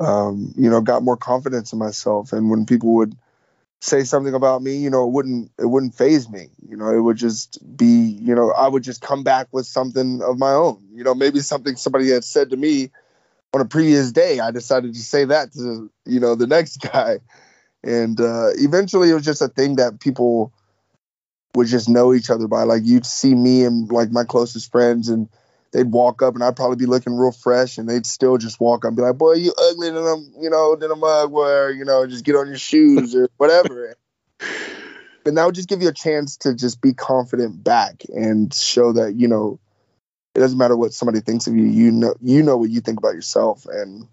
um, 0.00 0.52
you 0.56 0.70
know 0.70 0.80
got 0.80 1.02
more 1.02 1.16
confidence 1.16 1.72
in 1.72 1.78
myself. 1.78 2.32
And 2.32 2.50
when 2.50 2.66
people 2.66 2.94
would 2.94 3.16
say 3.82 4.04
something 4.04 4.32
about 4.34 4.62
me 4.62 4.76
you 4.78 4.88
know 4.88 5.06
it 5.06 5.12
wouldn't 5.12 5.50
it 5.58 5.66
wouldn't 5.66 5.94
phase 5.94 6.28
me. 6.28 6.48
You 6.68 6.76
know 6.76 6.90
it 6.90 7.00
would 7.00 7.16
just 7.16 7.58
be 7.76 7.86
you 7.86 8.34
know 8.34 8.50
i 8.52 8.66
would 8.66 8.82
just 8.82 9.02
come 9.02 9.22
back 9.22 9.48
with 9.52 9.66
something 9.66 10.22
of 10.22 10.38
my 10.38 10.52
own. 10.52 10.82
You 10.92 11.04
know 11.04 11.14
maybe 11.14 11.40
something 11.40 11.76
somebody 11.76 12.10
had 12.10 12.24
said 12.24 12.50
to 12.50 12.56
me 12.56 12.90
on 13.54 13.60
a 13.60 13.64
previous 13.64 14.12
day 14.12 14.40
i 14.40 14.50
decided 14.50 14.92
to 14.92 15.00
say 15.00 15.24
that 15.24 15.52
to 15.52 15.90
you 16.04 16.20
know 16.20 16.34
the 16.34 16.46
next 16.46 16.78
guy. 16.92 17.18
And 17.82 18.20
uh, 18.20 18.48
eventually 18.54 19.10
it 19.10 19.14
was 19.14 19.24
just 19.24 19.42
a 19.42 19.48
thing 19.48 19.76
that 19.76 20.00
people 20.00 20.52
would 21.54 21.66
just 21.66 21.88
know 21.88 22.14
each 22.14 22.30
other 22.30 22.46
by. 22.46 22.64
Like 22.64 22.82
you'd 22.84 23.06
see 23.06 23.34
me 23.34 23.64
and 23.64 23.90
like 23.90 24.10
my 24.10 24.24
closest 24.24 24.70
friends 24.70 25.08
and 25.08 25.28
they'd 25.76 25.92
walk 25.92 26.22
up 26.22 26.34
and 26.34 26.42
I'd 26.42 26.56
probably 26.56 26.76
be 26.76 26.86
looking 26.86 27.14
real 27.18 27.32
fresh 27.32 27.76
and 27.76 27.86
they'd 27.86 28.06
still 28.06 28.38
just 28.38 28.58
walk 28.60 28.86
up 28.86 28.88
and 28.88 28.96
be 28.96 29.02
like, 29.02 29.18
boy, 29.18 29.34
you 29.34 29.52
ugly 29.70 29.90
than 29.90 29.98
a, 29.98 30.16
you 30.40 30.48
know, 30.48 30.74
than 30.74 30.90
a 30.90 30.96
mug 30.96 31.30
where, 31.30 31.70
you 31.70 31.84
know, 31.84 32.06
just 32.06 32.24
get 32.24 32.34
on 32.34 32.46
your 32.46 32.56
shoes 32.56 33.14
or 33.14 33.28
whatever. 33.36 33.94
and 35.26 35.36
that 35.36 35.44
would 35.44 35.54
just 35.54 35.68
give 35.68 35.82
you 35.82 35.88
a 35.88 35.92
chance 35.92 36.38
to 36.38 36.54
just 36.54 36.80
be 36.80 36.94
confident 36.94 37.62
back 37.62 38.04
and 38.08 38.54
show 38.54 38.92
that, 38.92 39.16
you 39.16 39.28
know, 39.28 39.60
it 40.34 40.38
doesn't 40.38 40.56
matter 40.56 40.78
what 40.78 40.94
somebody 40.94 41.20
thinks 41.20 41.46
of 41.46 41.54
you, 41.54 41.64
you 41.64 41.92
know, 41.92 42.14
you 42.22 42.42
know 42.42 42.56
what 42.56 42.70
you 42.70 42.80
think 42.80 42.98
about 42.98 43.14
yourself. 43.14 43.66
And 43.66 44.08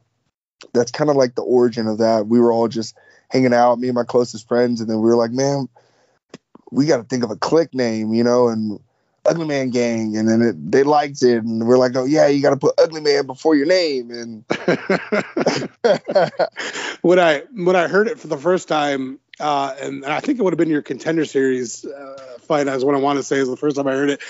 that's 0.73 0.91
kind 0.91 1.09
of 1.09 1.15
like 1.15 1.35
the 1.35 1.43
origin 1.43 1.87
of 1.87 1.99
that. 1.99 2.27
We 2.27 2.41
were 2.41 2.51
all 2.51 2.67
just 2.67 2.97
hanging 3.29 3.53
out, 3.53 3.79
me 3.79 3.87
and 3.87 3.95
my 3.95 4.03
closest 4.03 4.49
friends, 4.49 4.81
and 4.81 4.89
then 4.89 4.97
we 4.97 5.07
were 5.07 5.15
like, 5.15 5.31
man, 5.31 5.69
we 6.71 6.87
got 6.87 6.97
to 6.97 7.03
think 7.03 7.23
of 7.23 7.31
a 7.31 7.37
click 7.37 7.73
name, 7.73 8.13
you 8.13 8.25
know, 8.25 8.49
and 8.49 8.81
Ugly 9.25 9.47
Man 9.47 9.69
Gang, 9.69 10.17
and 10.17 10.27
then 10.27 10.41
it, 10.41 10.71
they 10.71 10.83
liked 10.83 11.23
it, 11.23 11.43
and 11.43 11.65
we're 11.65 11.77
like, 11.77 11.95
oh 11.95 12.05
yeah, 12.05 12.27
you 12.27 12.41
got 12.41 12.49
to 12.51 12.57
put 12.57 12.75
Ugly 12.77 13.01
Man 13.01 13.25
before 13.25 13.55
your 13.55 13.65
name, 13.65 14.11
and 14.11 14.45
when 17.01 17.19
I 17.19 17.43
when 17.53 17.75
I 17.75 17.87
heard 17.87 18.07
it 18.07 18.19
for 18.19 18.27
the 18.27 18.37
first 18.37 18.67
time, 18.67 19.19
uh, 19.39 19.75
and 19.81 20.05
I 20.05 20.19
think 20.19 20.39
it 20.39 20.43
would 20.43 20.53
have 20.53 20.57
been 20.57 20.69
your 20.69 20.81
contender 20.81 21.25
series 21.25 21.85
uh, 21.85 22.37
fight. 22.41 22.67
As 22.67 22.83
what 22.83 22.95
I 22.95 22.99
want 22.99 23.17
to 23.17 23.23
say 23.23 23.37
is 23.37 23.47
the 23.47 23.57
first 23.57 23.77
time 23.77 23.87
I 23.87 23.93
heard 23.93 24.09
it. 24.09 24.21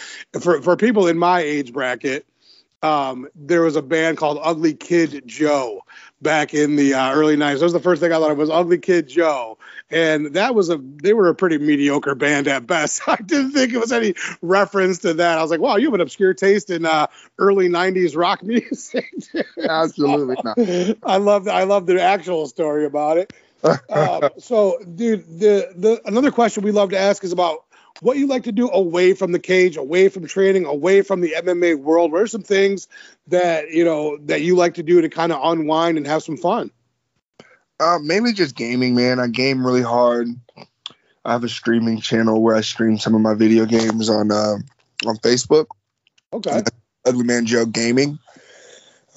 For 0.42 0.62
for 0.62 0.78
people 0.78 1.08
in 1.08 1.18
my 1.18 1.40
age 1.40 1.74
bracket, 1.74 2.26
um, 2.84 3.28
there 3.36 3.62
was 3.62 3.76
a 3.76 3.82
band 3.82 4.18
called 4.18 4.40
Ugly 4.42 4.76
Kid 4.76 5.24
Joe 5.26 5.82
back 6.24 6.54
in 6.54 6.76
the 6.76 6.94
uh, 6.94 7.14
early 7.14 7.36
'90s. 7.36 7.60
That 7.60 7.66
was 7.66 7.74
the 7.74 7.80
first 7.80 8.02
thing 8.02 8.12
I 8.12 8.20
thought 8.20 8.32
of 8.32 8.38
was 8.38 8.50
Ugly 8.50 8.80
Kid 8.80 9.08
Joe, 9.08 9.58
and 9.92 10.34
that 10.34 10.56
was 10.56 10.70
a 10.70 10.78
they 10.78 11.14
were 11.14 11.28
a 11.28 11.36
pretty 11.36 11.58
mediocre 11.58 12.16
band 12.16 12.48
at 12.48 12.66
best. 12.66 13.02
I 13.08 13.18
didn't 13.18 13.52
think 13.52 13.74
it 13.74 13.80
was 13.80 13.92
any 13.92 14.16
reference 14.42 15.00
to 15.00 15.16
that. 15.16 15.38
I 15.38 15.42
was 15.42 15.52
like, 15.52 15.60
wow, 15.60 15.76
you 15.76 15.88
have 15.88 15.94
an 15.94 16.02
obscure 16.02 16.34
taste 16.34 16.70
in 16.70 16.86
uh, 16.86 17.08
early 17.38 17.70
'90s 17.70 18.16
rock 18.16 18.42
music. 18.44 19.14
absolutely 19.62 20.38
not. 20.44 20.58
I 21.04 21.18
love 21.18 21.48
I 21.48 21.64
love 21.64 21.86
the 21.86 22.02
actual 22.02 22.48
story 22.48 22.86
about 22.86 23.18
it. 23.18 23.34
Um, 23.90 24.30
so, 24.40 24.78
dude, 24.80 25.26
the 25.40 25.74
the 25.76 26.02
another 26.06 26.32
question 26.32 26.64
we 26.64 26.72
love 26.72 26.90
to 26.90 27.00
ask 27.00 27.24
is 27.24 27.32
about 27.32 27.66
what 28.04 28.18
you 28.18 28.28
like 28.28 28.44
to 28.44 28.52
do 28.52 28.70
away 28.70 29.14
from 29.14 29.32
the 29.32 29.40
cage, 29.40 29.78
away 29.78 30.10
from 30.10 30.28
training, 30.28 30.66
away 30.66 31.02
from 31.02 31.22
the 31.22 31.36
MMA 31.38 31.80
world. 31.80 32.12
What 32.12 32.22
are 32.22 32.28
some 32.28 32.44
things 32.44 32.88
that 33.28 33.72
you 33.72 33.86
know 33.86 34.18
that 34.26 34.42
you 34.42 34.56
like 34.56 34.76
to 34.76 34.84
do 34.84 35.02
to 35.02 35.10
kind 35.10 35.32
of 35.32 35.40
unwind 35.42 35.98
and 35.98 36.06
have 36.06 36.22
some 36.22 36.38
fun? 36.38 36.70
Uh, 37.80 38.00
mainly 38.02 38.34
just 38.34 38.56
gaming, 38.56 38.94
man. 38.94 39.20
I 39.20 39.28
game 39.28 39.66
really 39.66 39.82
hard. 39.82 40.28
I 41.26 41.32
have 41.32 41.46
a 41.46 41.50
streaming 41.50 42.02
channel 42.02 42.42
where 42.42 42.56
I 42.56 42.62
stream 42.62 42.98
some 42.98 43.16
of 43.16 43.22
my 43.22 43.34
video 43.36 43.66
games 43.66 44.10
on 44.10 44.32
uh, 44.32 44.58
on 45.06 45.18
Facebook. 45.18 45.68
Okay. 46.34 46.62
Ugly 47.06 47.24
Man 47.24 47.46
Joe 47.46 47.66
Gaming. 47.66 48.20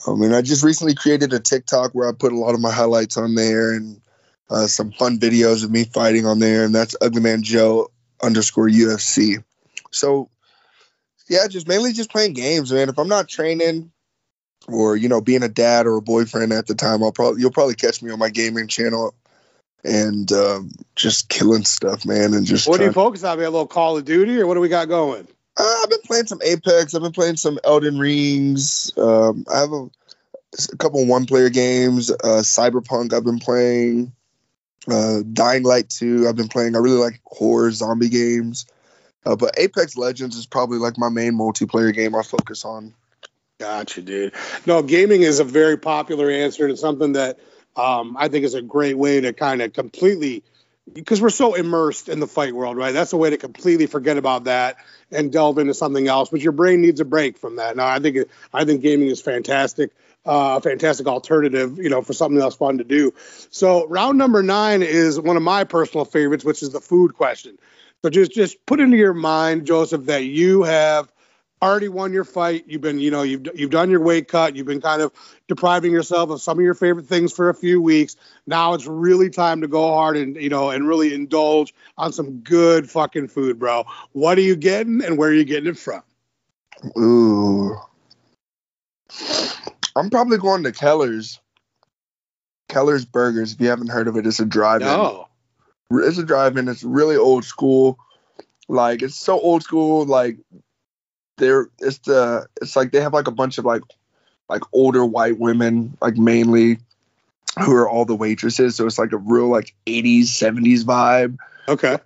Um, 0.06 0.20
mean, 0.20 0.32
I 0.32 0.42
just 0.42 0.62
recently 0.62 0.94
created 0.94 1.32
a 1.32 1.40
TikTok 1.40 1.92
where 1.92 2.08
I 2.08 2.12
put 2.12 2.32
a 2.32 2.38
lot 2.38 2.54
of 2.54 2.60
my 2.60 2.70
highlights 2.70 3.16
on 3.16 3.34
there 3.34 3.72
and 3.72 4.00
uh, 4.48 4.68
some 4.68 4.92
fun 4.92 5.18
videos 5.18 5.64
of 5.64 5.72
me 5.72 5.84
fighting 5.84 6.26
on 6.26 6.38
there, 6.38 6.64
and 6.64 6.72
that's 6.72 6.94
Ugly 7.00 7.22
Man 7.22 7.42
Joe 7.42 7.90
underscore 8.22 8.68
UFC. 8.68 9.42
So, 9.90 10.28
yeah, 11.28 11.46
just 11.48 11.68
mainly 11.68 11.92
just 11.92 12.10
playing 12.10 12.34
games, 12.34 12.72
man. 12.72 12.88
If 12.88 12.98
I'm 12.98 13.08
not 13.08 13.28
training 13.28 13.90
or 14.68 14.96
you 14.96 15.08
know 15.08 15.20
being 15.20 15.42
a 15.42 15.48
dad 15.48 15.86
or 15.86 15.96
a 15.96 16.02
boyfriend 16.02 16.52
at 16.52 16.66
the 16.66 16.74
time, 16.74 17.02
I'll 17.02 17.12
probably 17.12 17.40
you'll 17.40 17.52
probably 17.52 17.74
catch 17.74 18.02
me 18.02 18.10
on 18.10 18.18
my 18.18 18.30
gaming 18.30 18.68
channel 18.68 19.14
and 19.84 20.30
um, 20.32 20.72
just 20.96 21.28
killing 21.28 21.64
stuff, 21.64 22.04
man, 22.04 22.34
and 22.34 22.46
just 22.46 22.68
What 22.68 22.78
do 22.78 22.84
you 22.84 22.92
focus 22.92 23.22
on? 23.24 23.38
We 23.38 23.44
a 23.44 23.50
little 23.50 23.66
Call 23.66 23.96
of 23.96 24.04
Duty, 24.04 24.40
or 24.40 24.46
what 24.46 24.54
do 24.54 24.60
we 24.60 24.68
got 24.68 24.88
going? 24.88 25.28
uh, 25.56 25.76
I've 25.82 25.90
been 25.90 26.00
playing 26.04 26.26
some 26.26 26.40
Apex. 26.42 26.94
I've 26.94 27.02
been 27.02 27.12
playing 27.12 27.36
some 27.36 27.58
Elden 27.64 27.98
Rings. 27.98 28.92
Um, 28.96 29.44
I 29.52 29.60
have 29.60 29.72
a, 29.72 29.88
a 30.72 30.76
couple 30.76 31.04
one-player 31.06 31.50
games. 31.50 32.10
Uh, 32.10 32.42
Cyberpunk. 32.42 33.12
I've 33.12 33.24
been 33.24 33.38
playing. 33.38 34.12
Uh, 34.88 35.22
Dying 35.32 35.64
Light 35.64 35.88
2. 35.88 36.28
I've 36.28 36.36
been 36.36 36.48
playing. 36.48 36.76
I 36.76 36.78
really 36.78 36.98
like 36.98 37.20
horror 37.24 37.70
zombie 37.70 38.08
games. 38.08 38.66
Uh, 39.24 39.34
but 39.34 39.58
Apex 39.58 39.96
Legends 39.96 40.36
is 40.36 40.46
probably 40.46 40.78
like 40.78 40.96
my 40.98 41.08
main 41.08 41.32
multiplayer 41.32 41.92
game 41.92 42.14
I 42.14 42.22
focus 42.22 42.64
on. 42.64 42.94
Gotcha, 43.58 44.02
dude. 44.02 44.34
No, 44.66 44.82
gaming 44.82 45.22
is 45.22 45.40
a 45.40 45.44
very 45.44 45.78
popular 45.78 46.30
answer 46.30 46.68
it's 46.68 46.80
something 46.80 47.14
that 47.14 47.38
um, 47.74 48.16
I 48.18 48.28
think 48.28 48.44
is 48.44 48.54
a 48.54 48.62
great 48.62 48.96
way 48.96 49.20
to 49.20 49.32
kind 49.32 49.62
of 49.62 49.72
completely, 49.72 50.44
because 50.92 51.20
we're 51.20 51.30
so 51.30 51.54
immersed 51.54 52.08
in 52.08 52.20
the 52.20 52.26
fight 52.26 52.54
world, 52.54 52.76
right? 52.76 52.92
That's 52.92 53.12
a 53.12 53.16
way 53.16 53.30
to 53.30 53.36
completely 53.36 53.86
forget 53.86 54.16
about 54.16 54.44
that 54.44 54.76
and 55.10 55.32
delve 55.32 55.58
into 55.58 55.74
something 55.74 56.06
else. 56.06 56.28
But 56.28 56.40
your 56.40 56.52
brain 56.52 56.80
needs 56.80 57.00
a 57.00 57.04
break 57.04 57.38
from 57.38 57.56
that. 57.56 57.76
Now, 57.76 57.86
I 57.86 57.98
think 57.98 58.28
I 58.52 58.64
think 58.64 58.82
gaming 58.82 59.08
is 59.08 59.20
fantastic, 59.20 59.90
uh, 60.26 60.56
a 60.56 60.60
fantastic 60.60 61.06
alternative, 61.06 61.78
you 61.78 61.88
know, 61.88 62.02
for 62.02 62.12
something 62.12 62.40
else 62.40 62.56
fun 62.56 62.78
to 62.78 62.84
do. 62.84 63.12
So 63.50 63.86
round 63.88 64.18
number 64.18 64.42
nine 64.42 64.82
is 64.82 65.20
one 65.20 65.36
of 65.36 65.42
my 65.42 65.64
personal 65.64 66.04
favorites, 66.04 66.44
which 66.44 66.62
is 66.62 66.70
the 66.70 66.80
food 66.80 67.14
question. 67.14 67.58
So 68.02 68.10
just 68.10 68.32
just 68.32 68.64
put 68.66 68.80
into 68.80 68.96
your 68.96 69.14
mind, 69.14 69.66
Joseph, 69.66 70.06
that 70.06 70.24
you 70.24 70.62
have 70.64 71.10
already 71.62 71.88
won 71.88 72.12
your 72.12 72.24
fight. 72.24 72.64
You've 72.66 72.82
been, 72.82 72.98
you 72.98 73.10
know, 73.10 73.22
you've 73.22 73.46
you've 73.54 73.70
done 73.70 73.90
your 73.90 74.00
weight 74.00 74.28
cut. 74.28 74.56
You've 74.56 74.66
been 74.66 74.80
kind 74.80 75.02
of 75.02 75.12
depriving 75.48 75.92
yourself 75.92 76.30
of 76.30 76.40
some 76.40 76.58
of 76.58 76.64
your 76.64 76.74
favorite 76.74 77.06
things 77.06 77.32
for 77.32 77.48
a 77.48 77.54
few 77.54 77.80
weeks. 77.80 78.16
Now 78.46 78.74
it's 78.74 78.86
really 78.86 79.30
time 79.30 79.60
to 79.62 79.68
go 79.68 79.90
hard 79.90 80.16
and 80.16 80.36
you 80.36 80.48
know 80.48 80.70
and 80.70 80.86
really 80.86 81.14
indulge 81.14 81.74
on 81.96 82.12
some 82.12 82.40
good 82.40 82.90
fucking 82.90 83.28
food, 83.28 83.58
bro. 83.58 83.84
What 84.12 84.38
are 84.38 84.42
you 84.42 84.56
getting 84.56 85.02
and 85.02 85.16
where 85.16 85.30
are 85.30 85.34
you 85.34 85.44
getting 85.44 85.70
it 85.70 85.78
from? 85.78 86.02
Ooh. 86.98 87.76
I'm 89.96 90.10
probably 90.10 90.38
going 90.38 90.64
to 90.64 90.72
Keller's. 90.72 91.40
Keller's 92.68 93.04
Burgers. 93.04 93.52
If 93.52 93.60
you 93.60 93.68
haven't 93.68 93.88
heard 93.88 94.08
of 94.08 94.16
it, 94.16 94.26
it's 94.26 94.40
a 94.40 94.44
drive-in. 94.44 94.88
Oh, 94.88 95.28
It's 95.90 96.18
a 96.18 96.24
drive-in. 96.24 96.68
It's 96.68 96.82
really 96.82 97.16
old 97.16 97.44
school. 97.44 97.98
Like 98.68 99.02
it's 99.02 99.16
so 99.16 99.38
old 99.38 99.62
school. 99.62 100.04
Like 100.04 100.38
they're 101.38 101.68
it's 101.78 101.98
the 101.98 102.48
it's 102.60 102.76
like 102.76 102.90
they 102.92 103.00
have 103.00 103.12
like 103.12 103.28
a 103.28 103.32
bunch 103.32 103.58
of 103.58 103.64
like 103.64 103.82
like 104.48 104.62
older 104.72 105.04
white 105.04 105.38
women 105.38 105.96
like 106.00 106.16
mainly 106.16 106.78
who 107.64 107.72
are 107.74 107.88
all 107.88 108.04
the 108.04 108.16
waitresses. 108.16 108.76
So 108.76 108.86
it's 108.86 108.98
like 108.98 109.12
a 109.12 109.16
real 109.18 109.48
like 109.48 109.74
80s 109.86 110.24
70s 110.24 110.82
vibe. 110.84 111.38
okay. 111.68 111.98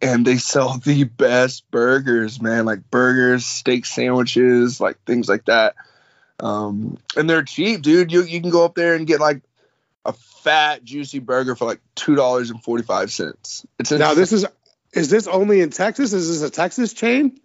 and 0.00 0.26
they 0.26 0.36
sell 0.36 0.78
the 0.78 1.04
best 1.04 1.70
burgers, 1.70 2.40
man. 2.40 2.64
Like 2.64 2.90
burgers, 2.90 3.44
steak 3.44 3.84
sandwiches, 3.84 4.80
like 4.80 5.02
things 5.04 5.28
like 5.28 5.46
that. 5.46 5.74
Um, 6.40 6.98
and 7.16 7.28
they're 7.28 7.42
cheap, 7.42 7.82
dude. 7.82 8.12
You 8.12 8.22
you 8.22 8.40
can 8.40 8.50
go 8.50 8.64
up 8.64 8.74
there 8.74 8.94
and 8.94 9.06
get 9.06 9.20
like 9.20 9.42
a 10.04 10.12
fat, 10.12 10.84
juicy 10.84 11.18
burger 11.18 11.56
for 11.56 11.64
like 11.64 11.80
two 11.94 12.14
dollars 12.14 12.50
and 12.50 12.62
forty 12.62 12.84
five 12.84 13.10
cents. 13.10 13.66
It's 13.78 13.90
Now 13.90 14.14
this 14.14 14.32
is 14.32 14.46
is 14.92 15.10
this 15.10 15.26
only 15.26 15.60
in 15.60 15.70
Texas? 15.70 16.12
Is 16.12 16.28
this 16.40 16.48
a 16.48 16.52
Texas 16.52 16.92
chain? 16.92 17.40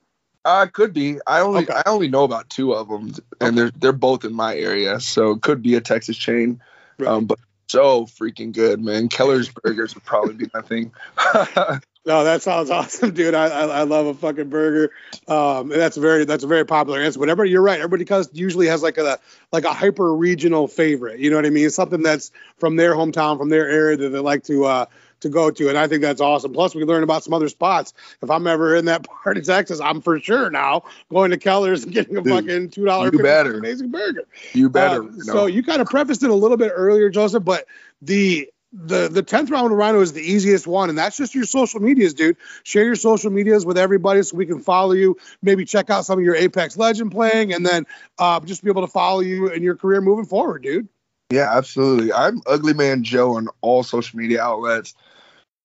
uh 0.46 0.68
could 0.72 0.94
be. 0.94 1.20
I 1.26 1.42
only 1.42 1.64
Okay. 1.64 1.74
I 1.74 1.84
only 1.90 2.10
know 2.10 2.24
about 2.24 2.50
two 2.50 2.74
of 2.74 2.88
them, 2.88 3.14
and 3.40 3.58
they're 3.58 3.72
they're 3.72 3.94
both 3.94 4.26
in 4.26 4.34
my 4.34 4.56
area, 4.56 5.00
so 5.00 5.32
it 5.32 5.42
could 5.42 5.62
be 5.62 5.76
a 5.76 5.82
Texas 5.82 6.18
chain. 6.18 6.62
Right. 7.00 7.10
Um, 7.10 7.26
but 7.26 7.40
so 7.68 8.06
freaking 8.06 8.54
good, 8.54 8.82
man. 8.82 9.10
Keller's 9.10 9.50
burgers 9.64 9.96
would 9.96 10.04
probably 10.04 10.36
be 10.36 10.50
my 10.54 10.62
thing. 10.62 10.92
No, 12.06 12.24
that 12.26 12.42
sounds 12.42 12.70
awesome, 12.72 13.14
dude. 13.14 13.34
I, 13.34 13.48
I, 13.48 13.66
I 13.66 13.84
love 13.84 14.08
a 14.08 14.14
fucking 14.14 14.50
burger. 14.50 14.92
Um, 15.28 15.70
that's 15.70 15.98
very 15.98 16.26
that's 16.26 16.44
a 16.44 16.48
very 16.48 16.66
popular 16.66 17.00
answer. 17.02 17.22
Everybody, 17.22 17.50
you're 17.50 17.62
right. 17.62 17.80
Everybody 17.80 18.06
cus- 18.06 18.30
usually 18.34 18.68
has 18.68 18.84
like 18.84 18.98
a 18.98 19.20
like 19.52 19.64
a 19.66 19.74
hyper 19.74 20.14
regional 20.14 20.68
favorite. 20.68 21.20
You 21.20 21.30
know 21.30 21.38
what 21.38 21.46
I 21.46 21.50
mean? 21.50 21.70
Something 21.70 22.04
that's 22.04 22.32
from 22.58 22.76
their 22.76 22.94
hometown, 22.94 23.38
from 23.38 23.50
their 23.50 23.70
area 23.70 23.98
that 23.98 24.10
they 24.10 24.20
like 24.20 24.44
to 24.46 24.66
uh, 24.66 24.86
to 25.22 25.30
go 25.30 25.50
to. 25.50 25.70
And 25.70 25.78
I 25.78 25.88
think 25.88 26.02
that's 26.02 26.20
awesome. 26.20 26.52
Plus, 26.52 26.76
we 26.76 26.84
learn 26.84 27.04
about 27.04 27.24
some 27.24 27.34
other 27.34 27.48
spots. 27.50 27.94
If 28.22 28.30
I'm 28.30 28.48
ever 28.48 28.76
in 28.76 28.86
that 28.86 29.08
part 29.24 29.38
of 29.38 29.46
Texas, 29.46 29.80
I'm 29.80 30.02
for 30.02 30.20
sure 30.20 30.50
now 30.50 30.84
going 31.10 31.32
to 31.32 31.38
Keller's 31.38 31.86
and 31.86 31.94
getting 31.94 32.18
a 32.18 32.22
Dude, 32.22 32.34
fucking 32.34 32.70
two 32.70 32.86
dollar 32.86 33.10
amazing 33.58 33.92
burger. 33.92 34.26
you 34.54 34.70
better. 34.70 35.04
Uh, 35.04 35.12
you 35.12 35.22
So 35.24 35.46
you 35.46 35.64
kind 35.64 35.82
of 35.82 35.88
prefaced 35.88 36.24
it 36.24 36.30
a 36.30 36.36
little 36.36 36.58
bit 36.58 36.72
earlier, 36.76 37.10
Joseph, 37.10 37.46
but 37.46 37.66
the 38.02 38.50
the 38.74 39.08
the 39.08 39.22
tenth 39.22 39.52
round 39.52 39.72
of 39.72 39.78
Rhino 39.78 40.02
is 40.02 40.14
the 40.14 40.22
easiest 40.22 40.66
one, 40.66 40.90
and 40.90 40.98
that's 40.98 41.16
just 41.16 41.36
your 41.36 41.46
social 41.46 41.80
medias, 41.80 42.16
dude. 42.16 42.38
Share 42.64 42.84
your 42.84 42.96
social 42.96 43.30
medias 43.32 43.66
with 43.66 43.78
everybody 43.78 44.24
so 44.24 44.36
we 44.36 44.48
can 44.48 44.60
follow 44.60 44.94
you. 44.94 45.16
Maybe 45.44 45.64
check 45.64 45.92
out 45.92 46.06
some 46.06 46.18
of 46.18 46.26
your 46.26 46.36
Apex 46.36 46.76
Legend 46.76 47.12
playing, 47.12 47.54
and 47.54 47.66
then 47.66 47.86
uh, 48.18 48.40
just 48.40 48.64
be 48.64 48.70
able 48.70 48.82
to 48.82 48.92
follow 48.92 49.20
you 49.20 49.48
in 49.48 49.62
your 49.62 49.76
career 49.76 50.02
moving 50.02 50.26
forward, 50.26 50.64
dude. 50.64 50.90
Yeah, 51.30 51.56
absolutely. 51.56 52.12
I'm 52.12 52.42
Ugly 52.48 52.74
Man 52.74 53.04
Joe 53.04 53.36
on 53.38 53.48
all 53.62 53.84
social 53.84 54.20
media 54.20 54.42
outlets. 54.42 54.96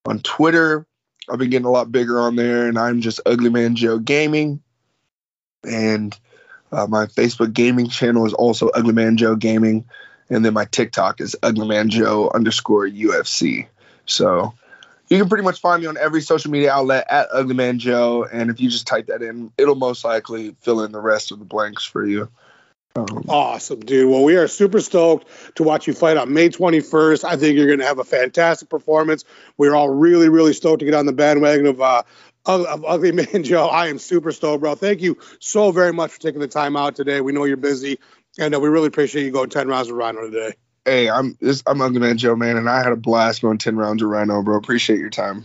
On 0.06 0.20
Twitter, 0.20 0.86
I've 1.28 1.38
been 1.38 1.50
getting 1.50 1.66
a 1.66 1.70
lot 1.70 1.90
bigger 1.90 2.20
on 2.20 2.36
there, 2.36 2.68
and 2.68 2.78
I'm 2.78 3.00
just 3.00 3.20
Ugly 3.24 3.50
Man 3.50 3.74
Joe 3.74 3.98
Gaming. 3.98 4.62
And 5.64 6.18
uh, 6.72 6.86
my 6.86 7.06
Facebook 7.06 7.52
gaming 7.52 7.88
channel 7.88 8.26
is 8.26 8.34
also 8.34 8.68
Ugly 8.68 8.92
Man 8.92 9.16
Joe 9.16 9.34
Gaming, 9.34 9.86
and 10.30 10.44
then 10.44 10.54
my 10.54 10.64
TikTok 10.64 11.20
is 11.20 11.36
Ugly 11.42 11.68
Man 11.68 11.88
Joe 11.88 12.30
underscore 12.32 12.86
UFC. 12.86 13.66
So 14.06 14.54
you 15.08 15.18
can 15.18 15.28
pretty 15.28 15.44
much 15.44 15.60
find 15.60 15.82
me 15.82 15.88
on 15.88 15.96
every 15.96 16.20
social 16.20 16.50
media 16.50 16.72
outlet 16.72 17.06
at 17.08 17.28
Ugly 17.32 17.54
Man 17.54 17.78
Joe, 17.78 18.26
and 18.30 18.50
if 18.50 18.60
you 18.60 18.68
just 18.68 18.86
type 18.86 19.06
that 19.06 19.22
in, 19.22 19.52
it'll 19.56 19.74
most 19.74 20.04
likely 20.04 20.54
fill 20.60 20.82
in 20.82 20.92
the 20.92 21.00
rest 21.00 21.32
of 21.32 21.38
the 21.38 21.44
blanks 21.44 21.84
for 21.84 22.04
you. 22.04 22.28
Um, 22.96 23.24
Awesome, 23.28 23.80
dude. 23.80 24.10
Well, 24.10 24.24
we 24.24 24.36
are 24.36 24.48
super 24.48 24.80
stoked 24.80 25.26
to 25.56 25.62
watch 25.62 25.86
you 25.86 25.94
fight 25.94 26.16
on 26.16 26.32
May 26.32 26.48
21st. 26.48 27.24
I 27.24 27.36
think 27.36 27.56
you're 27.56 27.66
going 27.66 27.78
to 27.78 27.86
have 27.86 27.98
a 27.98 28.04
fantastic 28.04 28.68
performance. 28.68 29.24
We're 29.56 29.74
all 29.74 29.88
really, 29.88 30.28
really 30.28 30.52
stoked 30.52 30.80
to 30.80 30.84
get 30.84 30.94
on 30.94 31.06
the 31.06 31.12
bandwagon 31.12 31.66
of 31.66 31.80
uh, 31.80 32.02
of 32.46 32.84
Ugly 32.84 33.12
Man 33.12 33.44
Joe. 33.44 33.66
I 33.72 33.88
am 33.88 33.98
super 33.98 34.32
stoked, 34.32 34.60
bro. 34.60 34.74
Thank 34.74 35.02
you 35.02 35.18
so 35.38 35.70
very 35.70 35.92
much 35.92 36.12
for 36.12 36.20
taking 36.20 36.40
the 36.40 36.48
time 36.48 36.76
out 36.76 36.96
today. 36.96 37.20
We 37.20 37.32
know 37.32 37.44
you're 37.44 37.56
busy, 37.56 37.98
and 38.38 38.54
uh, 38.54 38.60
we 38.60 38.68
really 38.68 38.88
appreciate 38.88 39.24
you 39.24 39.30
going 39.30 39.50
10 39.50 39.68
rounds 39.68 39.88
with 39.88 39.96
Rhino 39.96 40.30
today. 40.30 40.54
hey, 40.84 41.10
I'm 41.10 41.36
this 41.40 41.62
I'm 41.66 41.80
Ugly 41.80 42.00
Man 42.00 42.18
Joe, 42.18 42.36
man, 42.36 42.56
and 42.56 42.68
I 42.68 42.82
had 42.82 42.92
a 42.92 42.96
blast 42.96 43.42
going 43.42 43.58
ten 43.58 43.76
rounds 43.76 44.02
of 44.02 44.08
Rhino, 44.08 44.42
bro. 44.42 44.56
Appreciate 44.56 44.98
your 44.98 45.10
time. 45.10 45.44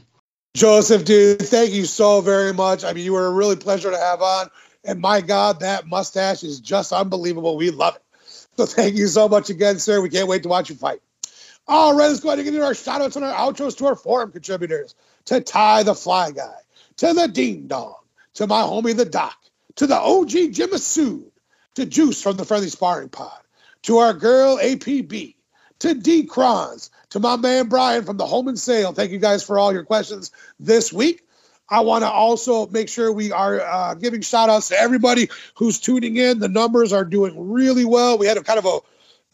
Joseph, 0.56 1.04
dude, 1.04 1.42
thank 1.42 1.72
you 1.72 1.86
so 1.86 2.22
very 2.22 2.54
much. 2.54 2.84
I 2.84 2.94
mean, 2.94 3.04
you 3.04 3.14
were 3.14 3.26
a 3.26 3.32
really 3.32 3.56
pleasure 3.56 3.92
to 3.92 3.98
have 3.98 4.22
on. 4.22 4.50
And 4.84 5.00
my 5.00 5.22
God, 5.22 5.62
that 5.62 5.88
mustache 5.88 6.44
is 6.44 6.60
just 6.60 6.92
unbelievable. 6.92 7.58
We 7.58 7.72
love 7.72 7.96
it. 7.96 8.02
So 8.58 8.66
thank 8.66 8.96
you 8.96 9.08
so 9.08 9.28
much 9.28 9.50
again, 9.50 9.80
sir. 9.80 10.00
We 10.02 10.10
can't 10.10 10.28
wait 10.28 10.44
to 10.44 10.50
watch 10.50 10.70
you 10.70 10.76
fight. 10.76 11.00
All 11.68 11.96
right, 11.96 12.08
let's 12.08 12.20
go 12.20 12.30
ahead 12.30 12.40
and 12.40 12.46
get 12.46 12.54
into 12.54 12.66
our 12.66 12.76
shout 12.76 13.02
outs 13.02 13.16
and 13.16 13.26
our 13.26 13.34
outros 13.34 13.78
to 13.78 13.88
our 13.88 13.96
forum 13.96 14.32
contributors. 14.32 14.96
To 15.26 15.40
Ty 15.40 15.84
the 15.84 15.96
Fly 15.96 16.32
Guy, 16.32 16.56
to 16.98 17.14
the 17.14 17.28
Dean 17.28 17.68
Dog, 17.68 17.96
to 18.36 18.46
my 18.46 18.62
homie 18.62 18.96
the 18.96 19.06
Doc, 19.06 19.38
to 19.78 19.88
the 19.88 19.96
OG 19.96 20.30
Jim 20.30 20.70
Masood, 20.70 21.32
to 21.76 21.86
Juice 21.86 22.21
from 22.21 22.38
the 22.38 22.45
Friendly 22.45 22.69
Sparring 22.69 23.09
Pod, 23.09 23.39
to 23.84 23.97
our 23.97 24.13
girl 24.13 24.57
APB, 24.57 25.36
to 25.80 25.93
D 25.93 26.24
Crons, 26.24 26.89
to 27.09 27.19
my 27.19 27.36
man 27.36 27.67
Brian 27.67 28.05
from 28.05 28.17
the 28.17 28.26
Home 28.26 28.47
and 28.47 28.59
Sale. 28.59 28.93
Thank 28.93 29.11
you 29.11 29.19
guys 29.19 29.43
for 29.43 29.59
all 29.59 29.74
your 29.74 29.84
questions 29.84 30.32
this 30.59 30.93
week. 30.93 31.24
I 31.69 31.82
want 31.82 32.03
to 32.03 32.09
also 32.09 32.67
make 32.67 32.89
sure 32.89 33.11
we 33.11 33.32
are 33.32 33.59
uh, 33.59 33.93
giving 33.95 34.21
shout 34.21 34.49
outs 34.49 34.67
to 34.67 34.80
everybody 34.80 35.30
who's 35.55 35.80
tuning 35.80 36.17
in. 36.17 36.39
The 36.39 36.49
numbers 36.49 36.93
are 36.93 37.05
doing 37.05 37.51
really 37.51 37.86
well. 37.86 38.17
We 38.17 38.28
had 38.28 38.38
a 38.38 38.43
kind 38.43 38.59
of 38.59 38.65
a, 38.65 38.80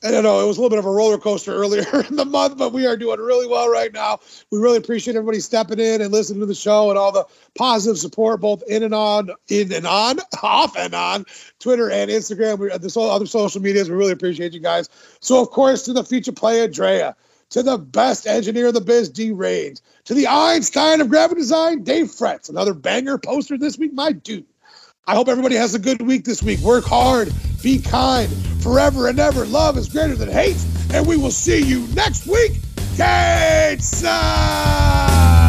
I 0.01 0.11
don't 0.11 0.23
know, 0.23 0.39
it 0.39 0.47
was 0.47 0.57
a 0.57 0.61
little 0.61 0.69
bit 0.69 0.79
of 0.79 0.85
a 0.85 0.91
roller 0.91 1.17
coaster 1.17 1.53
earlier 1.53 1.83
in 2.09 2.15
the 2.15 2.25
month, 2.25 2.57
but 2.57 2.71
we 2.71 2.87
are 2.87 2.95
doing 2.95 3.19
really 3.19 3.47
well 3.47 3.69
right 3.69 3.91
now. 3.91 4.19
We 4.49 4.59
really 4.59 4.77
appreciate 4.77 5.17
everybody 5.17 5.41
stepping 5.41 5.79
in 5.79 6.01
and 6.01 6.11
listening 6.11 6.39
to 6.39 6.45
the 6.45 6.55
show 6.55 6.89
and 6.89 6.97
all 6.97 7.11
the 7.11 7.25
positive 7.55 7.97
support, 7.97 8.39
both 8.39 8.63
in 8.67 8.83
and 8.83 8.93
on, 8.93 9.31
in 9.49 9.73
and 9.73 9.85
on, 9.85 10.19
off 10.43 10.77
and 10.77 10.93
on 10.93 11.25
Twitter 11.59 11.91
and 11.91 12.09
Instagram. 12.09 12.59
We, 12.59 12.77
the 12.77 12.89
so- 12.89 13.09
other 13.09 13.25
social 13.25 13.61
medias. 13.61 13.89
We 13.89 13.97
really 13.97 14.13
appreciate 14.13 14.53
you 14.53 14.61
guys. 14.61 14.87
So, 15.19 15.41
of 15.41 15.49
course, 15.49 15.83
to 15.83 15.93
the 15.93 16.03
feature 16.05 16.31
player, 16.31 16.69
Drea, 16.69 17.15
to 17.49 17.63
the 17.63 17.77
best 17.77 18.25
engineer 18.25 18.67
in 18.67 18.73
the 18.73 18.81
biz, 18.81 19.09
D 19.09 19.31
Rains, 19.31 19.81
to 20.05 20.13
the 20.13 20.27
Einstein 20.27 21.01
of 21.01 21.09
graphic 21.09 21.37
design, 21.37 21.83
Dave 21.83 22.07
Fretz. 22.07 22.49
Another 22.49 22.73
banger 22.73 23.17
poster 23.17 23.57
this 23.57 23.77
week, 23.77 23.93
my 23.93 24.13
dude. 24.13 24.45
I 25.09 25.15
hope 25.15 25.27
everybody 25.27 25.55
has 25.55 25.73
a 25.73 25.79
good 25.79 26.03
week 26.03 26.23
this 26.23 26.43
week. 26.43 26.59
Work 26.59 26.85
hard, 26.85 27.33
be 27.63 27.81
kind, 27.81 28.31
forever 28.61 29.07
and 29.07 29.19
ever. 29.19 29.43
Love 29.43 29.75
is 29.75 29.89
greater 29.89 30.13
than 30.13 30.29
hate, 30.29 30.63
and 30.93 31.07
we 31.07 31.17
will 31.17 31.31
see 31.31 31.63
you 31.63 31.87
next 31.95 32.27
week. 32.27 32.51
Gate 32.95 33.81
side. 33.81 35.48